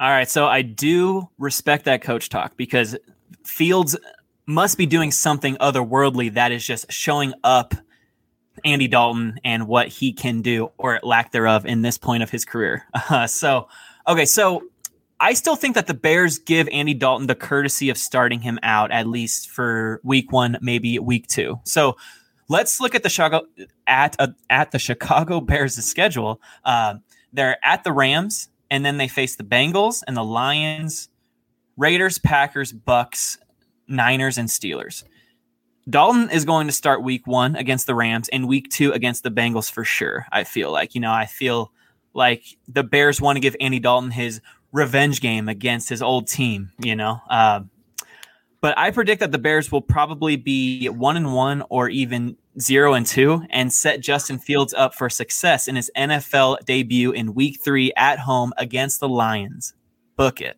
All 0.00 0.10
right, 0.10 0.28
so 0.28 0.46
I 0.46 0.62
do 0.62 1.28
respect 1.38 1.84
that 1.84 2.02
coach 2.02 2.28
talk 2.28 2.56
because 2.56 2.96
Fields 3.44 3.96
must 4.46 4.76
be 4.76 4.86
doing 4.86 5.10
something 5.10 5.56
otherworldly 5.56 6.34
that 6.34 6.52
is 6.52 6.66
just 6.66 6.90
showing 6.92 7.32
up 7.44 7.74
Andy 8.64 8.88
Dalton 8.88 9.38
and 9.44 9.66
what 9.66 9.88
he 9.88 10.12
can 10.12 10.42
do 10.42 10.70
or 10.78 11.00
lack 11.02 11.32
thereof 11.32 11.66
in 11.66 11.82
this 11.82 11.98
point 11.98 12.22
of 12.22 12.30
his 12.30 12.44
career. 12.44 12.84
Uh, 13.10 13.26
so, 13.26 13.68
okay, 14.08 14.24
so 14.24 14.62
I 15.20 15.34
still 15.34 15.56
think 15.56 15.74
that 15.74 15.86
the 15.86 15.94
Bears 15.94 16.38
give 16.38 16.68
Andy 16.72 16.94
Dalton 16.94 17.26
the 17.26 17.34
courtesy 17.34 17.90
of 17.90 17.98
starting 17.98 18.40
him 18.40 18.58
out 18.62 18.90
at 18.90 19.06
least 19.06 19.50
for 19.50 20.00
week 20.02 20.32
one, 20.32 20.58
maybe 20.60 20.98
week 20.98 21.26
two. 21.26 21.60
So 21.64 21.96
let's 22.48 22.80
look 22.80 22.94
at 22.94 23.02
the 23.02 23.08
Chicago 23.08 23.46
at 23.86 24.16
uh, 24.18 24.28
at 24.50 24.70
the 24.70 24.78
Chicago 24.78 25.40
Bears' 25.42 25.82
schedule. 25.84 26.40
Uh, 26.64 26.96
they're 27.32 27.58
at 27.64 27.84
the 27.84 27.92
Rams, 27.92 28.48
and 28.70 28.84
then 28.84 28.96
they 28.96 29.08
face 29.08 29.36
the 29.36 29.44
Bengals 29.44 30.02
and 30.06 30.16
the 30.16 30.24
Lions, 30.24 31.08
Raiders, 31.76 32.18
Packers, 32.18 32.72
Bucs, 32.72 33.38
Niners, 33.88 34.38
and 34.38 34.48
Steelers. 34.48 35.04
Dalton 35.88 36.30
is 36.30 36.44
going 36.44 36.66
to 36.66 36.72
start 36.72 37.02
week 37.02 37.26
one 37.26 37.56
against 37.56 37.86
the 37.86 37.94
Rams 37.94 38.28
and 38.30 38.48
week 38.48 38.70
two 38.70 38.92
against 38.92 39.22
the 39.22 39.30
Bengals 39.30 39.70
for 39.70 39.84
sure. 39.84 40.26
I 40.32 40.44
feel 40.44 40.72
like, 40.72 40.94
you 40.94 41.00
know, 41.00 41.12
I 41.12 41.26
feel 41.26 41.72
like 42.14 42.44
the 42.68 42.82
Bears 42.82 43.20
want 43.20 43.36
to 43.36 43.40
give 43.40 43.56
Andy 43.60 43.80
Dalton 43.80 44.10
his 44.10 44.40
revenge 44.72 45.20
game 45.20 45.48
against 45.48 45.88
his 45.88 46.02
old 46.02 46.26
team, 46.26 46.72
you 46.78 46.96
know. 46.96 47.20
Uh, 47.28 47.60
but 48.62 48.78
I 48.78 48.92
predict 48.92 49.20
that 49.20 49.30
the 49.30 49.38
Bears 49.38 49.70
will 49.70 49.82
probably 49.82 50.36
be 50.36 50.88
one 50.88 51.18
and 51.18 51.34
one 51.34 51.62
or 51.68 51.90
even 51.90 52.38
zero 52.58 52.94
and 52.94 53.04
two 53.04 53.42
and 53.50 53.70
set 53.70 54.00
Justin 54.00 54.38
Fields 54.38 54.72
up 54.72 54.94
for 54.94 55.10
success 55.10 55.68
in 55.68 55.76
his 55.76 55.90
NFL 55.94 56.64
debut 56.64 57.12
in 57.12 57.34
week 57.34 57.60
three 57.62 57.92
at 57.94 58.18
home 58.20 58.54
against 58.56 59.00
the 59.00 59.08
Lions. 59.08 59.74
Book 60.16 60.40
it. 60.40 60.56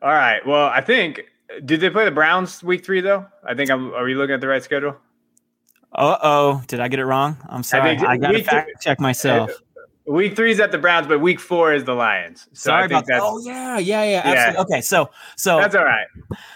All 0.00 0.12
right. 0.12 0.46
Well, 0.46 0.66
I 0.66 0.80
think 0.80 1.24
did 1.64 1.80
they 1.80 1.90
play 1.90 2.04
the 2.04 2.10
Browns 2.10 2.62
week 2.62 2.84
three 2.84 3.00
though? 3.00 3.26
I 3.44 3.54
think 3.54 3.70
I'm. 3.70 3.92
Are 3.94 4.04
we 4.04 4.14
looking 4.14 4.34
at 4.34 4.40
the 4.40 4.48
right 4.48 4.62
schedule? 4.62 4.96
Uh 5.92 6.18
oh, 6.22 6.62
did 6.66 6.80
I 6.80 6.88
get 6.88 6.98
it 6.98 7.06
wrong? 7.06 7.36
I'm 7.48 7.62
sorry. 7.62 7.96
I, 7.98 8.12
I 8.12 8.16
got 8.16 8.32
to 8.32 8.42
fact 8.42 8.82
check 8.82 9.00
myself. 9.00 9.50
Week 10.06 10.36
three 10.36 10.52
is 10.52 10.60
at 10.60 10.70
the 10.70 10.78
Browns, 10.78 11.06
but 11.06 11.20
week 11.20 11.40
four 11.40 11.72
is 11.72 11.84
the 11.84 11.94
Lions. 11.94 12.48
So 12.52 12.70
sorry 12.70 12.86
about 12.86 13.06
that. 13.06 13.20
Oh 13.22 13.38
yeah, 13.38 13.78
yeah, 13.78 14.04
yeah. 14.04 14.22
Absolutely. 14.24 14.54
Yeah. 14.54 14.60
Okay, 14.60 14.80
so 14.80 15.10
so 15.36 15.58
that's 15.58 15.74
all 15.74 15.84
right. 15.84 16.06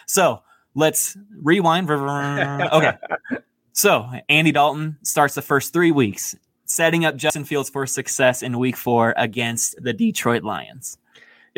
So 0.07 0.43
let's 0.75 1.17
rewind. 1.43 1.91
Okay, 1.91 2.93
so 3.73 4.09
Andy 4.29 4.53
Dalton 4.53 4.99
starts 5.03 5.35
the 5.35 5.43
first 5.43 5.73
three 5.73 5.91
weeks, 5.91 6.37
setting 6.67 7.05
up 7.05 7.17
Justin 7.17 7.45
Fields 7.45 7.71
for 7.71 7.87
success 7.87 8.43
in 8.43 8.59
week 8.59 8.77
four 8.77 9.15
against 9.17 9.83
the 9.83 9.93
Detroit 9.93 10.43
Lions. 10.45 10.99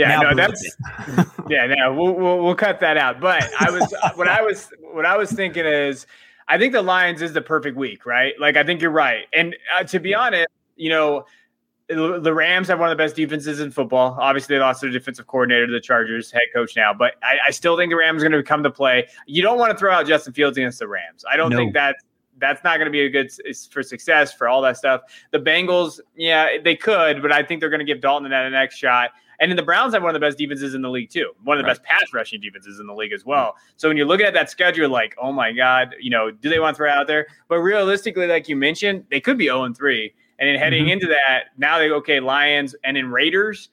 Yeah, 0.03 0.21
now 0.21 0.31
no, 0.31 0.35
that's 0.35 0.77
yeah, 1.49 1.67
no, 1.67 1.95
we'll, 1.95 2.15
we'll, 2.15 2.39
we'll 2.39 2.55
cut 2.55 2.81
that 2.81 2.97
out. 2.97 3.21
But 3.21 3.49
I 3.61 3.71
was 3.71 3.95
what 4.15 4.29
I 4.29 4.43
was 4.43 4.69
what 4.81 5.07
I 5.07 5.17
was 5.17 5.31
thinking 5.33 5.65
is, 5.67 6.07
I 6.49 6.59
think 6.59 6.73
the 6.73 6.83
Lions 6.83 7.23
is 7.23 7.33
the 7.33 7.43
perfect 7.43 7.77
week, 7.77 8.07
right? 8.07 8.35
Like 8.39 8.57
I 8.57 8.65
think 8.65 8.81
you're 8.81 8.91
right, 8.91 9.27
and 9.33 9.57
uh, 9.77 9.85
to 9.85 9.99
be 9.99 10.15
honest, 10.15 10.49
you 10.77 10.91
know, 10.91 11.27
the 11.89 12.33
Rams 12.33 12.69
have 12.69 12.81
one 12.81 12.91
of 12.91 12.97
the 12.97 13.03
best 13.03 13.17
defenses 13.17 13.61
in 13.61 13.71
football. 13.71 14.17
Obviously, 14.21 14.57
they 14.57 14.61
lost 14.61 14.81
their 14.81 14.91
defensive 14.91 15.27
coordinator 15.27 15.67
to 15.67 15.73
the 15.73 15.81
Chargers 15.81 16.31
head 16.31 16.43
coach 16.55 16.77
now, 16.77 16.95
but 16.95 17.15
I, 17.23 17.49
I 17.49 17.51
still 17.51 17.77
think 17.77 17.91
the 17.91 17.97
Rams 17.97 18.23
are 18.23 18.29
going 18.29 18.41
to 18.41 18.47
come 18.47 18.63
to 18.63 18.71
play. 18.71 19.09
You 19.27 19.43
don't 19.43 19.59
want 19.59 19.73
to 19.73 19.79
throw 19.79 19.93
out 19.93 20.07
Justin 20.07 20.33
Fields 20.33 20.57
against 20.57 20.79
the 20.79 20.89
Rams. 20.89 21.25
I 21.31 21.37
don't 21.37 21.51
no. 21.51 21.57
think 21.57 21.75
that 21.75 21.97
that's 22.39 22.65
not 22.65 22.77
going 22.77 22.87
to 22.87 22.93
be 22.93 23.03
a 23.03 23.11
good 23.11 23.31
for 23.71 23.83
success 23.83 24.33
for 24.33 24.49
all 24.49 24.63
that 24.63 24.77
stuff. 24.77 25.03
The 25.31 25.39
Bengals, 25.39 26.01
yeah, 26.17 26.59
they 26.63 26.77
could, 26.77 27.23
but 27.23 27.33
I 27.33 27.43
think 27.43 27.61
they're 27.61 27.71
going 27.71 27.81
to 27.81 27.85
give 27.87 28.01
Dalton 28.01 28.29
that 28.31 28.49
next 28.51 28.77
shot. 28.77 29.11
And 29.43 29.51
then 29.51 29.57
the 29.57 29.65
Browns 29.65 29.93
have 29.93 30.05
one 30.05 30.15
of 30.15 30.15
the 30.15 30.25
best 30.25 30.39
defenses 30.39 30.73
in 30.73 30.83
the 30.83 30.89
league 30.89 31.11
too, 31.11 31.33
one 31.43 31.59
of 31.59 31.65
the 31.65 31.67
right. 31.67 31.77
best 31.77 31.83
pass 31.83 32.15
rushing 32.15 32.41
defenses 32.41 32.79
in 32.79 32.87
the 32.87 32.95
league 32.95 33.13
as 33.13 33.27
well. 33.27 33.57
So 33.77 33.89
when 33.89 33.97
you're 33.97 34.07
looking 34.07 34.25
at 34.25 34.35
that 34.35 34.49
schedule, 34.51 34.89
like, 34.89 35.17
oh 35.21 35.33
my 35.33 35.51
god, 35.51 35.97
you 36.01 36.11
know, 36.11 36.31
do 36.31 36.49
they 36.49 36.61
want 36.61 36.77
to 36.77 36.79
throw 36.79 36.89
out 36.89 37.09
there? 37.09 37.27
But 37.49 37.59
realistically, 37.59 38.29
like 38.29 38.49
you 38.49 38.55
mentioned, 38.55 39.05
they 39.11 39.21
could 39.21 39.37
be 39.37 39.47
0 39.47 39.65
and 39.65 39.77
3. 39.77 40.15
And 40.39 40.49
then 40.49 40.57
heading 40.61 40.85
mm-hmm. 40.85 40.93
into 40.93 41.09
that, 41.09 41.47
now 41.59 41.79
they 41.79 41.89
go, 41.89 41.97
okay, 41.97 42.21
Lions 42.21 42.77
and 42.85 42.97
then 42.97 43.11
Raiders. 43.11 43.71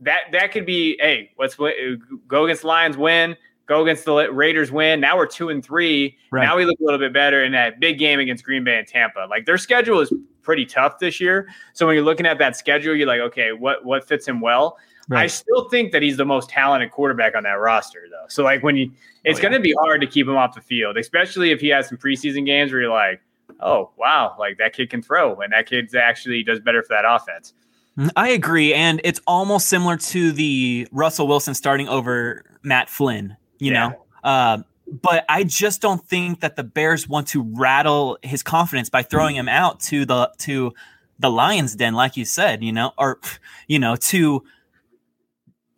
That 0.00 0.22
that 0.32 0.50
could 0.50 0.66
be, 0.66 0.96
hey, 0.98 1.30
let's 1.38 1.54
go 1.54 2.44
against 2.44 2.64
Lions, 2.64 2.96
win 2.96 3.36
go 3.66 3.82
against 3.82 4.04
the 4.04 4.30
Raiders, 4.30 4.70
win. 4.70 5.00
Now 5.00 5.16
we're 5.16 5.26
two 5.26 5.48
and 5.48 5.64
three. 5.64 6.16
Right. 6.30 6.44
Now 6.44 6.56
we 6.56 6.64
look 6.64 6.78
a 6.80 6.84
little 6.84 6.98
bit 6.98 7.12
better 7.12 7.44
in 7.44 7.52
that 7.52 7.80
big 7.80 7.98
game 7.98 8.20
against 8.20 8.44
Green 8.44 8.64
Bay 8.64 8.78
and 8.78 8.86
Tampa. 8.86 9.26
Like 9.30 9.46
their 9.46 9.58
schedule 9.58 10.00
is 10.00 10.12
pretty 10.42 10.66
tough 10.66 10.98
this 10.98 11.20
year. 11.20 11.48
So 11.72 11.86
when 11.86 11.94
you're 11.94 12.04
looking 12.04 12.26
at 12.26 12.38
that 12.38 12.56
schedule, 12.56 12.94
you're 12.94 13.06
like, 13.06 13.20
okay, 13.20 13.52
what 13.52 13.84
what 13.84 14.06
fits 14.06 14.26
him 14.26 14.40
well? 14.40 14.78
Right. 15.08 15.24
I 15.24 15.26
still 15.26 15.68
think 15.68 15.92
that 15.92 16.02
he's 16.02 16.16
the 16.16 16.24
most 16.24 16.48
talented 16.48 16.90
quarterback 16.90 17.34
on 17.34 17.42
that 17.42 17.58
roster, 17.58 18.06
though. 18.10 18.26
So 18.28 18.44
like 18.44 18.62
when 18.62 18.76
you, 18.76 18.90
it's 19.24 19.38
oh, 19.38 19.42
yeah. 19.42 19.48
going 19.48 19.52
to 19.54 19.60
be 19.60 19.74
hard 19.80 20.00
to 20.00 20.06
keep 20.06 20.28
him 20.28 20.36
off 20.36 20.54
the 20.54 20.60
field, 20.60 20.96
especially 20.96 21.50
if 21.50 21.60
he 21.60 21.68
has 21.68 21.88
some 21.88 21.98
preseason 21.98 22.46
games 22.46 22.72
where 22.72 22.82
you're 22.82 22.90
like, 22.90 23.20
oh 23.60 23.90
wow, 23.96 24.36
like 24.38 24.58
that 24.58 24.74
kid 24.74 24.90
can 24.90 25.02
throw, 25.02 25.34
and 25.40 25.52
that 25.52 25.66
kid 25.66 25.94
actually 25.94 26.42
does 26.42 26.60
better 26.60 26.82
for 26.82 26.88
that 26.90 27.04
offense. 27.04 27.54
Mm, 27.98 28.10
I 28.16 28.30
agree, 28.30 28.72
and 28.72 29.00
it's 29.04 29.20
almost 29.26 29.68
similar 29.68 29.96
to 29.96 30.32
the 30.32 30.88
Russell 30.92 31.28
Wilson 31.28 31.54
starting 31.54 31.88
over 31.88 32.44
Matt 32.62 32.88
Flynn 32.88 33.36
you 33.62 33.72
yeah. 33.72 33.88
know. 33.88 34.04
Uh, 34.24 34.58
but 35.00 35.24
I 35.28 35.44
just 35.44 35.80
don't 35.80 36.06
think 36.06 36.40
that 36.40 36.56
the 36.56 36.64
Bears 36.64 37.08
want 37.08 37.28
to 37.28 37.42
rattle 37.42 38.18
his 38.22 38.42
confidence 38.42 38.90
by 38.90 39.02
throwing 39.02 39.36
him 39.36 39.48
out 39.48 39.80
to 39.80 40.04
the 40.04 40.30
to 40.38 40.74
the 41.18 41.30
Lions 41.30 41.76
den, 41.76 41.94
like 41.94 42.16
you 42.16 42.24
said, 42.24 42.62
you 42.64 42.72
know, 42.72 42.92
or 42.98 43.20
you 43.68 43.78
know, 43.78 43.96
to 43.96 44.42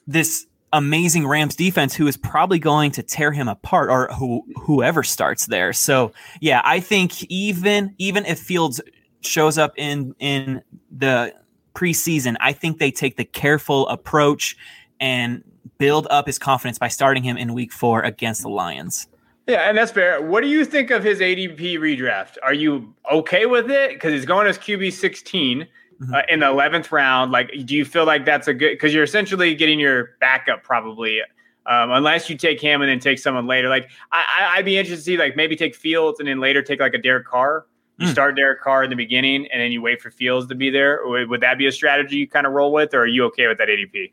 this 0.07 0.47
amazing 0.73 1.27
Rams 1.27 1.55
defense 1.55 1.95
who 1.95 2.07
is 2.07 2.17
probably 2.17 2.59
going 2.59 2.91
to 2.93 3.03
tear 3.03 3.31
him 3.31 3.49
apart 3.49 3.91
or 3.91 4.09
who 4.15 4.45
whoever 4.57 5.03
starts 5.03 5.47
there. 5.47 5.73
So 5.73 6.13
yeah, 6.41 6.61
I 6.65 6.81
think 6.81 7.23
even 7.25 7.95
even 7.99 8.27
if 8.27 8.39
Fields 8.39 8.81
shows 9.21 9.57
up 9.57 9.73
in 9.77 10.15
in 10.19 10.63
the 10.91 11.35
preseason, 11.75 12.37
I 12.41 12.53
think 12.53 12.79
they 12.79 12.91
take 12.91 13.17
the 13.17 13.25
careful 13.25 13.89
approach 13.89 14.57
and 15.01 15.43
build 15.79 16.07
up 16.11 16.27
his 16.27 16.39
confidence 16.39 16.79
by 16.79 16.89
starting 16.89 17.23
him 17.23 17.37
in 17.37 17.55
week 17.55 17.73
four 17.73 18.03
against 18.03 18.43
the 18.43 18.49
Lions. 18.49 19.07
Yeah, 19.47 19.69
and 19.69 19.77
that's 19.77 19.93
fair. 19.93 20.23
What 20.23 20.41
do 20.43 20.49
you 20.49 20.65
think 20.65 20.91
of 20.91 21.05
his 21.05 21.21
ADP 21.21 21.59
redraft? 21.79 22.37
Are 22.43 22.55
you 22.55 22.95
okay 23.13 23.45
with 23.45 23.71
it? 23.71 23.91
Because 23.93 24.13
he's 24.13 24.25
going 24.25 24.47
as 24.47 24.57
QB 24.59 24.93
16 24.93 25.67
mm-hmm. 26.05 26.15
uh, 26.15 26.23
in 26.29 26.41
the 26.41 26.47
11th 26.47 26.91
round. 26.93 27.33
Like, 27.33 27.51
do 27.65 27.75
you 27.75 27.85
feel 27.85 28.05
like 28.05 28.25
that's 28.25 28.49
a 28.49 28.55
good, 28.55 28.73
because 28.73 28.95
you're 28.95 29.05
essentially 29.05 29.55
getting 29.55 29.79
your 29.79 30.11
backup 30.21 30.63
probably, 30.63 31.21
um, 31.67 31.91
unless 31.93 32.29
you 32.29 32.37
take 32.37 32.61
him 32.61 32.83
and 32.83 32.91
then 32.91 33.01
take 33.01 33.19
someone 33.19 33.47
later. 33.47 33.69
Like, 33.69 33.91
I, 34.13 34.55
would 34.57 34.65
be 34.65 34.77
interested 34.77 34.97
to 34.97 35.03
see, 35.03 35.17
like, 35.17 35.37
maybe 35.37 35.57
take 35.57 35.75
Fields 35.75 36.21
and 36.21 36.29
then 36.29 36.41
later 36.41 36.63
take 36.63 36.81
like 36.81 36.95
a 36.95 36.99
Derek 36.99 37.27
Carr. 37.27 37.67
You 37.99 38.09
mm. 38.09 38.11
start 38.11 38.37
Derek 38.37 38.61
Carr 38.61 38.85
in 38.85 38.91
the 38.91 38.97
beginning 38.97 39.47
and 39.53 39.61
then 39.61 39.73
you 39.73 39.81
wait 39.81 40.03
for 40.03 40.11
Fields 40.11 40.49
to 40.49 40.55
be 40.55 40.69
there. 40.71 41.01
Would, 41.05 41.31
would 41.31 41.41
that 41.41 41.59
be 41.59 41.67
a 41.67 41.73
strategy 41.73 42.17
you 42.17 42.29
kind 42.29 42.47
of 42.47 42.53
roll 42.53 42.73
with, 42.73 42.93
or 42.93 43.03
are 43.03 43.07
you 43.07 43.25
okay 43.27 43.47
with 43.47 43.59
that 43.59 43.69
ADP? 43.69 44.13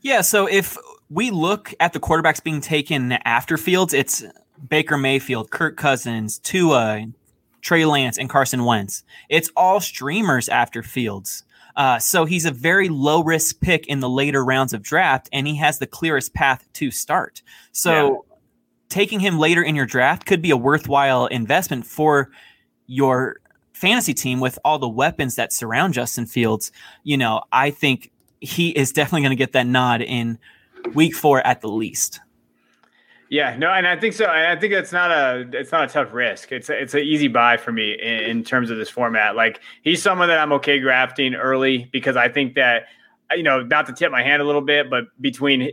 Yeah, 0.00 0.20
so 0.22 0.46
if 0.46 0.76
we 1.10 1.30
look 1.30 1.74
at 1.78 1.92
the 1.92 2.00
quarterbacks 2.00 2.42
being 2.42 2.60
taken 2.60 3.12
after 3.12 3.56
Fields, 3.56 3.94
it's 3.94 4.24
Baker 4.68 4.96
Mayfield, 4.96 5.50
Kirk 5.50 5.76
Cousins, 5.76 6.38
Tua, 6.38 7.06
Trey 7.66 7.84
Lance, 7.84 8.16
and 8.16 8.30
Carson 8.30 8.64
Wentz. 8.64 9.02
It's 9.28 9.50
all 9.56 9.80
streamers 9.80 10.48
after 10.48 10.84
Fields. 10.84 11.42
Uh, 11.74 11.98
so 11.98 12.24
he's 12.24 12.44
a 12.44 12.52
very 12.52 12.88
low 12.88 13.24
risk 13.24 13.60
pick 13.60 13.88
in 13.88 13.98
the 13.98 14.08
later 14.08 14.44
rounds 14.44 14.72
of 14.72 14.82
draft, 14.82 15.28
and 15.32 15.48
he 15.48 15.56
has 15.56 15.80
the 15.80 15.86
clearest 15.88 16.32
path 16.32 16.64
to 16.74 16.92
start. 16.92 17.42
So 17.72 17.92
yeah. 18.30 18.36
taking 18.88 19.18
him 19.18 19.40
later 19.40 19.64
in 19.64 19.74
your 19.74 19.84
draft 19.84 20.26
could 20.26 20.40
be 20.40 20.52
a 20.52 20.56
worthwhile 20.56 21.26
investment 21.26 21.86
for 21.86 22.30
your 22.86 23.40
fantasy 23.72 24.14
team 24.14 24.38
with 24.38 24.60
all 24.64 24.78
the 24.78 24.88
weapons 24.88 25.34
that 25.34 25.52
surround 25.52 25.92
Justin 25.92 26.26
Fields. 26.26 26.70
You 27.02 27.16
know, 27.16 27.42
I 27.50 27.72
think 27.72 28.12
he 28.40 28.70
is 28.70 28.92
definitely 28.92 29.22
going 29.22 29.30
to 29.30 29.36
get 29.36 29.54
that 29.54 29.66
nod 29.66 30.02
in 30.02 30.38
week 30.94 31.16
four 31.16 31.44
at 31.44 31.62
the 31.62 31.68
least. 31.68 32.20
Yeah, 33.28 33.56
no, 33.56 33.70
and 33.72 33.86
I 33.86 33.98
think 33.98 34.14
so. 34.14 34.26
And 34.26 34.46
I 34.46 34.60
think 34.60 34.72
it's 34.72 34.92
not 34.92 35.10
a 35.10 35.48
it's 35.52 35.72
not 35.72 35.84
a 35.84 35.92
tough 35.92 36.12
risk. 36.12 36.52
It's 36.52 36.68
a, 36.68 36.80
it's 36.80 36.94
an 36.94 37.00
easy 37.00 37.28
buy 37.28 37.56
for 37.56 37.72
me 37.72 37.92
in, 38.00 38.20
in, 38.20 38.44
terms 38.44 38.70
of 38.70 38.78
this 38.78 38.88
format. 38.88 39.34
Like 39.34 39.60
he's 39.82 40.00
someone 40.00 40.28
that 40.28 40.38
I'm 40.38 40.52
okay 40.54 40.78
grafting 40.78 41.34
early 41.34 41.88
because 41.92 42.16
I 42.16 42.28
think 42.28 42.54
that 42.54 42.84
you 43.32 43.42
know 43.42 43.62
not 43.62 43.86
to 43.86 43.92
tip 43.92 44.12
my 44.12 44.22
hand 44.22 44.42
a 44.42 44.44
little 44.44 44.60
bit, 44.60 44.88
but 44.88 45.04
between 45.20 45.70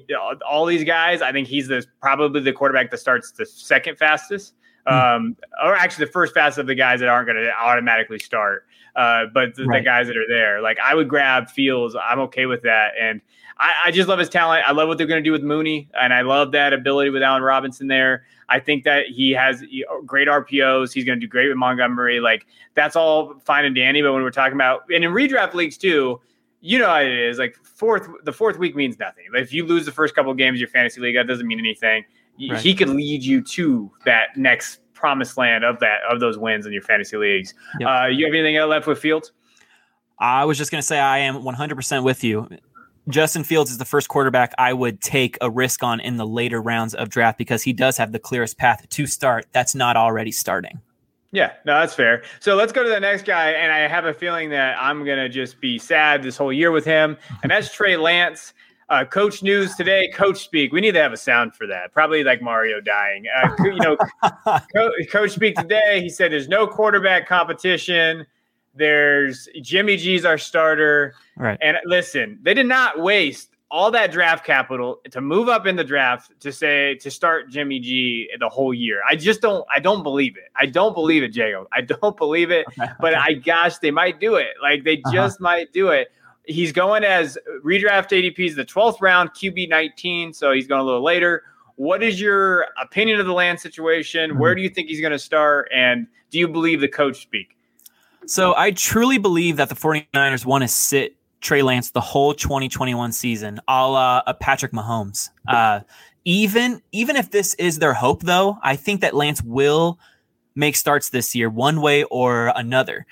all 0.47 0.65
these 0.65 0.83
guys, 0.83 1.21
I 1.21 1.31
think 1.31 1.47
he's 1.47 1.67
the 1.67 1.85
probably 2.01 2.41
the 2.41 2.53
quarterback 2.53 2.89
that 2.89 2.97
starts 2.97 3.31
the 3.31 3.45
second 3.45 3.99
fastest, 3.99 4.55
hmm. 4.87 4.93
um, 4.93 5.37
or 5.63 5.75
actually 5.75 6.05
the 6.05 6.11
first 6.11 6.33
fastest 6.33 6.59
of 6.59 6.67
the 6.67 6.75
guys 6.75 7.01
that 7.01 7.09
aren't 7.09 7.27
going 7.27 7.37
to 7.37 7.51
automatically 7.51 8.19
start. 8.19 8.65
Uh, 8.95 9.25
but 9.33 9.55
the, 9.55 9.65
right. 9.65 9.79
the, 9.79 9.85
guys 9.85 10.05
that 10.05 10.17
are 10.17 10.27
there, 10.27 10.61
like 10.61 10.77
I 10.83 10.93
would 10.95 11.09
grab 11.09 11.49
Fields. 11.49 11.95
I'm 11.95 12.19
okay 12.21 12.47
with 12.47 12.63
that, 12.63 12.93
and 12.99 13.21
I, 13.57 13.73
I 13.85 13.91
just 13.91 14.09
love 14.09 14.19
his 14.19 14.29
talent. 14.29 14.63
I 14.67 14.71
love 14.71 14.87
what 14.87 14.97
they're 14.97 15.07
going 15.07 15.23
to 15.23 15.27
do 15.27 15.31
with 15.31 15.43
Mooney, 15.43 15.89
and 15.99 16.13
I 16.13 16.21
love 16.21 16.51
that 16.53 16.73
ability 16.73 17.09
with 17.09 17.23
Allen 17.23 17.43
Robinson 17.43 17.87
there. 17.87 18.25
I 18.49 18.59
think 18.59 18.83
that 18.83 19.07
he 19.07 19.31
has 19.31 19.63
great 20.05 20.27
RPOs. 20.27 20.93
He's 20.93 21.05
going 21.05 21.19
to 21.19 21.25
do 21.25 21.29
great 21.29 21.47
with 21.47 21.57
Montgomery. 21.57 22.19
Like 22.19 22.45
that's 22.75 22.95
all 22.95 23.39
fine 23.45 23.65
and 23.65 23.75
dandy. 23.75 24.01
But 24.01 24.13
when 24.13 24.23
we're 24.23 24.31
talking 24.31 24.53
about 24.53 24.83
and 24.93 25.03
in 25.03 25.11
redraft 25.11 25.53
leagues 25.53 25.77
too, 25.77 26.19
you 26.61 26.79
know 26.79 26.87
how 26.87 27.01
it 27.01 27.11
is. 27.11 27.39
Like 27.39 27.55
fourth, 27.63 28.07
the 28.23 28.33
fourth 28.33 28.57
week 28.57 28.75
means 28.75 28.99
nothing. 28.99 29.25
Like 29.33 29.43
if 29.43 29.53
you 29.53 29.65
lose 29.65 29.85
the 29.85 29.91
first 29.91 30.15
couple 30.15 30.31
of 30.31 30.37
games 30.37 30.55
of 30.55 30.59
your 30.59 30.69
fantasy 30.69 31.01
league, 31.01 31.15
that 31.15 31.27
doesn't 31.27 31.47
mean 31.47 31.59
anything. 31.59 32.05
Right. 32.49 32.59
He 32.59 32.73
could 32.73 32.89
lead 32.89 33.23
you 33.23 33.41
to 33.41 33.91
that 34.05 34.35
next 34.35 34.79
promised 34.93 35.37
land 35.37 35.63
of 35.63 35.79
that 35.79 35.99
of 36.09 36.19
those 36.19 36.37
wins 36.37 36.65
in 36.65 36.73
your 36.73 36.81
fantasy 36.81 37.17
leagues. 37.17 37.53
Yep. 37.79 37.89
Uh, 37.89 38.05
you 38.07 38.25
have 38.25 38.33
anything 38.33 38.55
left 38.67 38.87
with 38.87 38.99
Fields? 38.99 39.31
I 40.19 40.45
was 40.45 40.57
just 40.57 40.71
going 40.71 40.79
to 40.79 40.85
say 40.85 40.99
I 40.99 41.19
am 41.19 41.35
100% 41.35 42.03
with 42.03 42.23
you. 42.23 42.47
Justin 43.09 43.43
Fields 43.43 43.69
is 43.69 43.77
the 43.77 43.85
first 43.85 44.07
quarterback 44.07 44.53
I 44.57 44.71
would 44.73 45.01
take 45.01 45.37
a 45.41 45.49
risk 45.49 45.83
on 45.83 45.99
in 45.99 46.17
the 46.17 46.25
later 46.25 46.61
rounds 46.61 46.93
of 46.93 47.09
draft 47.09 47.37
because 47.37 47.63
he 47.63 47.73
does 47.73 47.97
have 47.97 48.11
the 48.11 48.19
clearest 48.19 48.57
path 48.57 48.87
to 48.87 49.07
start. 49.07 49.45
That's 49.51 49.75
not 49.75 49.97
already 49.97 50.31
starting. 50.31 50.79
Yeah, 51.31 51.53
no, 51.65 51.79
that's 51.79 51.95
fair. 51.95 52.23
So 52.39 52.55
let's 52.55 52.71
go 52.71 52.83
to 52.83 52.89
the 52.89 52.99
next 52.99 53.25
guy. 53.25 53.51
And 53.51 53.71
I 53.71 53.87
have 53.87 54.05
a 54.05 54.13
feeling 54.13 54.51
that 54.51 54.77
I'm 54.79 55.03
going 55.03 55.17
to 55.17 55.27
just 55.27 55.59
be 55.59 55.79
sad 55.79 56.21
this 56.21 56.37
whole 56.37 56.53
year 56.53 56.71
with 56.71 56.85
him. 56.85 57.17
And 57.41 57.51
that's 57.51 57.73
Trey 57.73 57.97
Lance. 57.97 58.53
Uh, 58.89 59.03
coach 59.03 59.41
news 59.41 59.73
today, 59.75 60.11
coach 60.13 60.43
speak. 60.43 60.71
We 60.71 60.79
need 60.79 60.91
to 60.91 61.01
have 61.01 61.13
a 61.13 61.17
sound 61.17 61.55
for 61.55 61.65
that. 61.67 61.91
Probably 61.93 62.23
like 62.23 62.41
Mario 62.41 62.79
dying. 62.79 63.25
Uh, 63.35 63.55
you 63.63 63.75
know, 63.77 63.97
co- 64.75 64.91
coach 65.09 65.31
speak 65.31 65.55
today. 65.55 66.01
He 66.01 66.09
said 66.09 66.31
there's 66.31 66.49
no 66.49 66.67
quarterback 66.67 67.27
competition. 67.27 68.27
There's 68.75 69.47
Jimmy 69.61 69.97
G's 69.97 70.25
our 70.25 70.37
starter. 70.37 71.13
Right. 71.37 71.57
And 71.61 71.77
listen, 71.85 72.39
they 72.41 72.53
did 72.53 72.65
not 72.65 72.99
waste 72.99 73.49
all 73.69 73.89
that 73.91 74.11
draft 74.11 74.45
capital 74.45 74.99
to 75.09 75.19
move 75.19 75.49
up 75.49 75.65
in 75.65 75.75
the 75.75 75.83
draft 75.83 76.31
to 76.39 76.51
say 76.51 76.95
to 76.95 77.09
start 77.09 77.49
Jimmy 77.49 77.79
G 77.79 78.29
the 78.39 78.49
whole 78.49 78.73
year. 78.73 79.01
I 79.09 79.15
just 79.15 79.41
don't 79.41 79.65
I 79.73 79.79
don't 79.79 80.03
believe 80.03 80.37
it. 80.37 80.51
I 80.55 80.65
don't 80.65 80.93
believe 80.93 81.23
it, 81.23 81.35
Jago. 81.35 81.67
I 81.71 81.81
don't 81.81 82.17
believe 82.17 82.51
it. 82.51 82.65
Okay, 82.67 82.91
but 82.99 83.15
I 83.15 83.33
gosh, 83.33 83.77
they 83.79 83.91
might 83.91 84.19
do 84.19 84.35
it. 84.35 84.49
Like 84.61 84.83
they 84.83 84.97
uh-huh. 84.97 85.11
just 85.11 85.39
might 85.39 85.71
do 85.73 85.89
it 85.89 86.09
he's 86.45 86.71
going 86.71 87.03
as 87.03 87.37
redraft 87.63 88.09
ADPs 88.09 88.55
the 88.55 88.65
12th 88.65 89.01
round, 89.01 89.31
QB 89.31 89.69
19. 89.69 90.33
So 90.33 90.51
he's 90.51 90.67
going 90.67 90.81
a 90.81 90.83
little 90.83 91.03
later. 91.03 91.43
What 91.75 92.03
is 92.03 92.21
your 92.21 92.67
opinion 92.81 93.19
of 93.19 93.25
the 93.25 93.33
Lance 93.33 93.61
situation? 93.61 94.31
Mm-hmm. 94.31 94.39
Where 94.39 94.55
do 94.55 94.61
you 94.61 94.69
think 94.69 94.89
he's 94.89 95.01
going 95.01 95.11
to 95.11 95.19
start? 95.19 95.69
And 95.73 96.07
do 96.29 96.39
you 96.39 96.47
believe 96.47 96.81
the 96.81 96.87
coach 96.87 97.21
speak? 97.21 97.57
So 98.25 98.55
I 98.55 98.71
truly 98.71 99.17
believe 99.17 99.57
that 99.57 99.69
the 99.69 99.75
49ers 99.75 100.45
want 100.45 100.63
to 100.63 100.67
sit 100.67 101.15
Trey 101.41 101.61
Lance 101.61 101.91
the 101.91 102.01
whole 102.01 102.33
2021 102.33 103.11
season, 103.11 103.59
a 103.67 103.87
la 103.87 104.23
a 104.25 104.33
Patrick 104.33 104.71
Mahomes. 104.71 105.29
Uh, 105.47 105.81
even 106.25 106.81
even 106.91 107.15
if 107.15 107.31
this 107.31 107.53
is 107.55 107.79
their 107.79 107.93
hope, 107.93 108.23
though, 108.23 108.57
I 108.63 108.75
think 108.75 109.01
that 109.01 109.13
Lance 109.13 109.41
will 109.41 109.99
make 110.55 110.75
starts 110.75 111.09
this 111.09 111.35
year, 111.35 111.49
one 111.49 111.81
way 111.81 112.03
or 112.05 112.53
another. 112.55 113.05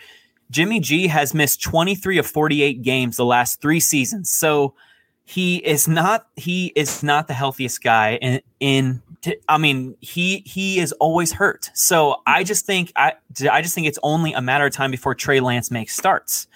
Jimmy 0.49 0.79
G 0.79 1.07
has 1.07 1.33
missed 1.33 1.61
23 1.61 2.17
of 2.17 2.27
48 2.27 2.81
games 2.81 3.17
the 3.17 3.25
last 3.25 3.61
three 3.61 3.79
seasons. 3.79 4.29
So 4.29 4.75
he 5.23 5.57
is 5.57 5.87
not 5.87 6.27
he 6.35 6.67
is 6.75 7.03
not 7.03 7.27
the 7.27 7.33
healthiest 7.33 7.81
guy 7.81 8.15
in, 8.15 8.41
in 8.59 9.01
I 9.47 9.57
mean 9.57 9.95
he 9.99 10.39
he 10.45 10.79
is 10.79 10.91
always 10.93 11.33
hurt. 11.33 11.69
So 11.73 12.21
I 12.25 12.43
just 12.43 12.65
think 12.65 12.91
I 12.95 13.13
I 13.51 13.61
just 13.61 13.75
think 13.75 13.87
it's 13.87 13.99
only 14.03 14.33
a 14.33 14.41
matter 14.41 14.65
of 14.65 14.73
time 14.73 14.91
before 14.91 15.15
Trey 15.15 15.39
Lance 15.39 15.71
makes 15.71 15.95
starts. 15.95 16.47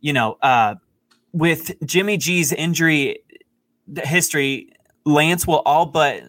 You 0.00 0.12
know, 0.12 0.38
uh, 0.42 0.76
with 1.32 1.74
Jimmy 1.84 2.16
G's 2.16 2.52
injury 2.52 3.18
history, 4.04 4.72
Lance 5.04 5.46
will 5.46 5.62
all 5.66 5.86
but 5.86 6.22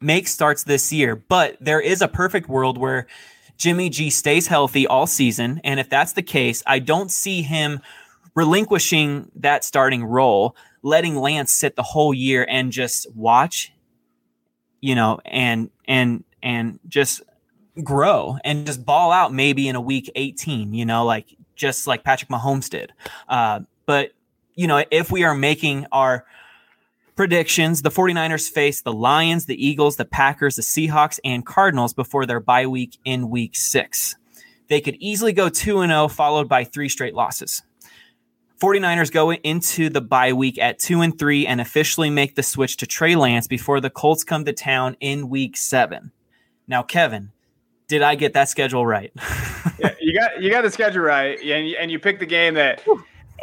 make 0.00 0.28
starts 0.28 0.64
this 0.64 0.92
year, 0.92 1.16
but 1.16 1.56
there 1.60 1.80
is 1.80 2.02
a 2.02 2.08
perfect 2.08 2.48
world 2.48 2.78
where 2.78 3.06
Jimmy 3.56 3.88
G 3.88 4.10
stays 4.10 4.46
healthy 4.46 4.86
all 4.86 5.06
season. 5.06 5.60
And 5.64 5.80
if 5.80 5.88
that's 5.88 6.12
the 6.12 6.22
case, 6.22 6.62
I 6.66 6.78
don't 6.78 7.10
see 7.10 7.42
him 7.42 7.80
relinquishing 8.34 9.30
that 9.36 9.64
starting 9.64 10.04
role, 10.04 10.56
letting 10.82 11.16
Lance 11.16 11.52
sit 11.52 11.76
the 11.76 11.82
whole 11.82 12.12
year 12.12 12.46
and 12.48 12.72
just 12.72 13.06
watch, 13.14 13.72
you 14.84 14.94
know, 14.94 15.18
and 15.24 15.70
and 15.88 16.24
and 16.42 16.78
just 16.86 17.22
grow 17.82 18.36
and 18.44 18.66
just 18.66 18.84
ball 18.84 19.12
out 19.12 19.32
maybe 19.32 19.66
in 19.66 19.76
a 19.76 19.80
week 19.80 20.12
18, 20.14 20.74
you 20.74 20.84
know, 20.84 21.06
like 21.06 21.26
just 21.56 21.86
like 21.86 22.04
Patrick 22.04 22.30
Mahomes 22.30 22.68
did. 22.68 22.92
Uh, 23.26 23.60
but 23.86 24.12
you 24.54 24.66
know, 24.66 24.84
if 24.90 25.10
we 25.10 25.24
are 25.24 25.34
making 25.34 25.86
our 25.90 26.26
predictions, 27.16 27.80
the 27.80 27.90
49ers 27.90 28.50
face 28.50 28.82
the 28.82 28.92
Lions, 28.92 29.46
the 29.46 29.66
Eagles, 29.66 29.96
the 29.96 30.04
Packers, 30.04 30.56
the 30.56 30.62
Seahawks, 30.62 31.18
and 31.24 31.46
Cardinals 31.46 31.94
before 31.94 32.26
their 32.26 32.40
bye 32.40 32.66
week 32.66 32.98
in 33.06 33.30
week 33.30 33.56
six. 33.56 34.16
They 34.68 34.82
could 34.82 34.96
easily 34.96 35.32
go 35.32 35.48
2 35.48 35.86
0, 35.86 36.08
followed 36.08 36.46
by 36.46 36.64
three 36.64 36.90
straight 36.90 37.14
losses. 37.14 37.62
49ers 38.60 39.10
go 39.10 39.32
into 39.32 39.88
the 39.88 40.00
bye 40.00 40.32
week 40.32 40.58
at 40.58 40.78
2 40.78 41.00
and 41.00 41.18
3 41.18 41.46
and 41.46 41.60
officially 41.60 42.10
make 42.10 42.34
the 42.34 42.42
switch 42.42 42.76
to 42.78 42.86
Trey 42.86 43.16
Lance 43.16 43.46
before 43.46 43.80
the 43.80 43.90
Colts 43.90 44.24
come 44.24 44.44
to 44.44 44.52
town 44.52 44.96
in 45.00 45.28
week 45.28 45.56
7. 45.56 46.12
Now, 46.66 46.82
Kevin, 46.82 47.32
did 47.88 48.02
I 48.02 48.14
get 48.14 48.32
that 48.34 48.48
schedule 48.48 48.86
right? 48.86 49.12
yeah, 49.78 49.94
you 50.00 50.18
got 50.18 50.42
you 50.42 50.50
got 50.50 50.62
the 50.62 50.70
schedule 50.70 51.02
right, 51.02 51.38
and 51.40 51.68
you, 51.68 51.76
and 51.78 51.90
you 51.90 51.98
picked 51.98 52.20
the 52.20 52.26
game 52.26 52.54
that 52.54 52.82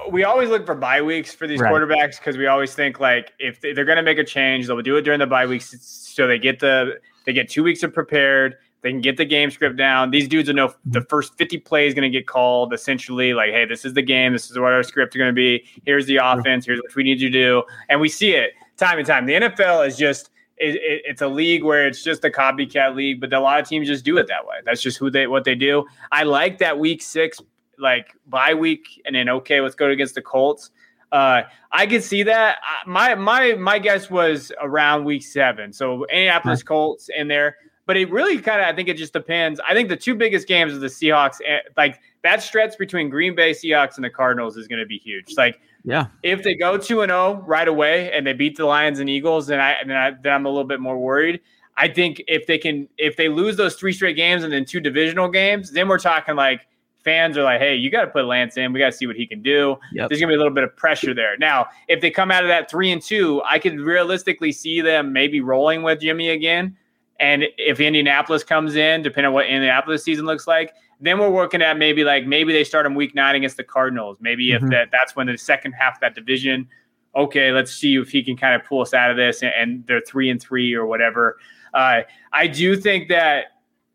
we 0.09 0.24
always 0.24 0.49
look 0.49 0.66
for 0.66 0.76
bye 0.76 1.01
weeks 1.01 1.34
for 1.34 1.47
these 1.47 1.59
right. 1.59 1.72
quarterbacks 1.72 2.18
because 2.18 2.38
we 2.38 2.47
always 2.47 2.74
think 2.74 2.99
like 2.99 3.34
if 3.39 3.62
they're 3.62 3.86
going 3.86 3.97
to 3.97 4.03
make 4.03 4.18
a 4.18 4.24
change, 4.24 4.68
they'll 4.68 4.82
do 4.82 4.95
it 4.95 5.03
during 5.03 5.20
the 5.20 5.28
bye 5.28 5.45
weeks 5.45 5.76
so 5.80 6.28
they 6.28 6.39
get 6.39 6.59
the 6.59 6.99
they 7.26 7.34
get 7.34 7.49
two 7.49 7.64
weeks 7.64 7.84
of 7.84 7.93
prepared. 7.93 8.55
They 8.82 8.92
can 8.92 9.02
get 9.02 9.18
the 9.18 9.26
game 9.26 9.52
script 9.52 9.78
down. 9.78 10.10
These 10.10 10.28
dudes 10.28 10.48
will 10.48 10.56
know 10.56 10.74
the 10.86 11.02
first 11.02 11.38
50 11.38 11.60
plays 11.60 11.94
going 11.94 12.10
to 12.12 12.18
get 12.18 12.28
called 12.28 12.74
essentially 12.74 13.34
like, 13.34 13.52
hey, 13.52 13.66
this 13.66 13.86
is 13.86 13.94
the 13.94 14.02
game. 14.02 14.34
This 14.34 14.50
is 14.50 14.58
what 14.58 14.74
our 14.74 14.84
script 14.84 15.16
is 15.16 15.20
going 15.20 15.30
to 15.30 15.36
be. 15.36 15.64
Here's 15.86 16.08
the 16.08 16.18
offense. 16.18 16.66
Here's 16.66 16.80
what 16.82 16.96
we 16.96 17.04
need 17.04 17.22
you 17.22 17.30
to 17.30 17.40
do. 17.40 17.64
And 17.90 18.02
we 18.02 18.10
see 18.10 18.32
it 18.32 18.54
time 18.78 18.98
and 18.98 19.06
time. 19.06 19.26
The 19.28 19.34
NFL 19.34 19.88
is 19.88 19.98
just, 19.98 20.32
it, 20.58 20.76
it, 20.76 21.02
it's 21.06 21.22
a 21.22 21.28
league 21.28 21.64
where 21.64 21.88
it's 21.88 22.04
just 22.04 22.26
a 22.26 22.30
copycat 22.30 22.96
league, 22.96 23.22
but 23.22 23.32
a 23.34 23.40
lot 23.40 23.60
of 23.60 23.68
teams 23.68 23.88
just 23.88 24.04
do 24.04 24.18
it 24.18 24.28
that 24.28 24.46
way. 24.46 24.56
That's 24.66 24.82
just 24.82 24.98
who 24.98 25.12
they, 25.12 25.28
what 25.28 25.44
they 25.44 25.56
do. 25.56 25.86
I 26.12 26.24
like 26.24 26.58
that 26.58 26.80
week 26.80 27.04
six 27.04 27.40
like 27.82 28.16
bye 28.28 28.54
week 28.54 29.02
and 29.06 29.16
then 29.16 29.28
okay, 29.28 29.60
let's 29.60 29.76
go 29.76 29.90
against 29.90 30.16
the 30.16 30.22
Colts. 30.22 30.72
Uh, 31.12 31.42
I 31.72 31.88
could 31.88 32.04
see 32.04 32.24
that. 32.24 32.60
My 32.86 33.16
my 33.16 33.54
my 33.56 33.80
guess 33.80 34.10
was 34.10 34.52
around 34.62 35.04
week 35.04 35.24
seven. 35.24 35.74
So 35.74 36.06
Indianapolis 36.06 36.64
Colts 36.64 37.10
in 37.16 37.28
there, 37.28 37.58
but 37.86 37.98
it 37.98 38.10
really 38.12 38.38
kind 38.40 38.62
of 38.62 38.68
I 38.68 38.76
think 38.76 38.90
it 38.90 38.98
just 38.98 39.14
depends. 39.14 39.60
I 39.68 39.74
think 39.74 39.90
the 39.90 39.98
two 39.98 40.16
biggest 40.16 40.48
games 40.48 40.74
of 40.74 40.82
the 40.82 40.88
Seahawks, 40.88 41.38
like 41.78 42.00
that 42.24 42.42
stretch 42.42 42.78
between 42.78 43.10
Green 43.10 43.36
Bay 43.36 43.52
Seahawks 43.52 43.96
and 43.96 44.04
the 44.04 44.10
Cardinals, 44.10 44.58
is 44.58 44.68
going 44.68 44.80
to 44.80 44.86
be 44.86 44.98
huge. 44.98 45.36
Like 45.38 45.60
yeah, 45.84 46.08
if 46.24 46.44
they 46.44 46.56
go 46.56 46.78
two 46.78 47.02
and 47.02 47.10
zero 47.10 47.42
oh 47.42 47.46
right 47.48 47.68
away 47.68 48.12
and 48.12 48.26
they 48.26 48.34
beat 48.34 48.58
the 48.58 48.66
Lions 48.66 49.00
and 49.00 49.10
Eagles, 49.10 49.48
then 49.48 49.60
I 49.60 49.76
then, 49.86 49.98
I, 49.98 50.12
then 50.22 50.34
I'm 50.34 50.46
a 50.46 50.50
little 50.50 50.64
bit 50.64 50.80
more 50.80 50.98
worried. 50.98 51.42
I 51.78 51.88
think 51.88 52.22
if 52.28 52.48
they 52.48 52.58
can 52.58 52.88
if 52.98 53.18
they 53.18 53.30
lose 53.30 53.58
those 53.58 53.76
three 53.76 53.94
straight 53.94 54.16
games 54.16 54.44
and 54.44 54.54
then 54.54 54.66
two 54.66 54.80
divisional 54.80 55.30
games, 55.30 55.72
then 55.72 55.88
we're 55.88 56.00
talking 56.00 56.36
like 56.36 56.68
fans 57.04 57.38
are 57.38 57.44
like, 57.44 57.60
hey, 57.60 57.76
you 57.76 57.90
got 57.90 58.02
to 58.02 58.12
put 58.12 58.26
Lance 58.26 58.58
in. 58.58 58.74
We 58.74 58.80
got 58.80 58.88
to 58.88 58.92
see 58.92 59.08
what 59.08 59.16
he 59.16 59.26
can 59.26 59.42
do. 59.42 59.78
Yep. 59.94 60.10
There's 60.10 60.22
going 60.22 60.30
to 60.30 60.34
be 60.34 60.36
a 60.36 60.38
little 60.38 60.54
bit 60.54 60.64
of 60.64 60.76
pressure 60.76 61.14
there. 61.14 61.38
Now, 61.38 61.68
if 61.88 62.02
they 62.02 62.12
come 62.12 62.32
out 62.32 62.44
of 62.44 62.48
that 62.50 62.70
three 62.70 62.92
and 62.92 63.02
two, 63.02 63.42
I 63.44 63.60
could 63.60 63.80
realistically 63.80 64.52
see 64.52 64.82
them 64.82 65.12
maybe 65.12 65.42
rolling 65.42 65.84
with 65.84 66.00
Jimmy 66.00 66.30
again. 66.30 66.78
And 67.22 67.46
if 67.58 67.80
Indianapolis 67.80 68.44
comes 68.44 68.76
in, 68.76 69.04
depending 69.04 69.28
on 69.28 69.34
what 69.34 69.46
Indianapolis 69.46 70.04
season 70.04 70.26
looks 70.26 70.48
like, 70.48 70.74
then 71.00 71.20
we're 71.20 71.30
working 71.30 71.62
at 71.62 71.78
maybe 71.78 72.04
like 72.04 72.26
maybe 72.26 72.52
they 72.52 72.64
start 72.64 72.86
in 72.88 72.96
week 72.96 73.14
nine 73.14 73.36
against 73.36 73.58
the 73.58 73.64
Cardinals. 73.64 74.18
Maybe 74.20 74.50
mm-hmm. 74.50 74.66
if 74.66 74.72
that 74.72 74.90
that's 74.92 75.16
when 75.16 75.28
the 75.28 75.38
second 75.38 75.74
half 75.74 75.96
of 75.96 76.02
that 76.02 76.16
division, 76.16 76.68
okay, 77.16 77.52
let's 77.52 77.72
see 77.72 77.96
if 77.96 78.10
he 78.10 78.24
can 78.24 78.36
kind 78.36 78.60
of 78.60 78.68
pull 78.68 78.82
us 78.82 78.94
out 78.94 79.12
of 79.12 79.18
this 79.18 79.44
and, 79.44 79.54
and 79.56 79.88
they're 79.88 80.02
three 80.02 80.32
and 80.32 80.42
three 80.42 80.74
or 80.74 80.88
whatever. 80.88 81.38
Uh, 81.76 82.02
I 82.34 82.48
do 82.48 82.76
think 82.76 83.08
that 83.10 83.46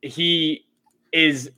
he 0.03 0.65
is 1.13 1.51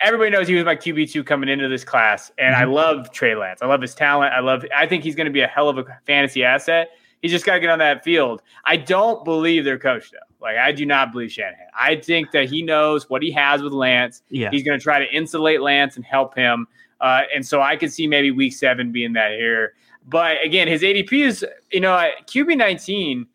everybody 0.00 0.30
knows 0.30 0.48
he 0.48 0.54
was 0.54 0.64
my 0.64 0.76
QB 0.76 1.10
two 1.10 1.22
coming 1.22 1.48
into 1.48 1.68
this 1.68 1.84
class, 1.84 2.32
and 2.36 2.54
mm-hmm. 2.54 2.62
I 2.62 2.64
love 2.64 3.12
Trey 3.12 3.36
Lance. 3.36 3.62
I 3.62 3.66
love 3.66 3.80
his 3.80 3.94
talent. 3.94 4.34
I 4.34 4.40
love. 4.40 4.64
I 4.76 4.86
think 4.86 5.04
he's 5.04 5.14
going 5.14 5.26
to 5.26 5.32
be 5.32 5.40
a 5.40 5.46
hell 5.46 5.68
of 5.68 5.78
a 5.78 5.84
fantasy 6.04 6.42
asset. 6.42 6.90
He's 7.22 7.30
just 7.30 7.44
got 7.44 7.54
to 7.54 7.60
get 7.60 7.70
on 7.70 7.78
that 7.78 8.04
field. 8.04 8.42
I 8.64 8.76
don't 8.76 9.24
believe 9.24 9.64
their 9.64 9.78
coach 9.78 10.10
though. 10.10 10.18
Like 10.40 10.56
I 10.56 10.72
do 10.72 10.86
not 10.86 11.12
believe 11.12 11.32
Shanahan. 11.32 11.66
I 11.78 11.96
think 11.96 12.30
that 12.32 12.48
he 12.48 12.62
knows 12.62 13.08
what 13.08 13.22
he 13.22 13.30
has 13.32 13.62
with 13.62 13.72
Lance. 13.72 14.22
Yeah. 14.28 14.50
He's 14.50 14.62
going 14.62 14.78
to 14.78 14.82
try 14.82 14.98
to 14.98 15.10
insulate 15.12 15.60
Lance 15.60 15.96
and 15.96 16.04
help 16.04 16.34
him. 16.36 16.66
Uh, 17.00 17.22
and 17.34 17.46
so 17.46 17.60
I 17.60 17.76
could 17.76 17.92
see 17.92 18.06
maybe 18.06 18.30
week 18.30 18.52
seven 18.52 18.92
being 18.92 19.12
that 19.14 19.32
here. 19.32 19.74
But 20.06 20.36
again, 20.44 20.68
his 20.68 20.82
ADP 20.82 21.12
is 21.12 21.44
you 21.72 21.80
know 21.80 22.10
QB 22.26 22.56
nineteen 22.56 23.26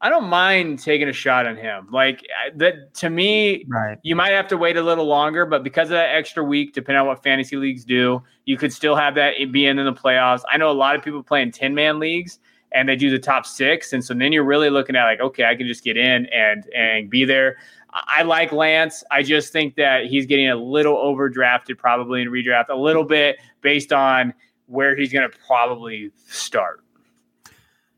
I 0.00 0.10
don't 0.10 0.28
mind 0.28 0.78
taking 0.78 1.08
a 1.08 1.12
shot 1.12 1.46
on 1.46 1.56
him. 1.56 1.88
Like 1.90 2.24
that 2.54 2.94
to 2.94 3.10
me, 3.10 3.64
right. 3.68 3.98
you 4.02 4.14
might 4.14 4.30
have 4.30 4.46
to 4.48 4.56
wait 4.56 4.76
a 4.76 4.82
little 4.82 5.06
longer, 5.06 5.44
but 5.44 5.64
because 5.64 5.88
of 5.88 5.92
that 5.92 6.14
extra 6.14 6.44
week, 6.44 6.72
depending 6.72 7.00
on 7.00 7.06
what 7.06 7.22
fantasy 7.22 7.56
leagues 7.56 7.84
do, 7.84 8.22
you 8.44 8.56
could 8.56 8.72
still 8.72 8.94
have 8.94 9.16
that 9.16 9.34
be 9.50 9.66
in, 9.66 9.78
in 9.78 9.86
the 9.86 9.92
playoffs. 9.92 10.42
I 10.50 10.56
know 10.56 10.70
a 10.70 10.72
lot 10.72 10.94
of 10.94 11.02
people 11.02 11.22
play 11.22 11.42
in 11.42 11.50
10 11.50 11.74
man 11.74 11.98
leagues 11.98 12.38
and 12.72 12.88
they 12.88 12.96
do 12.96 13.10
the 13.10 13.18
top 13.18 13.46
six. 13.46 13.92
And 13.92 14.04
so 14.04 14.14
then 14.14 14.32
you're 14.32 14.44
really 14.44 14.70
looking 14.70 14.96
at 14.96 15.04
like, 15.04 15.20
okay, 15.20 15.44
I 15.44 15.54
can 15.54 15.66
just 15.66 15.84
get 15.84 15.96
in 15.96 16.26
and 16.26 16.68
and 16.74 17.10
be 17.10 17.24
there. 17.24 17.56
I 17.90 18.22
like 18.22 18.52
Lance. 18.52 19.02
I 19.10 19.22
just 19.22 19.52
think 19.52 19.76
that 19.76 20.06
he's 20.06 20.26
getting 20.26 20.48
a 20.48 20.56
little 20.56 20.96
overdrafted 20.96 21.78
probably 21.78 22.22
in 22.22 22.28
redraft, 22.28 22.68
a 22.68 22.76
little 22.76 23.04
bit 23.04 23.38
based 23.62 23.92
on 23.92 24.34
where 24.66 24.94
he's 24.94 25.12
going 25.12 25.28
to 25.28 25.36
probably 25.46 26.10
start. 26.26 26.84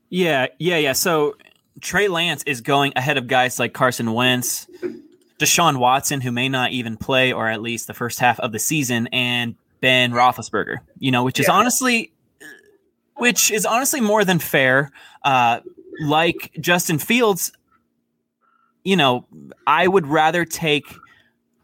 Yeah, 0.08 0.46
yeah, 0.58 0.76
yeah. 0.76 0.92
So 0.92 1.36
Trey 1.80 2.08
Lance 2.08 2.42
is 2.44 2.60
going 2.60 2.92
ahead 2.96 3.18
of 3.18 3.26
guys 3.26 3.58
like 3.58 3.72
Carson 3.72 4.12
Wentz, 4.12 4.68
Deshaun 5.38 5.78
Watson, 5.78 6.20
who 6.20 6.30
may 6.30 6.48
not 6.48 6.70
even 6.70 6.96
play 6.96 7.32
or 7.32 7.48
at 7.48 7.60
least 7.60 7.86
the 7.86 7.94
first 7.94 8.20
half 8.20 8.38
of 8.40 8.52
the 8.52 8.58
season, 8.58 9.08
and 9.08 9.56
Ben 9.80 10.12
Roethlisberger. 10.12 10.78
You 10.98 11.10
know, 11.10 11.24
which 11.24 11.40
is 11.40 11.48
yeah. 11.48 11.54
honestly, 11.54 12.12
which 13.20 13.50
is 13.50 13.66
honestly 13.66 14.00
more 14.00 14.24
than 14.24 14.38
fair. 14.38 14.90
Uh, 15.22 15.60
like 16.00 16.50
Justin 16.58 16.98
Fields, 16.98 17.52
you 18.82 18.96
know, 18.96 19.26
I 19.66 19.86
would 19.86 20.06
rather 20.06 20.44
take 20.44 20.86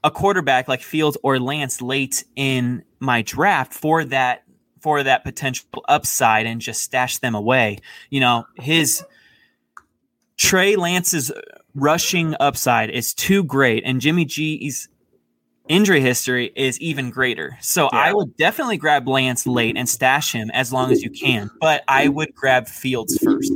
a 0.05 0.11
quarterback 0.11 0.69
like 0.69 0.83
Fields 0.83 1.17
or 1.23 1.41
Lance 1.41 1.81
late 1.81 2.25
in 2.37 2.85
my 3.01 3.23
draft 3.23 3.73
for 3.73 4.05
that 4.05 4.43
for 4.81 5.03
that 5.03 5.25
potential 5.25 5.67
upside 5.89 6.47
and 6.47 6.61
just 6.61 6.83
stash 6.83 7.19
them 7.19 7.35
away. 7.35 7.79
You 8.11 8.21
know, 8.21 8.47
his 8.57 9.03
Trey 10.37 10.77
Lance's 10.77 11.33
rushing 11.75 12.37
upside 12.39 12.91
is 12.91 13.15
too 13.15 13.43
great, 13.43 13.83
and 13.85 14.01
Jimmy 14.01 14.27
G's 14.27 14.89
injury 15.69 16.01
history 16.01 16.53
is 16.55 16.81
even 16.81 17.11
greater. 17.11 17.57
So 17.61 17.89
yeah. 17.93 17.99
I 17.99 18.13
would 18.13 18.37
definitely 18.37 18.77
grab 18.77 19.09
Lance 19.09 19.47
late 19.47 19.77
and 19.77 19.89
stash 19.89 20.33
him 20.33 20.51
as 20.53 20.73
long 20.73 20.93
as 20.93 21.03
you 21.03 21.11
can, 21.11 21.51
but 21.61 21.83
I 21.89 22.09
would 22.09 22.35
grab 22.35 22.69
Fields 22.69 23.19
first. 23.23 23.53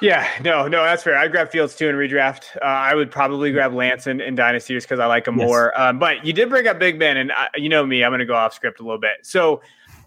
Yeah, 0.00 0.26
no, 0.42 0.66
no, 0.66 0.82
that's 0.82 1.02
fair. 1.02 1.18
I'd 1.18 1.30
grab 1.30 1.50
Fields 1.50 1.76
too 1.76 1.88
in 1.88 1.94
redraft. 1.94 2.56
Uh, 2.56 2.64
I 2.64 2.94
would 2.94 3.10
probably 3.10 3.52
grab 3.52 3.74
Lance 3.74 4.06
in, 4.06 4.20
in 4.20 4.34
Dynasty 4.34 4.74
just 4.74 4.88
because 4.88 4.98
I 4.98 5.06
like 5.06 5.28
him 5.28 5.38
yes. 5.38 5.46
more. 5.46 5.78
Um, 5.78 5.98
but 5.98 6.24
you 6.24 6.32
did 6.32 6.48
bring 6.48 6.66
up 6.66 6.78
Big 6.78 6.98
Ben, 6.98 7.18
and 7.18 7.30
I, 7.32 7.48
you 7.56 7.68
know 7.68 7.84
me, 7.84 8.02
I'm 8.02 8.10
going 8.10 8.20
to 8.20 8.26
go 8.26 8.34
off 8.34 8.54
script 8.54 8.80
a 8.80 8.82
little 8.82 9.00
bit. 9.00 9.18
So 9.22 9.60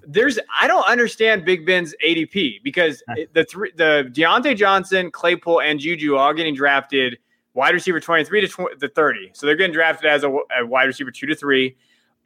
there's 0.05 0.39
I 0.59 0.67
don't 0.67 0.87
understand 0.87 1.45
Big 1.45 1.65
Ben's 1.65 1.93
ADP 2.03 2.63
because 2.63 3.03
the 3.33 3.45
three 3.45 3.71
the 3.75 4.09
Diontae 4.11 4.57
Johnson, 4.57 5.11
Claypool, 5.11 5.61
and 5.61 5.79
Juju 5.79 6.15
all 6.15 6.33
getting 6.33 6.55
drafted 6.55 7.19
wide 7.53 7.73
receiver 7.73 7.99
23 7.99 8.41
to 8.41 8.47
20, 8.47 8.75
the 8.79 8.89
30. 8.89 9.31
So 9.33 9.45
they're 9.45 9.55
getting 9.55 9.73
drafted 9.73 10.09
as 10.09 10.23
a, 10.23 10.29
a, 10.57 10.65
wide 10.65 10.85
receiver 10.85 11.11
two 11.11 11.27
to 11.27 11.35
three. 11.35 11.75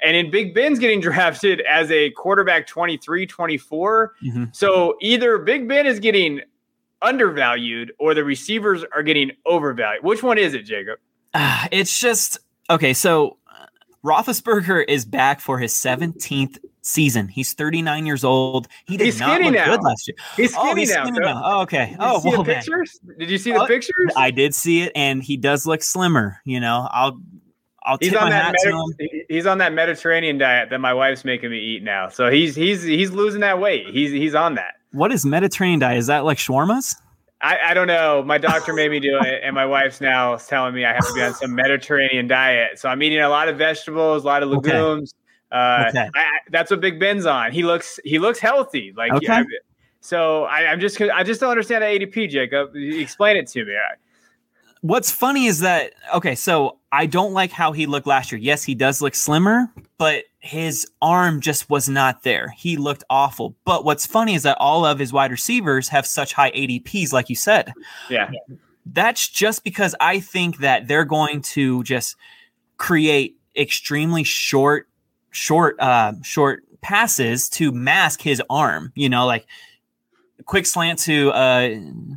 And 0.01 0.15
in 0.15 0.31
Big 0.31 0.53
Ben's 0.53 0.79
getting 0.79 1.01
drafted 1.01 1.61
as 1.61 1.91
a 1.91 2.11
quarterback 2.11 2.67
23, 2.67 3.25
24. 3.25 4.13
Mm-hmm. 4.23 4.43
So 4.51 4.95
either 5.01 5.37
Big 5.39 5.67
Ben 5.67 5.85
is 5.85 5.99
getting 5.99 6.41
undervalued 7.01 7.93
or 7.99 8.13
the 8.13 8.23
receivers 8.23 8.83
are 8.93 9.03
getting 9.03 9.31
overvalued. 9.45 10.03
Which 10.03 10.23
one 10.23 10.37
is 10.37 10.53
it, 10.53 10.63
Jacob? 10.63 10.99
Uh, 11.33 11.67
it's 11.71 11.99
just 11.99 12.39
okay. 12.69 12.93
So 12.93 13.37
Roethlisberger 14.07 14.85
is 14.87 15.03
back 15.03 15.41
for 15.41 15.59
his 15.59 15.73
17th 15.73 16.59
season. 16.81 17.27
He's 17.27 17.53
39 17.53 18.05
years 18.05 18.23
old. 18.23 18.69
He 18.85 18.95
did 18.95 19.03
He's 19.03 19.19
not 19.19 19.41
look 19.41 19.53
now. 19.53 19.65
good 19.65 19.83
last 19.83 20.07
year. 20.07 20.15
He's 20.37 20.55
oh, 20.55 20.61
skinny, 20.61 20.71
oh, 20.71 20.75
he's 20.75 20.89
now, 20.93 21.03
skinny 21.03 21.19
now. 21.19 21.41
Oh, 21.43 21.61
okay. 21.63 21.87
Did 21.89 21.97
oh, 21.99 22.21
well, 22.23 22.45
pictures? 22.45 22.99
Did 23.19 23.29
you 23.29 23.37
see 23.37 23.51
the 23.51 23.63
oh, 23.63 23.67
pictures? 23.67 24.13
I 24.15 24.31
did 24.31 24.55
see 24.55 24.83
it, 24.83 24.93
and 24.95 25.21
he 25.21 25.35
does 25.35 25.65
look 25.65 25.83
slimmer. 25.83 26.39
You 26.45 26.61
know, 26.61 26.87
I'll 26.89 27.19
I'll 27.83 27.97
he's 27.99 28.15
on 28.15 28.29
that 28.29 28.55
Medi- 28.65 29.25
he's 29.27 29.45
on 29.45 29.57
that 29.57 29.73
Mediterranean 29.73 30.37
diet 30.37 30.69
that 30.69 30.79
my 30.79 30.93
wife's 30.93 31.25
making 31.25 31.51
me 31.51 31.59
eat 31.59 31.83
now. 31.83 32.07
So 32.07 32.31
he's 32.31 32.55
he's 32.55 32.83
he's 32.83 33.11
losing 33.11 33.41
that 33.41 33.59
weight. 33.59 33.87
He's 33.87 34.11
he's 34.11 34.35
on 34.35 34.55
that. 34.55 34.75
What 34.93 35.11
is 35.11 35.25
Mediterranean 35.25 35.79
diet? 35.79 35.97
Is 35.97 36.07
that 36.07 36.23
like 36.23 36.37
shawarmas? 36.37 36.95
I, 37.41 37.57
I 37.67 37.73
don't 37.73 37.87
know. 37.87 38.23
My 38.23 38.37
doctor 38.39 38.73
made 38.73 38.89
me 38.89 38.99
do 38.99 39.19
it, 39.21 39.41
and 39.43 39.53
my 39.53 39.65
wife's 39.65 40.01
now 40.01 40.37
telling 40.37 40.73
me 40.73 40.85
I 40.85 40.93
have 40.93 41.07
to 41.07 41.13
be 41.13 41.21
on 41.21 41.33
some 41.35 41.53
Mediterranean 41.53 42.27
diet. 42.27 42.79
So 42.79 42.89
I'm 42.89 43.01
eating 43.03 43.19
a 43.19 43.29
lot 43.29 43.47
of 43.47 43.57
vegetables, 43.57 44.23
a 44.23 44.27
lot 44.27 44.41
of 44.41 44.49
legumes, 44.49 45.13
okay. 45.13 45.27
Uh, 45.51 45.85
okay. 45.89 46.09
I, 46.15 46.25
that's 46.49 46.71
what 46.71 46.81
Big 46.81 46.99
Ben's 46.99 47.25
on. 47.25 47.51
He 47.51 47.63
looks 47.63 47.99
he 48.03 48.19
looks 48.19 48.39
healthy. 48.39 48.93
Like 48.95 49.13
okay. 49.13 49.25
yeah, 49.27 49.43
so 50.01 50.43
I, 50.45 50.61
am 50.61 50.79
just 50.79 50.99
I 50.99 51.23
just 51.23 51.39
don't 51.39 51.51
understand 51.51 51.83
the 51.83 51.87
ADP, 51.87 52.29
Jacob. 52.29 52.75
Explain 52.75 53.37
it 53.37 53.47
to 53.47 53.65
me. 53.65 53.73
What's 54.81 55.11
funny 55.11 55.45
is 55.45 55.59
that 55.59 55.93
okay, 56.13 56.35
so 56.35 56.76
I 56.91 57.05
don't 57.05 57.33
like 57.33 57.51
how 57.51 57.73
he 57.73 57.85
looked 57.85 58.07
last 58.07 58.31
year. 58.31 58.39
Yes, 58.39 58.63
he 58.63 58.73
does 58.73 59.01
look 59.01 59.13
slimmer, 59.13 59.71
but 59.97 60.23
his 60.39 60.87
arm 61.01 61.41
just 61.41 61.69
was 61.69 61.89
not 61.89 62.23
there. 62.23 62.49
He 62.57 62.77
looked 62.77 63.03
awful. 63.09 63.55
But 63.65 63.83
what's 63.83 64.05
funny 64.05 64.35
is 64.35 64.43
that 64.43 64.57
all 64.59 64.85
of 64.85 64.99
his 64.99 65.11
wide 65.11 65.31
receivers 65.31 65.89
have 65.89 66.05
such 66.05 66.33
high 66.33 66.51
ADPs, 66.51 67.11
like 67.11 67.29
you 67.29 67.35
said. 67.35 67.73
Yeah. 68.09 68.31
That's 68.85 69.27
just 69.27 69.65
because 69.65 69.95
I 69.99 70.21
think 70.21 70.59
that 70.59 70.87
they're 70.87 71.03
going 71.05 71.41
to 71.41 71.83
just 71.83 72.15
create 72.77 73.37
extremely 73.57 74.23
short, 74.23 74.87
short, 75.31 75.75
uh, 75.79 76.13
short 76.23 76.63
passes 76.81 77.49
to 77.49 77.73
mask 77.73 78.21
his 78.21 78.41
arm. 78.49 78.93
You 78.95 79.09
know, 79.09 79.25
like 79.25 79.45
quick 80.45 80.65
slant 80.65 80.99
to 80.99 81.31
uh, 81.31 81.69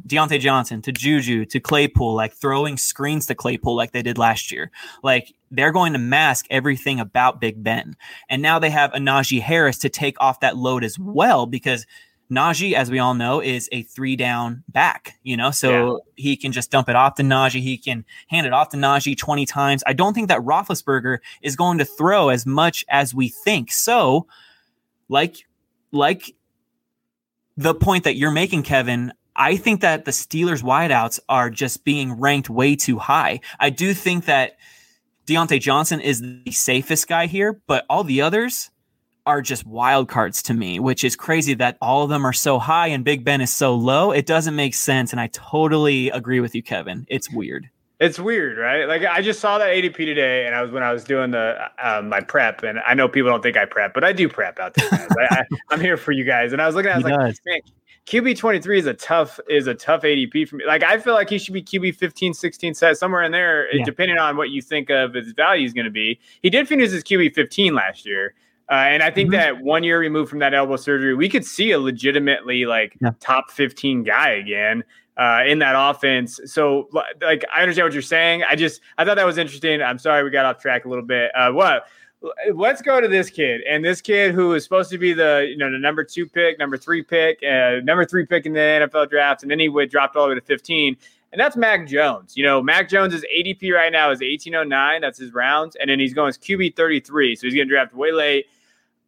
Diontae 0.07 0.41
Johnson, 0.41 0.83
to 0.83 0.93
Juju, 0.93 1.47
to 1.47 1.61
Claypool, 1.61 2.15
like 2.15 2.33
throwing 2.33 2.77
screens 2.77 3.27
to 3.27 3.35
Claypool 3.35 3.75
like 3.75 3.93
they 3.93 4.03
did 4.03 4.19
last 4.19 4.53
year. 4.53 4.71
Like 5.03 5.35
they're 5.51 5.73
going 5.73 5.93
to 5.95 5.99
mask 5.99 6.47
everything 6.51 7.01
about 7.01 7.41
Big 7.41 7.63
Ben. 7.63 7.97
And 8.29 8.43
now 8.43 8.59
they 8.59 8.71
have 8.71 8.93
a 8.95 8.99
Najee 8.99 9.41
Harris 9.41 9.79
to 9.79 9.89
take 9.89 10.17
off 10.21 10.41
that 10.41 10.57
load 10.57 10.85
as 10.85 10.99
well 10.99 11.47
because 11.47 11.87
Najee, 12.31 12.75
as 12.75 12.91
we 12.91 13.01
all 13.01 13.15
know, 13.15 13.41
is 13.41 13.69
a 13.73 13.83
three 13.83 14.15
down 14.15 14.63
back, 14.69 15.19
you 15.25 15.37
know, 15.37 15.51
so 15.51 15.71
yeah. 15.71 15.99
he 16.15 16.37
can 16.37 16.53
just 16.53 16.71
dump 16.71 16.89
it 16.89 16.95
off 16.95 17.17
to 17.17 17.23
Najee. 17.23 17.61
He 17.61 17.77
can 17.77 18.05
hand 18.29 18.47
it 18.47 18.53
off 18.53 18.69
to 18.69 18.77
Najee 18.77 19.19
20 19.19 19.47
times. 19.47 19.83
I 19.87 19.93
don't 19.93 20.15
think 20.15 20.29
that 20.29 20.41
Roethlisberger 20.41 21.19
is 21.43 21.57
going 21.57 21.79
to 21.79 21.85
throw 21.85 22.29
as 22.29 22.47
much 22.47 22.85
as 22.89 23.13
we 23.13 23.29
think. 23.29 23.73
So, 23.73 24.29
like, 25.09 25.49
like 25.91 26.37
the 27.61 27.75
point 27.75 28.05
that 28.05 28.17
you're 28.17 28.31
making, 28.31 28.63
Kevin, 28.63 29.13
I 29.37 29.57
think 29.57 29.83
that 29.83 30.07
the 30.07 30.13
Steelers 30.13 30.63
wideouts 30.63 31.21
are 31.29 31.51
just 31.51 31.85
being 31.85 32.15
ranked 32.15 32.49
way 32.49 32.75
too 32.75 32.99
high. 32.99 33.41
I 33.59 33.69
do 33.69 33.93
think 33.93 34.25
that 34.25 34.53
Diontae 35.27 35.61
Johnson 35.61 36.01
is 36.01 36.23
the 36.23 36.51
safest 36.53 37.07
guy 37.07 37.27
here, 37.27 37.61
but 37.67 37.85
all 37.91 38.03
the 38.03 38.23
others 38.23 38.71
are 39.27 39.43
just 39.43 39.67
wild 39.67 40.09
cards 40.09 40.43
to 40.45 40.55
me, 40.55 40.81
which 40.81 41.05
is 41.05 41.17
crazy 41.17 41.53
that 41.53 41.77
all 41.83 42.03
of 42.03 42.09
them 42.09 42.27
are 42.27 42.33
so 42.33 42.59
high 42.59 42.87
and 42.87 43.05
Big 43.05 43.25
Ben 43.25 43.43
is 43.43 43.53
so 43.53 43.75
low. 43.75 44.11
It 44.11 44.25
doesn't 44.25 44.57
make 44.57 44.75
sense. 44.75 45.13
And 45.13 45.21
I 45.21 45.27
totally 45.27 46.09
agree 46.09 46.41
with 46.41 46.55
you, 46.55 46.63
Kevin. 46.63 47.05
It's 47.11 47.31
weird. 47.31 47.69
It's 48.01 48.19
weird, 48.19 48.57
right? 48.57 48.87
Like 48.89 49.05
I 49.05 49.21
just 49.21 49.41
saw 49.41 49.59
that 49.59 49.69
ADP 49.69 49.95
today, 49.95 50.47
and 50.47 50.55
I 50.55 50.63
was 50.63 50.71
when 50.71 50.83
I 50.83 50.91
was 50.91 51.05
doing 51.05 51.33
the 51.33 51.69
uh, 51.79 52.01
my 52.01 52.21
prep, 52.21 52.63
and 52.63 52.79
I 52.87 52.95
know 52.95 53.09
people 53.09 53.31
don't 53.31 53.43
think 53.43 53.59
I 53.59 53.67
prep, 53.67 53.93
but 53.93 54.05
I 54.05 54.13
do 54.13 54.27
prep 54.27 54.59
out 54.59 54.73
there. 54.73 54.89
I, 55.31 55.45
am 55.71 55.81
here 55.83 55.99
for 55.99 56.13
you 56.13 56.25
guys, 56.25 56.55
and 56.55 56.63
I 56.63 56.67
was 56.67 56.75
looking 56.75 56.89
at, 56.89 56.95
I 56.95 56.97
was 56.97 57.05
like, 57.05 57.37
man, 57.45 57.61
QB 58.07 58.39
23 58.39 58.79
is 58.79 58.87
a 58.87 58.95
tough 58.95 59.39
is 59.51 59.67
a 59.67 59.75
tough 59.75 60.01
ADP 60.01 60.49
for 60.49 60.57
me. 60.57 60.65
Like 60.67 60.83
I 60.83 60.99
feel 60.99 61.13
like 61.13 61.29
he 61.29 61.39
should 61.39 61.53
be 61.53 61.63
QB 61.63 61.95
15, 61.97 62.33
16 62.33 62.73
set 62.73 62.97
somewhere 62.97 63.23
in 63.23 63.33
there, 63.33 63.73
yeah. 63.75 63.85
depending 63.85 64.17
on 64.17 64.39
what 64.39 64.49
you 64.49 64.63
think 64.63 64.89
of 64.89 65.13
his 65.13 65.33
value 65.33 65.67
is 65.67 65.75
going 65.75 65.85
to 65.85 65.91
be. 65.91 66.19
He 66.43 66.49
did 66.49 66.69
finish 66.69 66.91
his 66.91 67.05
QB 67.05 67.35
15 67.35 67.75
last 67.75 68.07
year. 68.07 68.35
Uh, 68.71 68.75
and 68.75 69.03
I 69.03 69.11
think 69.11 69.31
mm-hmm. 69.31 69.57
that 69.57 69.63
one 69.63 69.83
year 69.83 69.99
removed 69.99 70.31
from 70.31 70.39
that 70.39 70.55
elbow 70.55 70.77
surgery, 70.77 71.15
we 71.15 71.29
could 71.29 71.45
see 71.45 71.73
a 71.73 71.79
legitimately 71.79 72.67
like 72.67 72.97
yeah. 73.03 73.11
top 73.21 73.51
15 73.51 74.05
guy 74.05 74.31
again 74.31 74.85
uh, 75.21 75.43
in 75.47 75.59
that 75.59 75.75
offense. 75.77 76.41
So, 76.47 76.89
like, 77.21 77.45
I 77.55 77.61
understand 77.61 77.87
what 77.87 77.93
you're 77.93 78.03
saying. 78.03 78.43
I 78.43 78.57
just 78.57 78.81
I 78.99 79.05
thought 79.05 79.17
that 79.17 79.27
was 79.27 79.39
interesting. 79.39 79.83
I'm 79.83 79.99
sorry 79.99 80.25
we 80.25 80.31
got 80.31 80.47
off 80.47 80.59
track 80.59 80.87
a 80.87 80.89
little 80.89 81.05
bit. 81.05 81.31
Uh, 81.35 81.53
what? 81.53 81.87
Let's 82.55 82.83
go 82.83 83.01
to 83.01 83.09
this 83.09 83.31
kid 83.31 83.63
and 83.63 83.83
this 83.83 84.03
kid 84.03 84.35
who 84.35 84.53
is 84.53 84.63
supposed 84.63 84.91
to 84.91 84.99
be 84.99 85.13
the 85.13 85.47
you 85.49 85.57
know 85.57 85.71
the 85.71 85.79
number 85.79 86.05
two 86.05 86.27
pick, 86.27 86.59
number 86.59 86.77
three 86.77 87.03
pick, 87.03 87.39
uh, 87.43 87.81
number 87.85 88.05
three 88.05 88.27
pick 88.27 88.47
in 88.47 88.53
the 88.53 88.59
NFL 88.59 89.11
draft, 89.11 89.43
and 89.43 89.51
then 89.51 89.61
he 89.61 89.69
would 89.69 89.91
dropped 89.91 90.17
all 90.17 90.25
the 90.25 90.31
way 90.31 90.35
to 90.35 90.41
15 90.41 90.97
and 91.33 91.41
that's 91.41 91.57
Mac 91.57 91.87
Jones. 91.87 92.37
You 92.37 92.45
know, 92.45 92.63
Mac 92.63 92.89
Jones' 92.89 93.23
ADP 93.37 93.73
right 93.73 93.93
now 93.93 94.11
is 94.11 94.21
1809. 94.21 95.01
That's 95.01 95.19
his 95.19 95.33
rounds. 95.33 95.77
And 95.77 95.89
then 95.89 96.01
he's 96.01 96.13
going 96.13 96.33
QB 96.33 96.75
33. 96.75 97.37
So 97.37 97.47
he's 97.47 97.55
going 97.55 97.69
to 97.69 97.73
draft 97.73 97.95
way 97.95 98.11
late. 98.13 98.47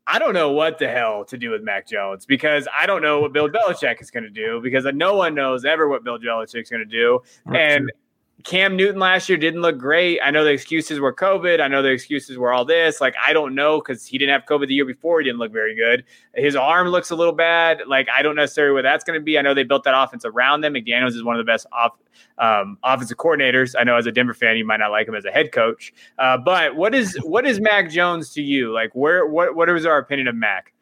I 0.06 0.18
don't 0.18 0.34
know 0.34 0.50
what 0.50 0.78
the 0.78 0.88
hell 0.88 1.24
to 1.26 1.38
do 1.38 1.50
with 1.50 1.62
Mac 1.62 1.86
Jones 1.86 2.26
because 2.26 2.66
I 2.76 2.86
don't 2.86 3.02
know 3.02 3.20
what 3.20 3.32
Bill 3.32 3.48
Belichick 3.48 4.02
is 4.02 4.10
going 4.10 4.24
to 4.24 4.30
do 4.30 4.60
because 4.60 4.84
no 4.94 5.14
one 5.14 5.34
knows 5.34 5.64
ever 5.64 5.88
what 5.88 6.02
Bill 6.02 6.18
Belichick 6.18 6.62
is 6.62 6.70
going 6.70 6.80
to 6.80 6.84
do. 6.84 7.20
That's 7.46 7.56
and 7.56 7.82
true. 7.84 7.98
Cam 8.44 8.76
Newton 8.76 8.98
last 8.98 9.28
year 9.28 9.38
didn't 9.38 9.60
look 9.60 9.78
great. 9.78 10.18
I 10.22 10.30
know 10.30 10.42
the 10.42 10.50
excuses 10.50 10.98
were 10.98 11.14
COVID. 11.14 11.60
I 11.60 11.68
know 11.68 11.80
the 11.80 11.90
excuses 11.90 12.38
were 12.38 12.52
all 12.52 12.64
this. 12.64 13.00
Like, 13.00 13.14
I 13.24 13.32
don't 13.32 13.54
know 13.54 13.78
because 13.78 14.04
he 14.04 14.18
didn't 14.18 14.32
have 14.32 14.44
COVID 14.48 14.66
the 14.66 14.74
year 14.74 14.84
before. 14.84 15.20
He 15.20 15.24
didn't 15.24 15.38
look 15.38 15.52
very 15.52 15.76
good. 15.76 16.04
His 16.34 16.56
arm 16.56 16.88
looks 16.88 17.10
a 17.10 17.16
little 17.16 17.32
bad. 17.32 17.82
Like, 17.86 18.08
I 18.12 18.22
don't 18.22 18.34
necessarily 18.34 18.74
where 18.74 18.82
that's 18.82 19.04
going 19.04 19.18
to 19.18 19.22
be. 19.22 19.38
I 19.38 19.42
know 19.42 19.54
they 19.54 19.62
built 19.62 19.84
that 19.84 19.94
offense 19.96 20.24
around 20.24 20.62
them. 20.62 20.74
McDaniels 20.74 21.14
is 21.14 21.22
one 21.22 21.36
of 21.38 21.44
the 21.44 21.50
best 21.50 21.66
off, 21.72 21.92
um, 22.38 22.78
offensive 22.82 23.16
coordinators. 23.16 23.74
I 23.78 23.84
know 23.84 23.96
as 23.96 24.06
a 24.06 24.12
Denver 24.12 24.34
fan, 24.34 24.56
you 24.56 24.66
might 24.66 24.78
not 24.78 24.90
like 24.90 25.06
him 25.06 25.14
as 25.14 25.24
a 25.24 25.30
head 25.30 25.52
coach. 25.52 25.92
Uh, 26.18 26.36
but 26.36 26.74
what 26.74 26.94
is 26.94 27.16
what 27.22 27.46
is 27.46 27.60
Mac 27.60 27.90
Jones 27.90 28.32
to 28.34 28.42
you? 28.42 28.72
Like, 28.72 28.90
where 28.94 29.24
what 29.26 29.54
what 29.54 29.68
is 29.68 29.86
our 29.86 29.98
opinion 29.98 30.26
of 30.26 30.34
Mac? 30.34 30.72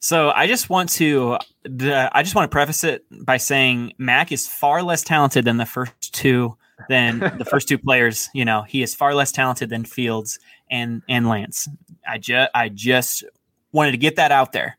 So 0.00 0.30
I 0.30 0.46
just 0.46 0.68
want 0.68 0.88
to 0.92 1.38
the 1.62 2.10
I 2.12 2.22
just 2.22 2.34
want 2.34 2.50
to 2.50 2.52
preface 2.52 2.82
it 2.84 3.04
by 3.24 3.36
saying 3.36 3.92
Mac 3.98 4.32
is 4.32 4.48
far 4.48 4.82
less 4.82 5.04
talented 5.04 5.44
than 5.44 5.58
the 5.58 5.66
first 5.66 6.12
two 6.12 6.56
than 6.88 7.18
the 7.38 7.44
first 7.44 7.68
two 7.68 7.78
players. 7.78 8.28
You 8.34 8.44
know, 8.44 8.62
he 8.62 8.82
is 8.82 8.94
far 8.94 9.14
less 9.14 9.32
talented 9.32 9.70
than 9.70 9.84
Fields 9.84 10.38
and 10.70 11.02
and 11.08 11.28
Lance. 11.28 11.68
I 12.08 12.18
just 12.18 12.50
I 12.54 12.68
just 12.68 13.24
wanted 13.72 13.92
to 13.92 13.98
get 13.98 14.16
that 14.16 14.32
out 14.32 14.52
there. 14.52 14.76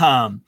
Um, 0.00 0.42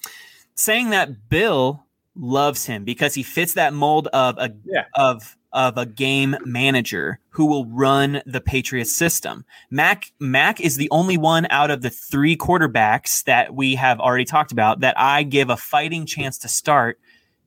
saying 0.54 0.90
that 0.90 1.28
Bill 1.28 1.84
loves 2.14 2.66
him 2.66 2.84
because 2.84 3.14
he 3.14 3.22
fits 3.22 3.54
that 3.54 3.72
mold 3.72 4.08
of 4.08 4.38
a 4.38 4.54
yeah. 4.64 4.84
of 4.94 5.36
of 5.52 5.76
a 5.76 5.84
game 5.84 6.34
manager 6.44 7.18
who 7.30 7.44
will 7.44 7.66
run 7.66 8.22
the 8.24 8.40
Patriots 8.40 8.94
system. 8.94 9.44
Mac 9.70 10.12
Mac 10.18 10.60
is 10.60 10.76
the 10.76 10.88
only 10.90 11.18
one 11.18 11.46
out 11.50 11.70
of 11.70 11.82
the 11.82 11.90
three 11.90 12.36
quarterbacks 12.36 13.24
that 13.24 13.54
we 13.54 13.74
have 13.74 14.00
already 14.00 14.24
talked 14.24 14.52
about 14.52 14.80
that 14.80 14.98
I 14.98 15.22
give 15.22 15.50
a 15.50 15.56
fighting 15.56 16.06
chance 16.06 16.38
to 16.38 16.48
start 16.48 16.98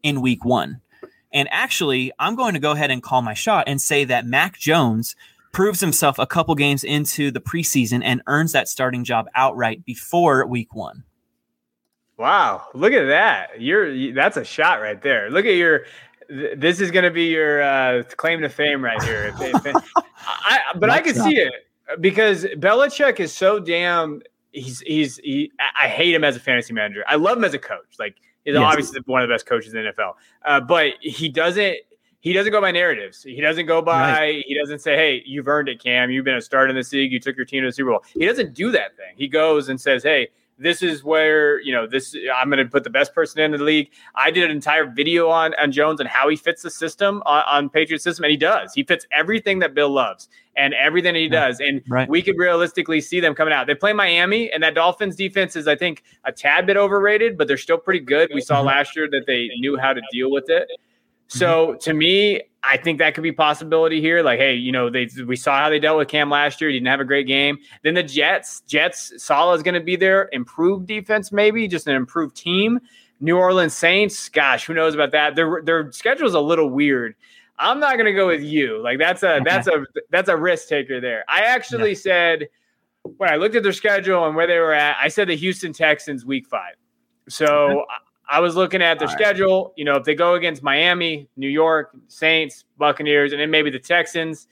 in 0.04 0.22
week 0.22 0.46
1. 0.46 0.82
And 1.34 1.48
actually, 1.52 2.12
I'm 2.20 2.36
going 2.36 2.54
to 2.54 2.60
go 2.60 2.72
ahead 2.72 2.92
and 2.92 3.04
call 3.04 3.22
my 3.22 3.34
shot 3.34 3.66
and 3.68 3.82
say 3.82 4.06
that 4.06 4.26
Mac 4.26 4.58
Jones 4.58 5.16
proves 5.52 5.80
himself 5.80 6.20
a 6.20 6.28
couple 6.28 6.54
games 6.56 6.84
into 6.84 7.32
the 7.32 7.40
preseason 7.40 8.02
and 8.04 8.22
earns 8.28 8.52
that 8.52 8.68
starting 8.68 9.04
job 9.04 9.28
outright 9.36 9.86
before 9.86 10.46
week 10.46 10.76
one. 10.76 11.04
Wow, 12.18 12.68
look 12.74 12.94
at 12.94 13.06
that. 13.08 13.62
You're 13.62 14.14
that's 14.14 14.38
a 14.38 14.44
shot 14.44 14.82
right 14.82 15.02
there. 15.02 15.30
Look 15.30 15.46
at 15.46 15.56
your 15.56 15.86
this 16.30 16.80
is 16.80 16.92
going 16.92 17.04
to 17.04 17.12
be 17.12 17.26
your 17.26 17.62
uh, 17.62 18.04
claim 18.18 18.42
to 18.42 18.50
fame 18.50 18.84
right 18.84 19.02
here. 19.04 19.34
I, 20.18 20.60
but 20.76 20.90
I 20.90 21.02
can 21.02 21.16
see 21.16 21.38
it 21.38 21.54
because 22.00 22.46
Belichick 22.46 23.20
is 23.20 23.34
so 23.34 23.60
damn. 23.60 24.22
He's 24.52 24.80
he's 24.82 25.18
he. 25.18 25.52
I 25.78 25.88
hate 25.88 26.14
him 26.14 26.24
as 26.24 26.36
a 26.36 26.40
fantasy 26.40 26.74
manager. 26.74 27.04
I 27.08 27.16
love 27.16 27.38
him 27.38 27.44
as 27.44 27.54
a 27.54 27.60
coach. 27.60 27.96
Like 28.00 28.16
He's 28.46 28.54
yes. 28.54 28.64
obviously 28.64 29.02
one 29.06 29.22
of 29.22 29.28
the 29.28 29.34
best 29.34 29.46
coaches 29.46 29.74
in 29.74 29.84
the 29.84 29.92
NFL. 29.92 30.14
Uh, 30.46 30.62
but 30.62 30.94
he 31.02 31.28
doesn't 31.30 31.78
he 32.22 32.34
doesn't 32.34 32.52
go 32.52 32.62
by 32.62 32.72
narratives. 32.72 33.22
He 33.24 33.42
doesn't 33.42 33.66
go 33.66 33.82
by 33.82 34.12
right. 34.12 34.44
he 34.48 34.58
doesn't 34.58 34.80
say, 34.80 34.96
"Hey, 34.96 35.24
you've 35.26 35.48
earned 35.48 35.68
it, 35.68 35.84
Cam. 35.84 36.10
You've 36.10 36.26
been 36.26 36.36
a 36.36 36.42
start 36.42 36.70
in 36.70 36.76
the 36.76 36.88
league. 36.92 37.12
You 37.12 37.20
took 37.20 37.36
your 37.36 37.46
team 37.46 37.64
to 37.64 37.70
the 37.70 37.74
Super 37.74 37.92
Bowl." 37.92 38.04
He 38.14 38.26
doesn't 38.26 38.54
do 38.54 38.72
that 38.72 38.96
thing. 38.96 39.14
He 39.16 39.28
goes 39.28 39.70
and 39.70 39.82
says, 39.82 40.04
"Hey, 40.04 40.30
this 40.58 40.82
is 40.82 41.04
where 41.04 41.60
you 41.62 41.74
know 41.74 41.86
this 41.86 42.16
i'm 42.34 42.50
going 42.50 42.64
to 42.64 42.70
put 42.70 42.84
the 42.84 42.90
best 42.90 43.14
person 43.14 43.42
in 43.42 43.52
the 43.52 43.64
league. 43.64 43.90
I 44.16 44.32
did 44.32 44.46
an 44.46 44.52
entire 44.52 44.86
video 44.86 45.30
on 45.30 45.54
on 45.56 45.72
jones 45.72 46.00
and 46.00 46.08
how 46.08 46.30
he 46.30 46.36
fits 46.36 46.62
the 46.62 46.70
system 46.70 47.22
on, 47.26 47.44
on 47.48 47.70
patriot 47.70 48.02
system 48.02 48.24
and 48.24 48.32
he 48.32 48.38
does. 48.38 48.74
He 48.74 48.84
fits 48.84 49.06
everything 49.12 49.60
that 49.60 49.74
bill 49.74 49.90
loves 49.90 50.30
and 50.56 50.74
everything 50.74 51.16
he 51.16 51.28
does. 51.28 51.60
And 51.60 51.82
right. 51.90 52.08
we 52.08 52.22
could 52.22 52.38
realistically 52.38 53.02
see 53.02 53.20
them 53.20 53.36
coming 53.36 53.54
out. 53.54 53.68
They 53.68 53.76
play 53.76 53.94
miami 53.94 54.52
and 54.52 54.64
that 54.64 54.76
dolphins 54.76 55.16
defense 55.16 55.56
is 55.56 55.68
i 55.68 55.76
think 55.76 56.04
a 56.24 56.32
tad 56.32 56.66
bit 56.66 56.78
overrated 56.78 57.38
but 57.38 57.48
they're 57.48 57.58
still 57.58 57.78
pretty 57.78 58.00
good. 58.00 58.32
We 58.34 58.42
saw 58.42 58.58
mm-hmm. 58.58 58.68
last 58.68 58.96
year 58.96 59.10
that 59.12 59.26
they 59.28 59.50
knew 59.60 59.78
how 59.78 59.94
to 59.94 60.02
deal 60.12 60.32
with 60.32 60.50
it 60.50 60.70
so 61.28 61.68
mm-hmm. 61.68 61.78
to 61.80 61.94
me, 61.94 62.42
I 62.64 62.78
think 62.78 63.00
that 63.00 63.14
could 63.14 63.24
be 63.24 63.32
possibility 63.32 64.02
here. 64.02 64.24
Like, 64.24 64.40
hey, 64.40 64.54
you 64.56 64.72
know, 64.72 64.90
they 64.90 65.08
we 65.26 65.36
saw 65.36 65.58
how 65.58 65.70
they 65.70 65.80
dealt 65.80 65.98
with 65.98 66.08
Cam 66.08 66.30
last 66.30 66.60
year. 66.60 66.70
He 66.70 66.78
didn't 66.78 66.88
have 66.88 67.00
a 67.00 67.06
great 67.06 67.28
game. 67.28 67.58
Then 67.84 67.94
the 67.94 68.04
Jets, 68.04 68.62
Jets, 68.62 69.14
Saleh 69.18 69.56
is 69.56 69.64
going 69.64 69.76
to 69.76 69.82
be 69.82 69.96
there. 69.96 70.30
Improved 70.32 70.88
defense, 70.88 71.32
maybe 71.32 71.68
just 71.68 71.88
an 71.88 71.96
improved 71.96 72.36
team. 72.36 72.80
New 73.20 73.38
Orleans 73.38 73.74
Saints, 73.74 74.30
gosh, 74.30 74.66
who 74.66 74.74
knows 74.74 74.94
about 74.94 75.12
that? 75.12 75.36
Their 75.36 75.62
their 75.64 75.92
schedule 75.92 76.28
is 76.28 76.34
a 76.34 76.40
little 76.40 76.70
weird. 76.70 77.16
I'm 77.58 77.80
not 77.80 77.94
going 77.94 78.06
to 78.06 78.14
go 78.14 78.28
with 78.28 78.42
you. 78.42 78.82
Like 78.82 79.00
that's 79.00 79.24
a 79.24 79.42
that's 79.46 79.68
a 79.68 79.86
that's 80.10 80.30
a 80.30 80.36
risk 80.36 80.68
taker 80.68 81.00
there. 81.00 81.24
I 81.30 81.42
actually 81.42 81.92
yeah. 81.92 81.98
said 81.98 82.48
when 83.18 83.32
I 83.32 83.36
looked 83.36 83.56
at 83.56 83.64
their 83.64 83.74
schedule 83.74 84.26
and 84.26 84.36
where 84.36 84.48
they 84.48 84.60
were 84.60 84.74
at, 84.74 84.98
I 85.02 85.08
said 85.08 85.30
the 85.30 85.36
Houston 85.36 85.72
Texans 85.72 86.26
week 86.26 86.48
five. 86.48 86.76
So 87.30 87.86
I 88.30 88.40
was 88.40 88.56
looking 88.56 88.82
at 88.82 89.00
their 89.00 89.08
All 89.08 89.14
schedule. 89.14 89.66
Right. 89.66 89.74
You 89.78 89.86
know, 89.86 89.96
if 89.96 90.04
they 90.04 90.16
go 90.16 90.36
against 90.36 90.64
Miami, 90.64 91.30
New 91.38 91.50
York, 91.50 91.96
Saints, 92.08 92.66
Buccaneers, 92.78 93.32
and 93.32 93.42
then 93.42 93.52
maybe 93.52 93.70
the 93.70 93.80
Texans, 93.80 94.48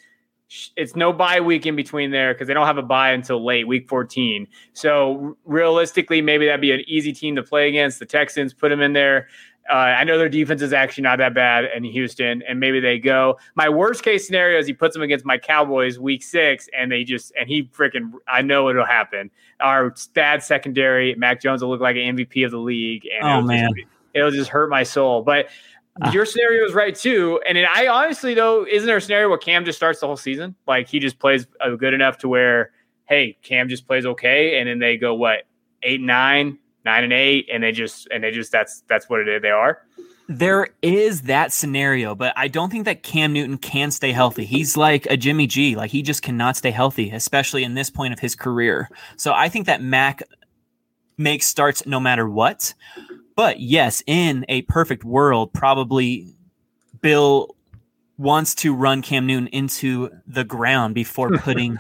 it's 0.76 0.96
no 0.96 1.12
bye 1.12 1.40
week 1.40 1.66
in 1.66 1.76
between 1.76 2.12
there 2.12 2.34
because 2.34 2.48
they 2.48 2.54
don't 2.54 2.68
have 2.68 2.78
a 2.78 2.84
bye 2.84 3.12
until 3.12 3.44
late 3.44 3.68
week 3.68 3.88
14. 3.88 4.48
So 4.74 5.38
realistically, 5.46 6.22
maybe 6.22 6.46
that'd 6.46 6.62
be 6.62 6.72
an 6.72 6.84
easy 6.88 7.12
team 7.12 7.36
to 7.36 7.44
play 7.44 7.68
against. 7.68 8.00
The 8.00 8.06
Texans 8.06 8.54
put 8.54 8.70
them 8.70 8.82
in 8.82 8.94
there. 8.94 9.28
Uh, 9.70 9.74
I 9.74 10.04
know 10.04 10.18
their 10.18 10.30
defense 10.30 10.62
is 10.62 10.74
actually 10.74 11.04
not 11.04 11.20
that 11.20 11.34
bad 11.34 11.66
in 11.76 11.84
Houston, 11.86 12.44
and 12.48 12.60
maybe 12.60 12.82
they 12.82 13.00
go. 13.00 13.38
My 13.56 13.70
worst 13.70 14.04
case 14.04 14.26
scenario 14.26 14.60
is 14.60 14.68
he 14.68 14.74
puts 14.74 14.94
them 14.94 15.02
against 15.02 15.26
my 15.26 15.38
Cowboys 15.38 15.98
week 15.98 16.22
six, 16.22 16.68
and 16.78 16.92
they 16.92 17.04
just 17.06 17.32
and 17.40 17.48
he 17.48 17.64
freaking 17.64 18.12
I 18.28 18.42
know 18.42 18.70
it'll 18.70 18.86
happen. 18.86 19.32
Our 19.62 19.96
bad 20.14 20.44
secondary, 20.44 21.16
Mac 21.16 21.42
Jones 21.42 21.62
will 21.62 21.70
look 21.70 21.80
like 21.80 21.96
an 21.96 22.18
MVP 22.18 22.44
of 22.44 22.52
the 22.52 22.58
league, 22.58 23.04
and 23.06 23.26
oh 23.26 23.38
it'll 23.38 23.48
man, 23.48 23.70
just, 23.76 23.88
it'll 24.14 24.32
just 24.32 24.50
hurt 24.50 24.70
my 24.70 24.84
soul. 24.84 25.22
But 25.22 25.48
uh. 26.02 26.12
your 26.12 26.26
scenario 26.26 26.66
is 26.66 26.74
right 26.74 26.94
too, 26.94 27.40
and 27.48 27.58
I 27.58 27.88
honestly 27.88 28.34
though 28.34 28.68
isn't 28.70 28.86
there 28.86 28.98
a 28.98 29.02
scenario 29.02 29.30
where 29.30 29.38
Cam 29.38 29.64
just 29.64 29.78
starts 29.78 30.02
the 30.02 30.08
whole 30.08 30.18
season, 30.18 30.56
like 30.68 30.90
he 30.90 31.00
just 31.00 31.20
plays 31.20 31.48
good 31.78 31.94
enough 31.94 32.18
to 32.20 32.28
where 32.28 32.72
hey 33.06 33.38
Cam 33.44 33.70
just 33.70 33.88
plays 33.88 34.06
okay, 34.06 34.60
and 34.60 34.68
then 34.68 34.80
they 34.80 34.98
go 34.98 35.14
what 35.14 35.44
eight 35.84 36.02
nine 36.02 36.58
nine 36.86 37.04
and 37.04 37.14
eight, 37.14 37.48
and 37.52 37.64
they 37.64 37.72
just 37.72 38.08
and 38.12 38.24
they 38.24 38.32
just 38.32 38.52
that's 38.52 38.84
that's 38.88 39.10
what 39.10 39.20
it 39.20 39.28
is. 39.28 39.42
They 39.42 39.50
are. 39.50 39.82
There 40.30 40.70
is 40.82 41.24
that 41.24 41.52
scenario, 41.52 42.16
but 42.16 42.34
I 42.38 42.48
don't 42.48 42.72
think 42.72 42.86
that 42.86 43.04
Cam 43.04 43.34
Newton 43.34 43.58
can 43.58 43.92
stay 43.92 44.14
healthy. 44.14 44.46
He's 44.46 44.78
like 44.78 45.06
a 45.08 45.18
Jimmy 45.18 45.48
G, 45.48 45.76
like 45.76 45.92
he 45.92 46.02
just 46.02 46.22
cannot 46.22 46.56
stay 46.56 46.72
healthy, 46.72 47.12
especially 47.12 47.64
in 47.64 47.74
this 47.74 47.90
point 47.90 48.14
of 48.14 48.20
his 48.20 48.34
career. 48.34 48.90
So 49.18 49.34
I 49.34 49.50
think 49.50 49.66
that 49.66 49.82
Mac 49.82 50.24
makes 51.18 51.46
starts 51.46 51.86
no 51.86 52.00
matter 52.00 52.28
what. 52.30 52.74
But 53.36 53.60
yes, 53.60 54.02
in 54.08 54.46
a 54.48 54.62
perfect 54.64 55.04
world, 55.04 55.52
probably 55.54 56.34
Bill 57.02 57.56
wants 58.18 58.56
to 58.56 58.74
run 58.74 59.02
Cam 59.02 59.26
Newton 59.26 59.48
into 59.48 60.10
the 60.26 60.44
ground 60.44 60.96
before 60.96 61.32
putting 61.38 61.78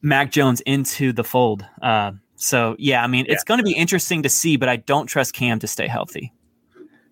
Mac 0.00 0.32
Jones 0.32 0.60
into 0.62 1.12
the 1.12 1.24
fold. 1.24 1.64
Uh, 1.80 2.12
so 2.42 2.74
yeah, 2.78 3.04
I 3.04 3.06
mean, 3.06 3.26
yeah. 3.26 3.34
it's 3.34 3.44
going 3.44 3.58
to 3.58 3.64
be 3.64 3.72
interesting 3.72 4.22
to 4.24 4.28
see, 4.28 4.56
but 4.56 4.68
I 4.68 4.76
don't 4.76 5.06
trust 5.06 5.32
Cam 5.34 5.58
to 5.60 5.66
stay 5.66 5.86
healthy. 5.86 6.32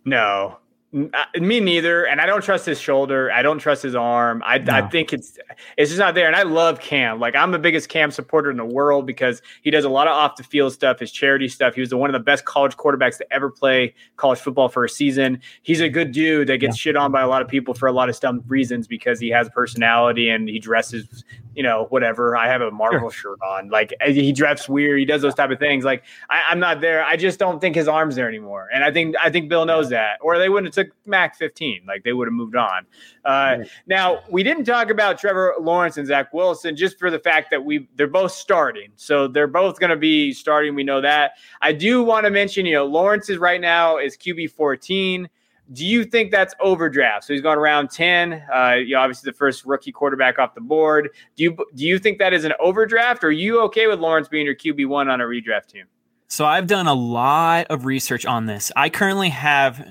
No, 0.05 0.57
uh, 0.93 1.25
me 1.39 1.61
neither. 1.61 2.05
And 2.05 2.21
I 2.21 2.27
don't 2.27 2.43
trust 2.43 2.67
his 2.67 2.81
shoulder. 2.81 3.31
I 3.31 3.43
don't 3.43 3.59
trust 3.59 3.83
his 3.83 3.95
arm. 3.95 4.43
I, 4.45 4.59
no. 4.59 4.73
I 4.73 4.89
think 4.89 5.13
it's 5.13 5.39
it's 5.77 5.91
just 5.91 6.01
not 6.01 6.15
there. 6.17 6.27
And 6.27 6.35
I 6.35 6.43
love 6.43 6.81
Cam. 6.81 7.21
Like 7.21 7.37
I'm 7.37 7.53
the 7.53 7.61
biggest 7.61 7.89
Cam 7.89 8.11
supporter 8.11 8.51
in 8.51 8.57
the 8.57 8.65
world 8.65 9.07
because 9.07 9.41
he 9.63 9.71
does 9.71 9.85
a 9.85 9.89
lot 9.89 10.09
of 10.09 10.15
off 10.15 10.35
the 10.35 10.43
field 10.43 10.73
stuff, 10.73 10.99
his 10.99 11.13
charity 11.13 11.47
stuff. 11.47 11.75
He 11.75 11.81
was 11.81 11.91
the, 11.91 11.97
one 11.97 12.11
of 12.11 12.15
the 12.15 12.25
best 12.25 12.45
college 12.45 12.77
quarterbacks 12.77 13.19
to 13.19 13.33
ever 13.33 13.51
play 13.51 13.95
college 14.17 14.41
football 14.41 14.69
for 14.69 14.85
a 14.85 14.89
season. 14.89 15.41
He's 15.63 15.81
a 15.81 15.89
good 15.89 16.11
dude 16.11 16.49
that 16.49 16.59
gets 16.59 16.77
yeah. 16.77 16.91
shit 16.91 16.97
on 16.97 17.13
by 17.13 17.21
a 17.21 17.29
lot 17.29 17.41
of 17.41 17.47
people 17.47 17.73
for 17.73 17.87
a 17.87 17.93
lot 17.93 18.09
of 18.09 18.19
dumb 18.19 18.43
reasons 18.49 18.89
because 18.89 19.21
he 19.21 19.29
has 19.29 19.49
personality 19.51 20.29
and 20.29 20.49
he 20.49 20.59
dresses 20.59 21.25
you 21.55 21.63
know, 21.63 21.87
whatever. 21.91 22.37
I 22.37 22.49
have 22.49 22.61
a 22.61 22.71
Marvel 22.71 23.11
sure. 23.11 23.33
shirt 23.33 23.39
on. 23.43 23.69
Like 23.69 23.93
he 24.05 24.33
drafts 24.33 24.69
weird. 24.69 24.99
He 24.99 25.05
does 25.05 25.23
those 25.23 25.35
type 25.35 25.51
of 25.51 25.59
things. 25.59 25.85
Like 25.85 26.05
I, 26.29 26.53
am 26.53 26.59
not 26.59 26.81
there. 26.81 27.05
I 27.05 27.17
just 27.17 27.39
don't 27.39 27.61
think 27.61 27.75
his 27.75 27.89
arm's 27.89 28.17
there 28.17 28.29
anymore. 28.29 28.69
And 28.73 28.85
I 28.85 28.93
think 28.93 29.17
I 29.23 29.31
think 29.31 29.49
Bill 29.49 29.67
knows 29.67 29.89
that. 29.91 30.19
Or 30.21 30.39
they 30.39 30.49
wouldn't 30.49 30.75
have 30.75 30.87
took 30.87 30.95
Mac 31.07 31.37
15. 31.37 31.83
Like 31.87 32.05
they 32.05 32.13
would 32.13 32.29
have 32.29 32.35
moved 32.35 32.57
on. 32.57 32.87
Uh, 33.25 33.59
Now 33.87 34.21
we 34.31 34.43
didn't 34.43 34.65
talk 34.65 34.91
about 34.91 35.19
Trevor 35.19 35.55
Lawrence 35.61 35.97
and 35.97 36.07
Zach 36.07 36.33
Wilson 36.33 36.77
just 36.77 36.99
for 36.99 37.11
the 37.11 37.19
fact 37.19 37.51
that 37.51 37.65
we 37.65 37.89
they're 37.97 38.07
both 38.07 38.33
starting. 38.33 38.93
So 38.97 39.27
they're 39.27 39.47
both 39.47 39.79
going 39.79 39.91
to 39.91 39.97
be 39.97 40.33
starting. 40.33 40.75
We 40.75 40.85
know 40.85 41.01
that. 41.01 41.33
I 41.61 41.73
do 41.73 42.03
want 42.03 42.25
to 42.27 42.31
mention, 42.31 42.67
you 42.67 42.75
know, 42.75 42.87
Lawrence 42.87 43.29
is 43.29 43.39
right 43.39 43.61
now 43.61 43.99
is 43.99 44.17
QB 44.17 44.53
14. 44.53 45.29
Do 45.73 45.87
you 45.87 46.05
think 46.05 46.31
that's 46.33 46.55
overdraft? 46.61 47.25
So 47.25 47.33
he's 47.33 47.43
gone 47.43 47.57
around 47.57 47.91
10. 47.91 48.33
Uh, 48.53 48.75
you 48.85 48.97
obviously 48.97 49.31
the 49.31 49.37
first 49.37 49.65
rookie 49.65 49.93
quarterback 49.93 50.39
off 50.39 50.55
the 50.55 50.61
board. 50.61 51.11
Do 51.37 51.45
you 51.45 51.57
do 51.75 51.85
you 51.85 51.99
think 51.99 52.19
that 52.19 52.33
is 52.33 52.45
an 52.45 52.53
overdraft? 52.59 53.23
Or 53.23 53.29
are 53.29 53.33
you 53.33 53.61
okay 53.63 53.87
with 53.87 54.01
Lawrence 54.01 54.29
being 54.29 54.47
your 54.47 54.57
QB 54.57 54.87
one 54.87 55.09
on 55.09 55.21
a 55.21 55.25
redraft 55.25 55.69
team? 55.69 55.85
So 56.27 56.45
I've 56.45 56.67
done 56.67 56.87
a 56.87 56.95
lot 56.95 57.67
of 57.71 57.85
research 57.85 58.25
on 58.25 58.47
this. 58.47 58.71
I 58.77 58.89
currently 58.89 59.31
have 59.31 59.85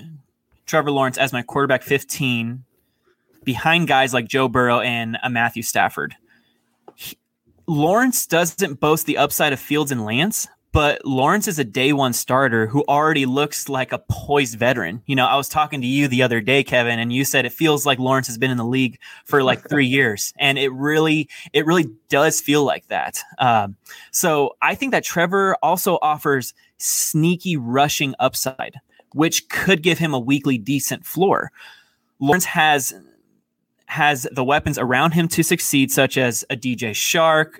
Trevor 0.66 0.90
Lawrence 0.90 1.18
as 1.18 1.32
my 1.32 1.42
quarterback 1.42 1.82
15 1.82 2.64
behind 3.44 3.88
guys 3.88 4.14
like 4.14 4.28
Joe 4.28 4.48
Burrow 4.48 4.80
and 4.80 5.18
a 5.22 5.28
Matthew 5.28 5.62
Stafford. 5.62 6.14
He, 6.94 7.18
Lawrence 7.66 8.26
doesn't 8.26 8.80
boast 8.80 9.06
the 9.06 9.18
upside 9.18 9.52
of 9.52 9.60
Fields 9.60 9.92
and 9.92 10.04
Lance, 10.04 10.48
but 10.72 11.04
Lawrence 11.04 11.48
is 11.48 11.58
a 11.58 11.64
day 11.64 11.92
one 11.92 12.12
starter 12.12 12.66
who 12.66 12.84
already 12.88 13.26
looks 13.26 13.68
like 13.68 13.92
a 13.92 13.98
poised 14.08 14.58
veteran. 14.58 15.02
You 15.06 15.16
know, 15.16 15.26
I 15.26 15.36
was 15.36 15.48
talking 15.48 15.80
to 15.80 15.86
you 15.86 16.06
the 16.06 16.22
other 16.22 16.40
day, 16.40 16.62
Kevin, 16.62 16.98
and 16.98 17.12
you 17.12 17.24
said 17.24 17.44
it 17.44 17.52
feels 17.52 17.84
like 17.84 17.98
Lawrence 17.98 18.28
has 18.28 18.38
been 18.38 18.50
in 18.50 18.56
the 18.56 18.64
league 18.64 18.98
for 19.24 19.42
like 19.42 19.68
three 19.68 19.86
years, 19.88 20.32
and 20.38 20.58
it 20.58 20.70
really, 20.70 21.28
it 21.52 21.66
really 21.66 21.86
does 22.08 22.40
feel 22.40 22.64
like 22.64 22.86
that. 22.86 23.20
Um, 23.38 23.76
so 24.12 24.56
I 24.62 24.74
think 24.74 24.92
that 24.92 25.04
Trevor 25.04 25.56
also 25.62 25.98
offers 26.02 26.54
sneaky 26.78 27.56
rushing 27.56 28.14
upside, 28.20 28.76
which 29.12 29.48
could 29.48 29.82
give 29.82 29.98
him 29.98 30.14
a 30.14 30.20
weekly 30.20 30.56
decent 30.56 31.04
floor. 31.04 31.50
Lawrence 32.20 32.44
has 32.44 32.94
has 33.86 34.24
the 34.30 34.44
weapons 34.44 34.78
around 34.78 35.12
him 35.12 35.26
to 35.26 35.42
succeed, 35.42 35.90
such 35.90 36.16
as 36.16 36.44
a 36.48 36.56
DJ 36.56 36.90
Chark, 36.92 37.58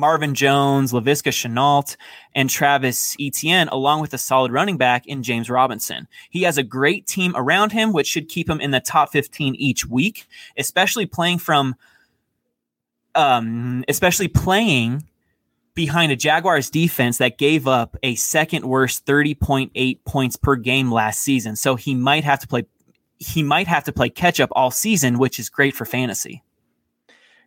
Marvin 0.00 0.34
Jones, 0.34 0.92
Laviska 0.92 1.30
Shenault, 1.30 1.96
and 2.34 2.50
Travis 2.50 3.14
Etienne, 3.20 3.68
along 3.68 4.00
with 4.00 4.14
a 4.14 4.18
solid 4.18 4.50
running 4.50 4.76
back 4.76 5.06
in 5.06 5.22
James 5.22 5.50
Robinson. 5.50 6.08
He 6.30 6.42
has 6.42 6.58
a 6.58 6.62
great 6.62 7.06
team 7.06 7.34
around 7.36 7.72
him, 7.72 7.92
which 7.92 8.06
should 8.06 8.28
keep 8.28 8.48
him 8.48 8.60
in 8.60 8.70
the 8.70 8.80
top 8.80 9.12
15 9.12 9.54
each 9.54 9.86
week, 9.86 10.26
especially 10.56 11.06
playing 11.06 11.38
from, 11.38 11.76
um, 13.14 13.84
especially 13.86 14.28
playing 14.28 15.04
behind 15.74 16.10
a 16.10 16.16
Jaguars 16.16 16.70
defense 16.70 17.18
that 17.18 17.38
gave 17.38 17.68
up 17.68 17.96
a 18.02 18.14
second 18.16 18.64
worst 18.64 19.06
30.8 19.06 20.04
points 20.04 20.36
per 20.36 20.56
game 20.56 20.90
last 20.90 21.20
season. 21.20 21.56
So 21.56 21.76
he 21.76 21.94
might 21.94 22.24
have 22.24 22.40
to 22.40 22.48
play 22.48 22.64
he 23.20 23.42
might 23.42 23.66
have 23.66 23.84
to 23.84 23.92
play 23.92 24.08
catch 24.08 24.40
up 24.40 24.48
all 24.52 24.70
season, 24.70 25.18
which 25.18 25.38
is 25.38 25.50
great 25.50 25.74
for 25.74 25.84
fantasy. 25.84 26.42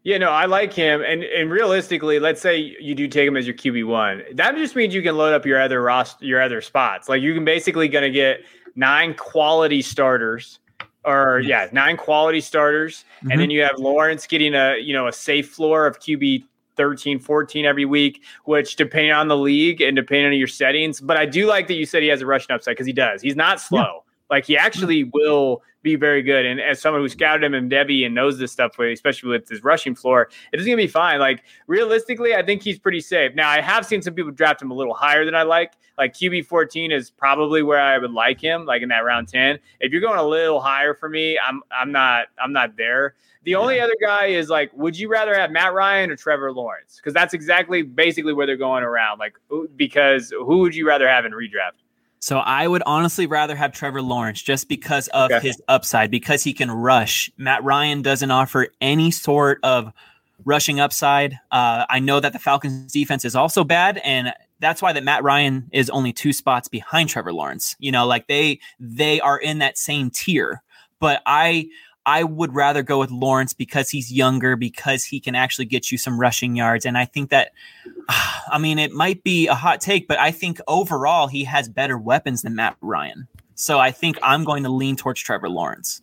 Yeah, 0.03 0.17
no, 0.17 0.29
I 0.31 0.45
like 0.45 0.73
him. 0.73 1.01
And 1.01 1.23
and 1.23 1.49
realistically, 1.49 2.19
let's 2.19 2.41
say 2.41 2.57
you 2.57 2.93
do 2.93 3.07
take 3.07 3.27
him 3.27 3.37
as 3.37 3.47
your 3.47 3.55
QB 3.55 3.87
one. 3.87 4.23
That 4.33 4.55
just 4.55 4.75
means 4.75 4.93
you 4.93 5.01
can 5.01 5.15
load 5.15 5.33
up 5.33 5.45
your 5.45 5.61
other 5.61 5.81
roster, 5.81 6.25
your 6.25 6.41
other 6.41 6.61
spots. 6.61 7.07
Like 7.07 7.21
you 7.21 7.33
can 7.33 7.45
basically 7.45 7.87
gonna 7.87 8.09
get 8.09 8.41
nine 8.75 9.13
quality 9.13 9.81
starters, 9.81 10.59
or 11.05 11.39
yes. 11.39 11.69
yeah, 11.69 11.73
nine 11.73 11.95
quality 11.95 12.41
starters, 12.41 13.05
mm-hmm. 13.17 13.31
and 13.31 13.39
then 13.39 13.49
you 13.49 13.61
have 13.61 13.77
Lawrence 13.77 14.27
getting 14.27 14.53
a 14.53 14.77
you 14.77 14.93
know 14.93 15.07
a 15.07 15.13
safe 15.13 15.49
floor 15.51 15.87
of 15.87 15.99
QB 15.99 16.43
13, 16.75 17.19
14 17.19 17.65
every 17.65 17.85
week, 17.85 18.23
which 18.43 18.75
depending 18.75 19.11
on 19.11 19.29
the 19.29 19.37
league 19.37 19.79
and 19.79 19.95
depending 19.95 20.27
on 20.27 20.33
your 20.33 20.47
settings. 20.47 20.99
But 20.99 21.15
I 21.15 21.25
do 21.25 21.45
like 21.45 21.67
that 21.67 21.75
you 21.75 21.85
said 21.85 22.03
he 22.03 22.09
has 22.09 22.21
a 22.21 22.25
rushing 22.25 22.53
upside 22.53 22.73
because 22.73 22.87
he 22.87 22.93
does. 22.93 23.21
He's 23.21 23.35
not 23.35 23.61
slow. 23.61 23.79
Yeah. 23.79 23.99
Like 24.29 24.45
he 24.45 24.57
actually 24.57 25.05
will 25.05 25.61
be 25.83 25.95
very 25.95 26.23
good. 26.23 26.45
And 26.45 26.59
as 26.59 26.81
someone 26.81 27.01
who 27.01 27.09
scouted 27.09 27.43
him 27.43 27.53
and 27.53 27.71
devy 27.71 28.05
and 28.05 28.15
knows 28.15 28.39
this 28.39 28.51
stuff, 28.51 28.79
especially 28.79 29.29
with 29.29 29.47
his 29.47 29.63
rushing 29.63 29.93
floor, 29.93 30.29
it 30.51 30.59
is 30.59 30.65
going 30.65 30.77
to 30.77 30.83
be 30.83 30.87
fine. 30.87 31.19
Like 31.19 31.43
realistically, 31.67 32.33
I 32.33 32.41
think 32.41 32.63
he's 32.63 32.79
pretty 32.79 33.01
safe. 33.01 33.35
Now, 33.35 33.49
I 33.49 33.61
have 33.61 33.85
seen 33.85 34.01
some 34.01 34.13
people 34.13 34.31
draft 34.31 34.61
him 34.61 34.71
a 34.71 34.73
little 34.73 34.93
higher 34.93 35.25
than 35.25 35.35
I 35.35 35.43
like. 35.43 35.73
Like 35.97 36.13
QB 36.13 36.47
14 36.47 36.91
is 36.91 37.11
probably 37.11 37.61
where 37.61 37.79
I 37.79 37.97
would 37.99 38.11
like 38.11 38.41
him, 38.41 38.65
like 38.65 38.81
in 38.81 38.89
that 38.89 39.05
round 39.05 39.27
10. 39.27 39.59
If 39.79 39.91
you're 39.91 40.01
going 40.01 40.17
a 40.17 40.23
little 40.23 40.59
higher 40.59 40.95
for 40.95 41.07
me, 41.07 41.37
I'm 41.37 41.61
I'm 41.71 41.91
not 41.91 42.27
I'm 42.41 42.51
not 42.51 42.75
there. 42.77 43.13
The 43.43 43.55
only 43.55 43.79
other 43.79 43.95
guy 44.01 44.27
is 44.27 44.49
like, 44.49 44.71
would 44.73 44.97
you 44.97 45.09
rather 45.09 45.35
have 45.35 45.51
Matt 45.51 45.73
Ryan 45.73 46.09
or 46.09 46.15
Trevor 46.15 46.53
Lawrence? 46.53 46.95
Because 46.95 47.13
that's 47.13 47.33
exactly 47.33 47.81
basically 47.81 48.31
where 48.31 48.47
they're 48.47 48.55
going 48.55 48.83
around. 48.83 49.19
Like, 49.19 49.33
because 49.75 50.31
who 50.31 50.59
would 50.59 50.73
you 50.73 50.87
rather 50.87 51.09
have 51.09 51.25
in 51.25 51.33
redraft? 51.33 51.82
So 52.23 52.37
I 52.37 52.65
would 52.65 52.83
honestly 52.85 53.27
rather 53.27 53.53
have 53.53 53.73
Trevor 53.73 54.01
Lawrence 54.01 54.41
just 54.41 54.69
because 54.69 55.09
of 55.09 55.29
okay. 55.29 55.45
his 55.45 55.61
upside, 55.67 56.09
because 56.09 56.41
he 56.41 56.53
can 56.53 56.71
rush. 56.71 57.29
Matt 57.35 57.61
Ryan 57.65 58.01
doesn't 58.01 58.31
offer 58.31 58.69
any 58.79 59.11
sort 59.11 59.59
of 59.61 59.91
rushing 60.45 60.79
upside. 60.79 61.33
Uh, 61.51 61.85
I 61.89 61.99
know 61.99 62.21
that 62.21 62.31
the 62.31 62.39
Falcons 62.39 62.93
defense 62.93 63.25
is 63.25 63.35
also 63.35 63.65
bad, 63.65 63.97
and 64.05 64.31
that's 64.61 64.81
why 64.81 64.93
that 64.93 65.03
Matt 65.03 65.21
Ryan 65.21 65.69
is 65.73 65.89
only 65.89 66.13
two 66.13 66.31
spots 66.31 66.69
behind 66.69 67.09
Trevor 67.09 67.33
Lawrence. 67.33 67.75
You 67.79 67.91
know, 67.91 68.07
like 68.07 68.27
they 68.27 68.61
they 68.79 69.19
are 69.19 69.37
in 69.37 69.57
that 69.57 69.77
same 69.77 70.09
tier. 70.09 70.63
But 71.01 71.21
I 71.25 71.67
I 72.05 72.23
would 72.23 72.53
rather 72.53 72.83
go 72.83 72.99
with 72.99 73.11
Lawrence 73.11 73.53
because 73.53 73.89
he's 73.89 74.11
younger, 74.11 74.55
because 74.55 75.05
he 75.05 75.19
can 75.19 75.35
actually 75.35 75.65
get 75.65 75.91
you 75.91 75.97
some 75.97 76.19
rushing 76.19 76.55
yards. 76.55 76.85
And 76.85 76.97
I 76.97 77.05
think 77.05 77.29
that, 77.29 77.51
I 78.09 78.57
mean, 78.57 78.79
it 78.79 78.91
might 78.91 79.23
be 79.23 79.47
a 79.47 79.55
hot 79.55 79.81
take, 79.81 80.07
but 80.07 80.19
I 80.19 80.31
think 80.31 80.59
overall 80.67 81.27
he 81.27 81.43
has 81.45 81.69
better 81.69 81.97
weapons 81.97 82.41
than 82.41 82.55
Matt 82.55 82.75
Ryan. 82.81 83.27
So 83.55 83.79
I 83.79 83.91
think 83.91 84.17
I'm 84.21 84.43
going 84.43 84.63
to 84.63 84.69
lean 84.69 84.95
towards 84.95 85.21
Trevor 85.21 85.49
Lawrence. 85.49 86.01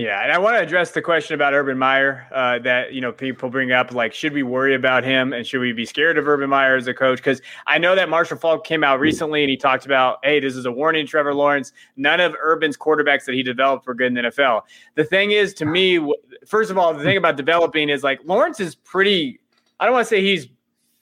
Yeah, 0.00 0.22
and 0.22 0.32
I 0.32 0.38
want 0.38 0.56
to 0.56 0.62
address 0.62 0.92
the 0.92 1.02
question 1.02 1.34
about 1.34 1.52
Urban 1.52 1.76
Meyer 1.76 2.26
uh, 2.32 2.58
that 2.60 2.94
you 2.94 3.02
know 3.02 3.12
people 3.12 3.50
bring 3.50 3.70
up, 3.70 3.92
like, 3.92 4.14
should 4.14 4.32
we 4.32 4.42
worry 4.42 4.74
about 4.74 5.04
him 5.04 5.34
and 5.34 5.46
should 5.46 5.60
we 5.60 5.74
be 5.74 5.84
scared 5.84 6.16
of 6.16 6.26
Urban 6.26 6.48
Meyer 6.48 6.74
as 6.74 6.86
a 6.86 6.94
coach? 6.94 7.18
Because 7.18 7.42
I 7.66 7.76
know 7.76 7.94
that 7.94 8.08
Marshall 8.08 8.38
Faulk 8.38 8.64
came 8.64 8.82
out 8.82 8.98
recently 8.98 9.42
and 9.42 9.50
he 9.50 9.58
talked 9.58 9.84
about, 9.84 10.16
hey, 10.24 10.40
this 10.40 10.56
is 10.56 10.64
a 10.64 10.72
warning, 10.72 11.06
Trevor 11.06 11.34
Lawrence. 11.34 11.74
None 11.98 12.18
of 12.18 12.34
Urban's 12.42 12.78
quarterbacks 12.78 13.26
that 13.26 13.34
he 13.34 13.42
developed 13.42 13.86
were 13.86 13.92
good 13.92 14.06
in 14.06 14.14
the 14.14 14.22
NFL. 14.22 14.62
The 14.94 15.04
thing 15.04 15.32
is, 15.32 15.52
to 15.52 15.66
me, 15.66 15.98
first 16.46 16.70
of 16.70 16.78
all, 16.78 16.94
the 16.94 17.04
thing 17.04 17.18
about 17.18 17.36
developing 17.36 17.90
is 17.90 18.02
like 18.02 18.20
Lawrence 18.24 18.58
is 18.58 18.74
pretty. 18.74 19.38
I 19.80 19.84
don't 19.84 19.92
want 19.92 20.06
to 20.06 20.08
say 20.08 20.22
he's 20.22 20.46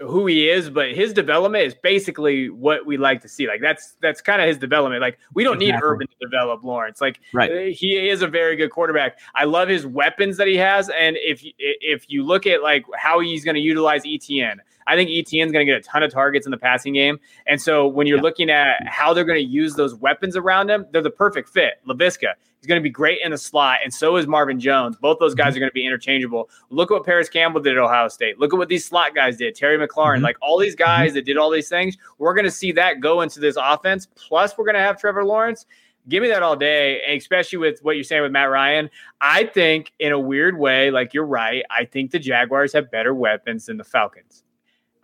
who 0.01 0.26
he 0.26 0.49
is, 0.49 0.70
but 0.70 0.92
his 0.92 1.12
development 1.12 1.64
is 1.64 1.74
basically 1.74 2.51
what 2.51 2.86
we 2.86 2.96
like 2.96 3.20
to 3.22 3.28
see. 3.28 3.49
Like 3.49 3.61
that's 3.61 3.96
that's 4.01 4.20
kind 4.20 4.40
of 4.40 4.46
his 4.46 4.57
development. 4.57 5.01
Like 5.01 5.18
we 5.34 5.42
don't 5.42 5.61
exactly. 5.61 5.72
need 5.72 5.82
Urban 5.82 6.07
to 6.07 6.14
develop 6.20 6.62
Lawrence. 6.62 7.01
Like 7.01 7.20
right. 7.32 7.51
Uh, 7.51 7.61
he 7.72 8.09
is 8.09 8.22
a 8.22 8.28
very 8.28 8.57
good 8.57 8.70
quarterback. 8.70 9.18
I 9.34 9.44
love 9.44 9.68
his 9.68 9.86
weapons 9.86 10.36
that 10.36 10.46
he 10.46 10.57
has, 10.57 10.88
and 10.90 11.16
if 11.18 11.42
if 11.59 12.05
you 12.09 12.24
look 12.24 12.46
at 12.46 12.62
like 12.62 12.84
how 12.96 13.20
he's 13.20 13.44
going 13.44 13.57
to 13.57 13.61
utilize 13.61 14.03
Etienne, 14.07 14.61
I 14.89 14.97
think 14.97 15.11
Etienne's 15.11 15.53
going 15.53 15.64
to 15.66 15.70
get 15.70 15.78
a 15.78 15.82
ton 15.82 16.03
of 16.03 16.11
targets 16.11 16.47
in 16.47 16.51
the 16.51 16.57
passing 16.57 16.95
game. 16.95 17.20
And 17.47 17.61
so 17.61 17.86
when 17.86 18.07
you're 18.07 18.16
yeah. 18.16 18.22
looking 18.22 18.51
at 18.51 18.86
how 18.86 19.12
they're 19.12 19.24
going 19.24 19.39
to 19.39 19.49
use 19.49 19.74
those 19.74 19.95
weapons 19.95 20.34
around 20.36 20.70
him, 20.70 20.86
they're 20.91 21.03
the 21.03 21.11
perfect 21.11 21.51
fit. 21.51 21.74
Laviska, 21.86 22.32
he's 22.59 22.66
going 22.66 22.80
to 22.80 22.82
be 22.82 22.91
great 22.91 23.18
in 23.22 23.30
the 23.30 23.39
slot, 23.39 23.78
and 23.84 23.93
so 23.93 24.16
is 24.16 24.26
Marvin 24.26 24.59
Jones. 24.59 24.97
Both 24.97 25.18
those 25.18 25.34
guys 25.34 25.49
mm-hmm. 25.49 25.57
are 25.57 25.61
going 25.61 25.70
to 25.70 25.74
be 25.74 25.86
interchangeable. 25.86 26.49
Look 26.70 26.91
at 26.91 26.95
what 26.95 27.05
Parris 27.05 27.28
Campbell 27.28 27.61
did 27.61 27.76
at 27.76 27.78
Ohio 27.78 28.09
State. 28.09 28.39
Look 28.39 28.53
at 28.53 28.57
what 28.57 28.68
these 28.68 28.84
slot 28.84 29.14
guys 29.14 29.36
did. 29.36 29.55
Terry 29.55 29.76
McLaurin, 29.76 30.16
mm-hmm. 30.16 30.24
like 30.24 30.39
all 30.41 30.59
these 30.59 30.74
guys 30.74 31.09
mm-hmm. 31.09 31.16
that 31.16 31.26
did 31.26 31.36
all 31.36 31.51
these 31.51 31.68
things, 31.68 31.97
we're 32.18 32.34
going 32.34 32.47
to 32.47 32.51
see 32.51 32.72
that 32.72 33.01
go 33.01 33.20
into 33.20 33.41
this 33.41 33.57
offense. 33.61 34.09
Plus, 34.16 34.57
we're 34.57 34.64
going 34.64 34.74
to 34.74 34.80
have 34.80 34.99
Trevor 34.99 35.24
Lawrence 35.24 35.66
give 36.09 36.22
me 36.22 36.28
that 36.30 36.43
all 36.43 36.57
day, 36.57 37.03
especially 37.16 37.59
with 37.59 37.80
what 37.82 37.97
you're 37.97 38.05
saying 38.05 38.22
with 38.22 38.32
Matt 38.32 38.51
Ryan. 38.51 38.89
I 39.20 39.45
think, 39.45 39.93
in 39.99 40.12
a 40.12 40.18
weird 40.18 40.59
way, 40.59 40.91
like 40.91 41.12
you're 41.12 41.26
right, 41.26 41.62
I 41.70 41.84
think 41.84 42.11
the 42.11 42.18
Jaguars 42.18 42.72
have 42.72 42.91
better 42.91 43.14
weapons 43.14 43.66
than 43.66 43.76
the 43.76 43.84
Falcons. 43.84 44.45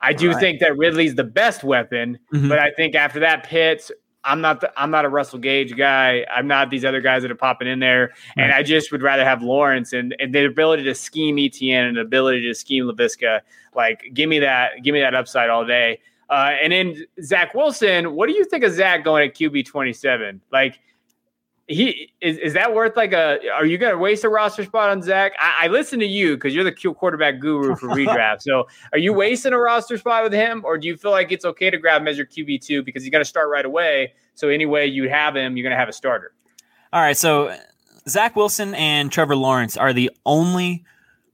I 0.04 0.12
do 0.12 0.30
right. 0.30 0.40
think 0.40 0.60
that 0.60 0.76
Ridley's 0.76 1.14
the 1.14 1.24
best 1.24 1.64
weapon, 1.64 2.18
mm-hmm. 2.32 2.48
but 2.48 2.58
I 2.58 2.70
think 2.70 2.94
after 2.94 3.20
that 3.20 3.44
Pitts, 3.44 3.90
I'm 4.24 4.40
not 4.40 4.60
the, 4.60 4.72
I'm 4.76 4.90
not 4.90 5.04
a 5.04 5.08
Russell 5.08 5.38
Gage 5.38 5.76
guy. 5.76 6.24
I'm 6.30 6.46
not 6.46 6.70
these 6.70 6.84
other 6.84 7.00
guys 7.00 7.22
that 7.22 7.30
are 7.30 7.36
popping 7.36 7.68
in 7.68 7.78
there, 7.78 8.12
right. 8.36 8.44
and 8.44 8.52
I 8.52 8.62
just 8.62 8.92
would 8.92 9.02
rather 9.02 9.24
have 9.24 9.42
Lawrence 9.42 9.92
and, 9.92 10.14
and 10.18 10.34
the 10.34 10.46
ability 10.46 10.84
to 10.84 10.94
scheme 10.94 11.38
Etienne 11.38 11.86
and 11.86 11.96
the 11.96 12.02
ability 12.02 12.42
to 12.42 12.54
scheme 12.54 12.84
Laviska. 12.84 13.40
Like, 13.74 14.10
give 14.12 14.28
me 14.28 14.38
that, 14.40 14.82
give 14.82 14.92
me 14.92 15.00
that 15.00 15.14
upside 15.14 15.50
all 15.50 15.64
day. 15.64 16.00
Uh, 16.30 16.52
and 16.62 16.72
then 16.72 17.04
Zach 17.22 17.54
Wilson, 17.54 18.14
what 18.14 18.28
do 18.28 18.34
you 18.34 18.44
think 18.44 18.64
of 18.64 18.72
Zach 18.72 19.04
going 19.04 19.28
at 19.28 19.34
QB 19.34 19.66
27? 19.66 20.40
Like, 20.50 20.80
he 21.66 22.12
is, 22.20 22.36
is 22.38 22.52
that 22.52 22.74
worth 22.74 22.96
like 22.96 23.12
a 23.12 23.38
are 23.50 23.64
you 23.64 23.78
gonna 23.78 23.96
waste 23.96 24.24
a 24.24 24.28
roster 24.28 24.64
spot 24.64 24.90
on 24.90 25.02
Zach? 25.02 25.32
I, 25.38 25.64
I 25.64 25.68
listen 25.68 25.98
to 26.00 26.06
you 26.06 26.36
because 26.36 26.54
you're 26.54 26.64
the 26.64 26.72
quarterback 26.72 27.40
guru 27.40 27.74
for 27.76 27.88
redraft. 27.96 28.42
so 28.42 28.68
are 28.92 28.98
you 28.98 29.12
wasting 29.12 29.52
a 29.52 29.58
roster 29.58 29.96
spot 29.96 30.24
with 30.24 30.32
him, 30.32 30.62
or 30.64 30.76
do 30.76 30.88
you 30.88 30.96
feel 30.96 31.10
like 31.10 31.32
it's 31.32 31.44
okay 31.44 31.70
to 31.70 31.78
grab 31.78 32.02
measure 32.02 32.26
QB 32.26 32.60
two 32.60 32.82
because 32.82 33.02
he's 33.02 33.10
gonna 33.10 33.24
start 33.24 33.48
right 33.48 33.64
away? 33.64 34.12
So 34.34 34.48
anyway 34.48 34.86
you 34.86 35.08
have 35.08 35.36
him, 35.36 35.56
you're 35.56 35.64
gonna 35.64 35.80
have 35.80 35.88
a 35.88 35.92
starter. 35.92 36.32
All 36.92 37.00
right, 37.00 37.16
so 37.16 37.56
Zach 38.08 38.36
Wilson 38.36 38.74
and 38.74 39.10
Trevor 39.10 39.36
Lawrence 39.36 39.76
are 39.76 39.92
the 39.92 40.10
only 40.26 40.84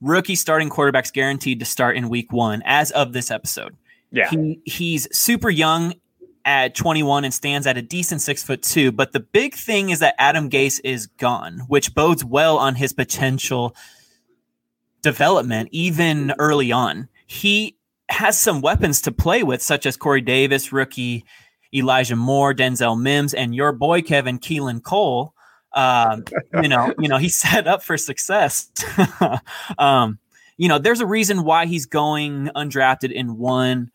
rookie 0.00 0.36
starting 0.36 0.70
quarterbacks 0.70 1.12
guaranteed 1.12 1.58
to 1.58 1.66
start 1.66 1.96
in 1.96 2.08
week 2.08 2.32
one 2.32 2.62
as 2.64 2.90
of 2.92 3.12
this 3.12 3.30
episode. 3.30 3.76
Yeah. 4.12 4.28
He, 4.30 4.60
he's 4.64 5.08
super 5.16 5.50
young 5.50 5.94
at 6.44 6.74
21 6.74 7.24
and 7.24 7.34
stands 7.34 7.66
at 7.66 7.76
a 7.76 7.82
decent 7.82 8.20
six 8.22 8.42
foot 8.42 8.62
two. 8.62 8.92
But 8.92 9.12
the 9.12 9.20
big 9.20 9.54
thing 9.54 9.90
is 9.90 9.98
that 10.00 10.14
Adam 10.18 10.50
Gase 10.50 10.80
is 10.84 11.06
gone, 11.06 11.60
which 11.68 11.94
bodes 11.94 12.24
well 12.24 12.58
on 12.58 12.74
his 12.74 12.92
potential 12.92 13.74
development, 15.02 15.68
even 15.72 16.32
early 16.38 16.72
on. 16.72 17.08
He 17.26 17.76
has 18.08 18.38
some 18.38 18.60
weapons 18.60 19.00
to 19.02 19.12
play 19.12 19.42
with, 19.42 19.62
such 19.62 19.86
as 19.86 19.96
Corey 19.96 20.20
Davis, 20.20 20.72
rookie 20.72 21.24
Elijah 21.74 22.16
Moore, 22.16 22.54
Denzel 22.54 23.00
Mims, 23.00 23.34
and 23.34 23.54
your 23.54 23.72
boy 23.72 24.02
Kevin 24.02 24.38
Keelan 24.38 24.82
Cole. 24.82 25.34
Um, 25.72 26.24
you 26.62 26.68
know, 26.68 26.92
you 26.98 27.08
know, 27.08 27.18
he's 27.18 27.34
set 27.40 27.68
up 27.68 27.82
for 27.82 27.96
success. 27.96 28.70
um, 29.78 30.18
you 30.56 30.68
know, 30.68 30.78
there's 30.78 31.00
a 31.00 31.06
reason 31.06 31.44
why 31.44 31.66
he's 31.66 31.86
going 31.86 32.50
undrafted 32.56 33.12
in 33.12 33.38
one 33.38 33.90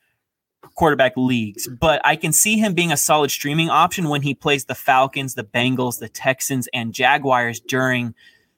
quarterback 0.73 1.13
leagues, 1.15 1.67
but 1.67 2.01
I 2.03 2.15
can 2.15 2.33
see 2.33 2.57
him 2.57 2.73
being 2.73 2.91
a 2.91 2.97
solid 2.97 3.31
streaming 3.31 3.69
option 3.69 4.09
when 4.09 4.21
he 4.23 4.33
plays 4.33 4.65
the 4.65 4.75
Falcons, 4.75 5.35
the 5.35 5.43
Bengals, 5.43 5.99
the 5.99 6.09
Texans, 6.09 6.67
and 6.73 6.93
Jaguars 6.93 7.59
during 7.59 8.15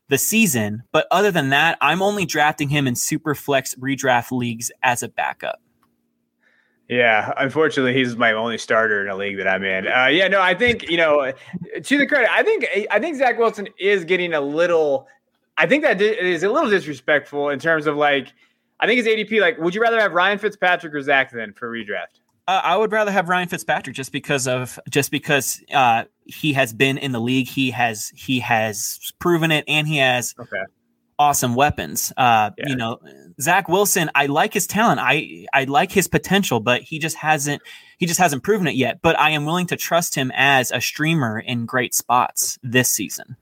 the 0.09 0.17
season. 0.17 0.83
But 0.91 1.07
other 1.11 1.31
than 1.31 1.49
that, 1.49 1.77
I'm 1.81 2.01
only 2.01 2.25
drafting 2.25 2.69
him 2.69 2.87
in 2.87 2.95
super 2.95 3.35
flex 3.35 3.75
redraft 3.75 4.31
leagues 4.31 4.71
as 4.81 5.03
a 5.03 5.09
backup. 5.09 5.61
Yeah, 6.89 7.33
unfortunately, 7.37 7.93
he's 7.93 8.15
my 8.15 8.31
only 8.31 8.57
starter 8.57 9.01
in 9.01 9.09
a 9.09 9.15
league 9.15 9.37
that 9.37 9.47
I'm 9.47 9.63
in. 9.63 9.87
Uh, 9.87 10.05
yeah, 10.05 10.29
no, 10.29 10.41
I 10.41 10.53
think 10.53 10.89
you 10.89 10.95
know, 10.95 11.33
to 11.83 11.97
the 11.97 12.07
credit, 12.07 12.31
I 12.31 12.43
think 12.43 12.65
I 12.89 12.99
think 12.99 13.17
Zach 13.17 13.37
Wilson 13.37 13.67
is 13.77 14.05
getting 14.05 14.33
a 14.33 14.39
little. 14.39 15.07
I 15.57 15.65
think 15.65 15.83
that 15.83 16.01
is 16.01 16.43
a 16.43 16.49
little 16.49 16.69
disrespectful 16.69 17.49
in 17.49 17.59
terms 17.59 17.87
of 17.87 17.97
like 17.97 18.31
I 18.79 18.87
think 18.87 18.97
his 19.03 19.07
ADP. 19.07 19.41
Like, 19.41 19.57
would 19.57 19.73
you 19.73 19.81
rather 19.81 19.99
have 19.99 20.13
Ryan 20.13 20.37
Fitzpatrick 20.37 20.93
or 20.93 21.01
Zach 21.01 21.31
then 21.31 21.53
for 21.53 21.71
redraft? 21.71 22.19
Uh, 22.47 22.61
I 22.63 22.77
would 22.77 22.91
rather 22.93 23.11
have 23.11 23.27
Ryan 23.27 23.49
Fitzpatrick 23.49 23.95
just 23.95 24.11
because 24.11 24.47
of 24.47 24.79
just 24.89 25.11
because 25.11 25.61
uh, 25.73 26.05
he 26.25 26.53
has 26.53 26.73
been 26.73 26.97
in 26.97 27.11
the 27.11 27.19
league. 27.19 27.47
He 27.47 27.71
has 27.71 28.09
he 28.15 28.39
has 28.39 28.99
proven 29.19 29.51
it, 29.51 29.65
and 29.67 29.87
he 29.87 29.97
has 29.97 30.33
okay. 30.39 30.61
awesome 31.19 31.55
weapons. 31.55 32.13
Uh, 32.15 32.51
yeah. 32.57 32.69
You 32.69 32.75
know, 32.77 32.99
Zach 33.41 33.67
Wilson. 33.67 34.09
I 34.15 34.27
like 34.27 34.53
his 34.53 34.65
talent. 34.65 35.01
I 35.01 35.45
I 35.53 35.65
like 35.65 35.91
his 35.91 36.07
potential, 36.07 36.61
but 36.61 36.83
he 36.83 36.99
just 36.99 37.17
hasn't 37.17 37.61
he 37.97 38.05
just 38.05 38.19
hasn't 38.19 38.43
proven 38.43 38.67
it 38.67 38.75
yet. 38.75 39.01
But 39.01 39.19
I 39.19 39.31
am 39.31 39.45
willing 39.45 39.67
to 39.67 39.75
trust 39.75 40.15
him 40.15 40.31
as 40.33 40.71
a 40.71 40.79
streamer 40.79 41.39
in 41.39 41.65
great 41.65 41.93
spots 41.93 42.57
this 42.63 42.89
season. 42.89 43.35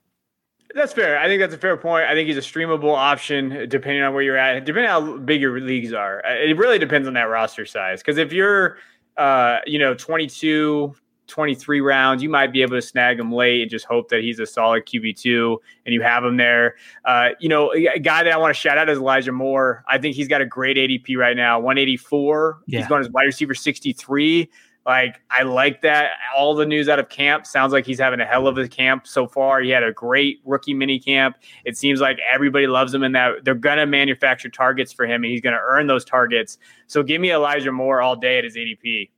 That's 0.76 0.92
fair. 0.92 1.18
I 1.18 1.28
think 1.28 1.40
that's 1.40 1.56
a 1.56 1.58
fair 1.58 1.78
point. 1.78 2.04
I 2.04 2.14
think 2.14 2.28
he's 2.28 2.38
a 2.38 2.42
streamable 2.42 2.94
option 2.94 3.70
depending 3.70 4.04
on 4.04 4.14
where 4.14 4.22
you're 4.22 4.36
at, 4.36 4.66
depending 4.66 4.92
on 4.92 5.08
how 5.08 5.18
big 5.20 5.40
your 5.40 5.58
leagues 5.62 5.94
are. 5.94 6.22
Uh, 6.26 6.34
it 6.34 6.58
really 6.58 6.78
depends 6.78 7.08
on 7.08 7.14
that 7.14 7.24
roster 7.24 7.66
size. 7.66 8.02
Because 8.02 8.18
if 8.18 8.34
you're, 8.34 8.78
uh, 9.16 9.60
you 9.66 9.80
know, 9.80 9.94
22, 9.94 10.94
23 11.28 11.80
rounds, 11.80 12.22
you 12.22 12.28
might 12.28 12.52
be 12.52 12.62
able 12.62 12.76
to 12.76 12.82
snag 12.82 13.18
him 13.18 13.32
late 13.32 13.62
and 13.62 13.72
just 13.72 13.86
hope 13.86 14.10
that 14.10 14.20
he's 14.20 14.38
a 14.40 14.46
solid 14.46 14.86
QB2 14.86 15.58
and 15.86 15.94
you 15.94 16.02
have 16.02 16.26
him 16.26 16.36
there. 16.36 16.76
Uh, 17.06 17.30
you 17.40 17.48
know, 17.48 17.72
a 17.74 17.98
guy 17.98 18.24
that 18.24 18.34
I 18.34 18.38
want 18.38 18.54
to 18.54 18.60
shout 18.60 18.78
out 18.78 18.90
is 18.90 18.98
Elijah 18.98 19.32
Moore. 19.32 19.82
I 19.88 19.98
think 19.98 20.18
he's 20.18 20.28
got 20.28 20.42
a 20.42 20.46
great 20.46 20.76
ADP 20.76 21.16
right 21.16 21.38
now, 21.38 21.58
184. 21.58 22.60
Yeah. 22.68 22.80
He's 22.80 22.88
going 22.90 23.00
as 23.00 23.10
wide 23.10 23.24
receiver 23.24 23.56
63. 23.56 24.50
Like 24.86 25.20
I 25.32 25.44
like 25.44 25.82
that. 25.82 26.12
All 26.38 26.54
the 26.54 26.66
news 26.66 26.88
out 26.88 27.00
of 27.00 27.10
camp 27.10 27.48
sounds 27.48 27.74
like 27.74 27.86
he's 27.86 28.00
having 28.00 28.20
a 28.20 28.26
hell 28.26 28.48
of 28.48 28.58
a 28.58 28.68
camp 28.68 29.08
so 29.08 29.28
far. 29.28 29.62
He 29.62 29.72
had 29.72 29.84
a 29.84 29.92
great 29.92 30.40
rookie 30.46 30.76
mini 30.76 31.00
camp. 31.00 31.38
It 31.64 31.76
seems 31.76 32.00
like 32.00 32.20
everybody 32.32 32.68
loves 32.68 32.94
him 32.94 33.02
and 33.02 33.16
that 33.16 33.44
they're 33.44 33.56
gonna 33.56 33.88
manufacture 33.88 34.50
targets 34.50 34.94
for 34.94 35.06
him 35.06 35.24
and 35.24 35.26
he's 35.26 35.42
gonna 35.42 35.60
earn 35.62 35.88
those 35.88 36.06
targets. 36.06 36.60
So 36.86 37.02
give 37.02 37.20
me 37.20 37.32
Elijah 37.32 37.72
Moore 37.72 38.02
all 38.02 38.16
day 38.16 38.38
at 38.38 38.44
his 38.44 38.56
ADP. 38.56 39.10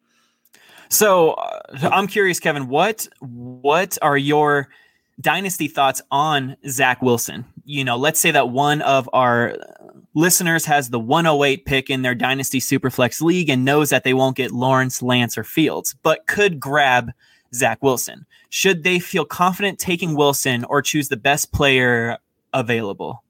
So 0.90 1.32
uh, 1.32 1.60
I'm 1.92 2.08
curious, 2.08 2.40
Kevin. 2.40 2.70
What 2.70 3.08
what 3.20 3.98
are 4.02 4.18
your 4.18 4.70
dynasty 5.20 5.68
thoughts 5.68 6.02
on 6.12 6.58
Zach 6.68 7.02
Wilson? 7.02 7.46
You 7.66 7.84
know, 7.84 7.98
let's 7.98 8.20
say 8.20 8.32
that 8.32 8.50
one 8.50 8.82
of 8.82 9.10
our 9.14 9.56
listeners 10.14 10.66
has 10.66 10.90
the 10.90 11.00
108 11.00 11.66
pick 11.66 11.90
in 11.90 12.02
their 12.02 12.16
Dynasty 12.16 12.60
Superflex 12.60 13.22
League 13.22 13.50
and 13.50 13.66
knows 13.66 13.90
that 13.90 14.04
they 14.04 14.14
won't 14.14 14.36
get 14.36 14.52
Lawrence, 14.52 15.02
Lance, 15.02 15.38
or 15.38 15.44
Fields, 15.44 15.96
but 16.02 16.28
could 16.28 16.60
grab 16.60 17.12
Zach 17.54 17.82
Wilson. 17.82 18.26
Should 18.50 18.84
they 18.84 19.00
feel 19.00 19.26
confident 19.26 19.80
taking 19.80 20.16
Wilson 20.16 20.64
or 20.66 20.82
choose 20.82 21.10
the 21.10 21.18
best 21.18 21.52
player 21.52 22.18
available? 22.54 23.24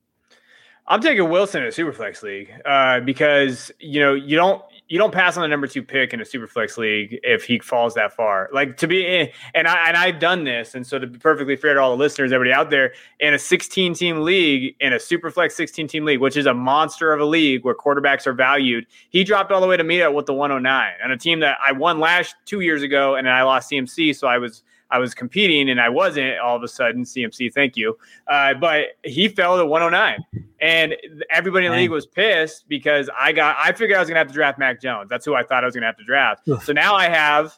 I'm 0.88 1.02
taking 1.02 1.30
Wilson 1.30 1.64
in 1.64 1.68
a 1.68 1.72
Superflex 1.72 2.24
league 2.24 2.54
uh, 2.66 3.02
because 3.02 3.72
you 3.80 4.00
know 4.00 4.14
you 4.14 4.38
don't 4.38 4.62
you 4.90 4.98
don't 4.98 5.14
pass 5.14 5.36
on 5.36 5.42
the 5.42 5.48
number 5.48 5.68
two 5.68 5.84
pick 5.84 6.14
in 6.14 6.22
a 6.22 6.26
super 6.26 6.48
flex 6.48 6.78
league 6.78 7.20
if 7.24 7.44
he 7.44 7.60
falls 7.60 7.94
that 7.96 8.14
far. 8.14 8.50
Like 8.54 8.78
to 8.78 8.88
be 8.88 9.06
eh, 9.06 9.28
and 9.54 9.68
I 9.68 9.88
and 9.88 9.98
I've 9.98 10.20
done 10.20 10.44
this, 10.44 10.76
and 10.76 10.86
so 10.88 10.98
to 10.98 11.08
be 11.08 11.20
perfectly 11.20 11.56
fair 11.56 11.74
to 11.74 11.82
all 11.82 11.92
the 11.92 11.98
listeners, 11.98 12.32
everybody 12.32 12.54
out 12.54 12.70
there, 12.70 12.94
in 13.20 13.34
a 13.34 13.40
16 13.40 13.94
team 13.94 14.22
league, 14.22 14.76
in 14.80 14.94
a 14.94 15.00
super 15.00 15.30
flex 15.30 15.56
16 15.56 15.88
team 15.88 16.06
league, 16.06 16.20
which 16.20 16.38
is 16.38 16.46
a 16.46 16.54
monster 16.54 17.12
of 17.12 17.20
a 17.20 17.26
league 17.26 17.64
where 17.64 17.76
quarterbacks 17.76 18.26
are 18.26 18.34
valued, 18.34 18.86
he 19.10 19.24
dropped 19.24 19.52
all 19.52 19.62
the 19.62 19.68
way 19.68 19.78
to 19.78 19.84
me 19.84 20.02
at 20.02 20.14
with 20.14 20.26
the 20.26 20.34
109 20.34 20.94
and 21.04 21.12
a 21.12 21.18
team 21.18 21.40
that 21.42 21.58
I 21.66 21.74
won 21.74 22.00
last 22.00 22.36
two 22.46 22.62
years 22.62 22.82
ago, 22.82 23.16
and 23.16 23.30
I 23.30 23.44
lost 23.44 23.72
CMC, 23.72 24.16
so 24.16 24.28
I 24.28 24.38
was 24.38 24.64
I 24.90 25.00
was 25.00 25.14
competing 25.14 25.70
and 25.70 25.82
I 25.82 25.90
wasn't 25.90 26.40
all 26.40 26.56
of 26.56 26.64
a 26.64 26.68
sudden. 26.68 27.04
CMC, 27.04 27.54
thank 27.54 27.76
you. 27.76 27.98
Uh, 28.28 28.54
but 28.54 28.98
he 29.04 29.28
fell 29.28 29.58
to 29.58 29.66
109, 29.66 30.46
and 30.62 30.96
everybody 31.30 31.66
in 31.66 31.72
the 31.72 31.78
league 31.78 31.92
was 31.92 32.06
pissed 32.06 32.68
because 32.70 33.10
I 33.20 33.32
got. 33.32 33.58
I 33.60 33.72
figured 33.72 33.98
I 33.98 34.00
was 34.00 34.08
going 34.08 34.16
to 34.16 34.20
have 34.20 34.28
to 34.28 34.34
draft 34.34 34.58
Mac 34.60 34.82
Jones. 34.82 35.10
That's 35.10 35.26
who 35.26 35.36
I 35.36 35.44
thought 35.44 35.64
I 35.64 35.68
was 35.68 35.76
going 35.76 35.82
to 35.82 35.88
have 35.88 35.98
to 35.98 36.06
draft. 36.06 36.48
So 36.64 36.74
now 36.74 36.96
I 36.96 37.10
have 37.10 37.58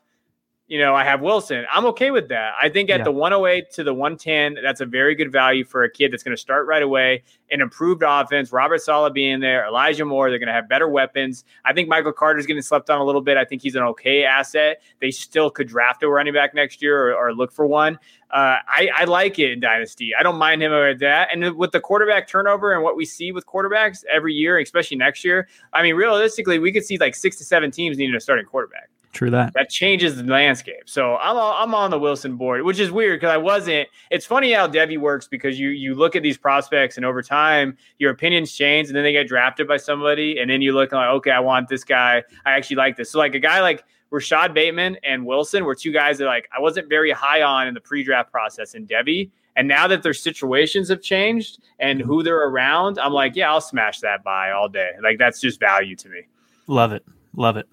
you 0.70 0.78
know, 0.78 0.94
I 0.94 1.04
have 1.04 1.22
Wilson. 1.22 1.66
I'm 1.74 1.88
okay 1.88 2.12
with 2.12 2.30
that. 2.30 2.54
I 2.62 2.70
think 2.70 2.92
at 2.92 3.00
yeah. 3.00 3.06
the 3.06 3.12
108 3.12 3.72
to 3.72 3.84
the 3.84 3.94
110, 3.94 4.64
that's 4.64 4.82
a 4.82 4.86
very 4.86 5.16
good 5.16 5.32
value 5.32 5.66
for 5.66 5.84
a 5.84 5.90
kid 5.90 6.14
that's 6.14 6.22
going 6.22 6.36
to 6.36 6.40
start 6.40 6.68
right 6.68 6.84
away. 6.84 7.24
An 7.50 7.60
improved 7.60 8.04
offense, 8.06 8.52
Robert 8.52 8.80
Saleh 8.80 9.12
being 9.12 9.40
there, 9.40 9.66
Elijah 9.66 10.06
Moore, 10.06 10.30
they're 10.30 10.38
going 10.38 10.46
to 10.46 10.54
have 10.54 10.70
better 10.70 10.88
weapons. 10.88 11.44
I 11.66 11.74
think 11.74 11.90
Michael 11.90 12.14
Carter's 12.14 12.46
getting 12.46 12.62
slept 12.62 12.92
on 12.92 13.02
a 13.02 13.04
little 13.04 13.22
bit. 13.22 13.36
I 13.36 13.46
think 13.46 13.64
he's 13.64 13.76
an 13.76 13.82
okay 13.82 14.24
asset. 14.24 14.84
They 15.02 15.10
still 15.10 15.50
could 15.50 15.68
draft 15.68 16.04
a 16.04 16.08
running 16.08 16.36
back 16.36 16.54
next 16.54 16.84
year 16.84 17.14
or, 17.14 17.16
or 17.16 17.34
look 17.34 17.52
for 17.52 17.66
one. 17.66 17.96
Uh, 18.30 18.62
I, 18.68 18.90
I, 18.96 19.06
like 19.06 19.40
it 19.40 19.54
in 19.54 19.60
Dynasty. 19.60 20.12
I 20.14 20.22
don't 20.22 20.38
mind 20.38 20.62
him 20.62 20.72
at 20.72 21.00
that. 21.00 21.30
And 21.34 21.56
with 21.56 21.72
the 21.72 21.80
quarterback 21.80 22.28
turnover 22.28 22.74
and 22.74 22.84
what 22.84 22.96
we 22.96 23.04
see 23.04 23.32
with 23.32 23.48
quarterbacks 23.48 24.06
every 24.06 24.36
year, 24.36 24.60
especially 24.60 24.98
next 24.98 25.26
year, 25.26 25.48
I 25.74 25.82
mean, 25.82 25.96
realistically, 25.96 26.60
we 26.60 26.72
could 26.72 26.86
see 26.86 27.00
like 27.00 27.16
six 27.16 27.38
to 27.38 27.44
seven 27.44 27.72
teams 27.72 27.98
needing 27.98 28.14
a 28.14 28.20
starting 28.20 28.46
quarterback. 28.46 28.92
True 29.12 29.32
that. 29.32 29.54
That 29.54 29.70
changes 29.70 30.18
the 30.18 30.24
landscape. 30.24 30.84
So 30.86 31.18
I'm 31.18 31.36
I'm 31.36 31.74
on 31.74 31.90
the 31.90 32.00
Wilson 32.00 32.36
board, 32.36 32.62
which 32.62 32.80
is 32.80 32.92
weird 32.92 33.20
because 33.20 33.34
I 33.34 33.38
wasn't. 33.38 33.90
It's 34.12 34.26
funny 34.26 34.52
how 34.52 34.68
devy 34.68 35.00
works 35.00 35.28
because 35.28 35.60
you 35.60 35.70
you 35.70 35.96
look 35.96 36.16
at 36.16 36.22
these 36.22 36.38
prospects 36.38 36.96
and 36.96 37.06
over 37.06 37.24
time 37.24 37.76
your 37.98 38.12
opinions 38.12 38.52
change 38.52 38.88
and 38.88 38.96
then 38.96 39.04
they 39.04 39.12
get 39.12 39.28
drafted 39.28 39.68
by 39.68 39.78
somebody 39.78 40.40
and 40.40 40.50
then 40.50 40.62
you 40.62 40.74
look 40.74 40.92
like 40.92 41.10
okay 41.10 41.32
I 41.32 41.40
want 41.40 41.70
this 41.70 41.84
guy 41.84 42.24
I 42.46 42.52
actually 42.52 42.76
like 42.76 42.98
this. 42.98 43.10
So 43.12 43.18
like 43.18 43.34
a 43.34 43.40
guy 43.40 43.62
like 43.62 43.84
Rashod 44.12 44.54
Bateman 44.54 44.98
and 45.04 45.26
Wilson 45.26 45.66
were 45.66 45.76
two 45.76 45.92
guys 45.92 46.20
that 46.20 46.26
like 46.26 46.48
I 46.56 46.62
wasn't 46.62 46.88
very 46.88 47.12
high 47.12 47.42
on 47.42 47.68
in 47.68 47.74
the 47.74 47.82
pre-draft 47.82 48.32
process 48.32 48.76
in 48.76 48.86
devy. 48.86 49.32
And 49.56 49.68
now 49.68 49.88
that 49.88 50.04
their 50.04 50.14
situations 50.14 50.88
have 50.90 51.02
changed 51.02 51.60
and 51.80 52.00
mm-hmm. 52.00 52.08
who 52.08 52.24
they're 52.24 52.48
around, 52.48 53.00
I'm 53.00 53.12
like, 53.12 53.36
yeah, 53.36 53.50
I'll 53.50 53.60
smash 53.60 54.00
that 54.00 54.24
buy 54.24 54.52
all 54.52 54.70
day. 54.70 54.92
Like 55.02 55.18
that's 55.18 55.42
just 55.42 55.60
value 55.60 55.96
to 55.98 56.10
me. 56.10 56.22
Love 56.68 56.94
it. 56.94 57.04
Love 57.36 57.58
it. 57.58 57.68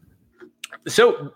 So 0.87 1.33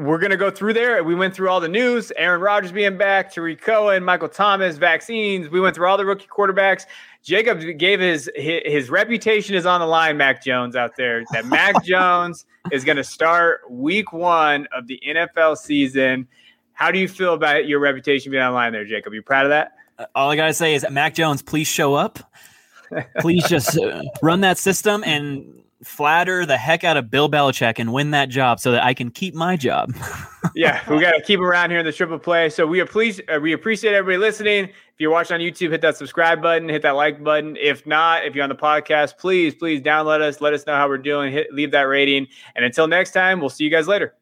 we're 0.00 0.18
going 0.18 0.30
to 0.30 0.36
go 0.36 0.50
through 0.50 0.72
there. 0.72 1.04
We 1.04 1.14
went 1.14 1.34
through 1.34 1.50
all 1.50 1.60
the 1.60 1.68
news 1.68 2.10
Aaron 2.16 2.40
Rodgers 2.40 2.72
being 2.72 2.96
back, 2.96 3.32
Tarik 3.32 3.60
Cohen, 3.60 4.02
Michael 4.02 4.30
Thomas, 4.30 4.78
vaccines. 4.78 5.50
We 5.50 5.60
went 5.60 5.76
through 5.76 5.86
all 5.88 5.98
the 5.98 6.06
rookie 6.06 6.26
quarterbacks. 6.26 6.86
Jacob 7.22 7.60
gave 7.78 8.00
his, 8.00 8.30
his, 8.34 8.62
his 8.64 8.90
reputation 8.90 9.54
is 9.54 9.66
on 9.66 9.80
the 9.80 9.86
line, 9.86 10.16
Mac 10.16 10.42
Jones 10.42 10.74
out 10.74 10.96
there. 10.96 11.22
That 11.32 11.44
Mac 11.46 11.84
Jones 11.84 12.46
is 12.72 12.82
going 12.82 12.96
to 12.96 13.04
start 13.04 13.70
week 13.70 14.12
one 14.12 14.66
of 14.74 14.86
the 14.86 14.98
NFL 15.06 15.58
season. 15.58 16.26
How 16.72 16.90
do 16.90 16.98
you 16.98 17.06
feel 17.06 17.34
about 17.34 17.68
your 17.68 17.78
reputation 17.78 18.32
being 18.32 18.42
online 18.42 18.72
there, 18.72 18.86
Jacob? 18.86 19.12
You 19.12 19.20
proud 19.20 19.44
of 19.44 19.50
that? 19.50 19.72
Uh, 19.98 20.06
all 20.14 20.30
I 20.30 20.36
got 20.36 20.46
to 20.46 20.54
say 20.54 20.74
is, 20.74 20.86
Mac 20.90 21.12
Jones, 21.12 21.42
please 21.42 21.68
show 21.68 21.92
up. 21.92 22.18
Please 23.20 23.46
just 23.46 23.78
uh, 23.78 24.02
run 24.22 24.40
that 24.40 24.56
system 24.56 25.04
and 25.04 25.59
flatter 25.82 26.44
the 26.44 26.56
heck 26.56 26.84
out 26.84 26.96
of 26.96 27.10
Bill 27.10 27.30
Belichick 27.30 27.78
and 27.78 27.92
win 27.92 28.10
that 28.10 28.28
job 28.28 28.60
so 28.60 28.72
that 28.72 28.84
I 28.84 28.94
can 28.94 29.10
keep 29.10 29.34
my 29.34 29.56
job. 29.56 29.94
yeah, 30.54 30.82
we 30.90 31.00
got 31.00 31.12
to 31.12 31.22
keep 31.22 31.40
around 31.40 31.70
here 31.70 31.78
in 31.78 31.86
the 31.86 31.92
triple 31.92 32.18
play. 32.18 32.50
So 32.50 32.66
we 32.66 32.80
appreciate 32.80 33.28
uh, 33.28 33.40
we 33.40 33.52
appreciate 33.52 33.94
everybody 33.94 34.18
listening. 34.18 34.64
If 34.64 34.74
you're 34.98 35.10
watching 35.10 35.34
on 35.34 35.40
YouTube, 35.40 35.70
hit 35.70 35.80
that 35.80 35.96
subscribe 35.96 36.42
button, 36.42 36.68
hit 36.68 36.82
that 36.82 36.92
like 36.92 37.22
button. 37.24 37.56
If 37.56 37.86
not, 37.86 38.24
if 38.26 38.34
you're 38.34 38.44
on 38.44 38.50
the 38.50 38.56
podcast, 38.56 39.16
please 39.18 39.54
please 39.54 39.80
download 39.80 40.20
us, 40.20 40.40
let 40.40 40.52
us 40.52 40.66
know 40.66 40.74
how 40.74 40.88
we're 40.88 40.98
doing, 40.98 41.32
hit 41.32 41.52
leave 41.52 41.70
that 41.70 41.82
rating. 41.82 42.26
And 42.54 42.64
until 42.64 42.86
next 42.86 43.12
time, 43.12 43.40
we'll 43.40 43.50
see 43.50 43.64
you 43.64 43.70
guys 43.70 43.88
later. 43.88 44.14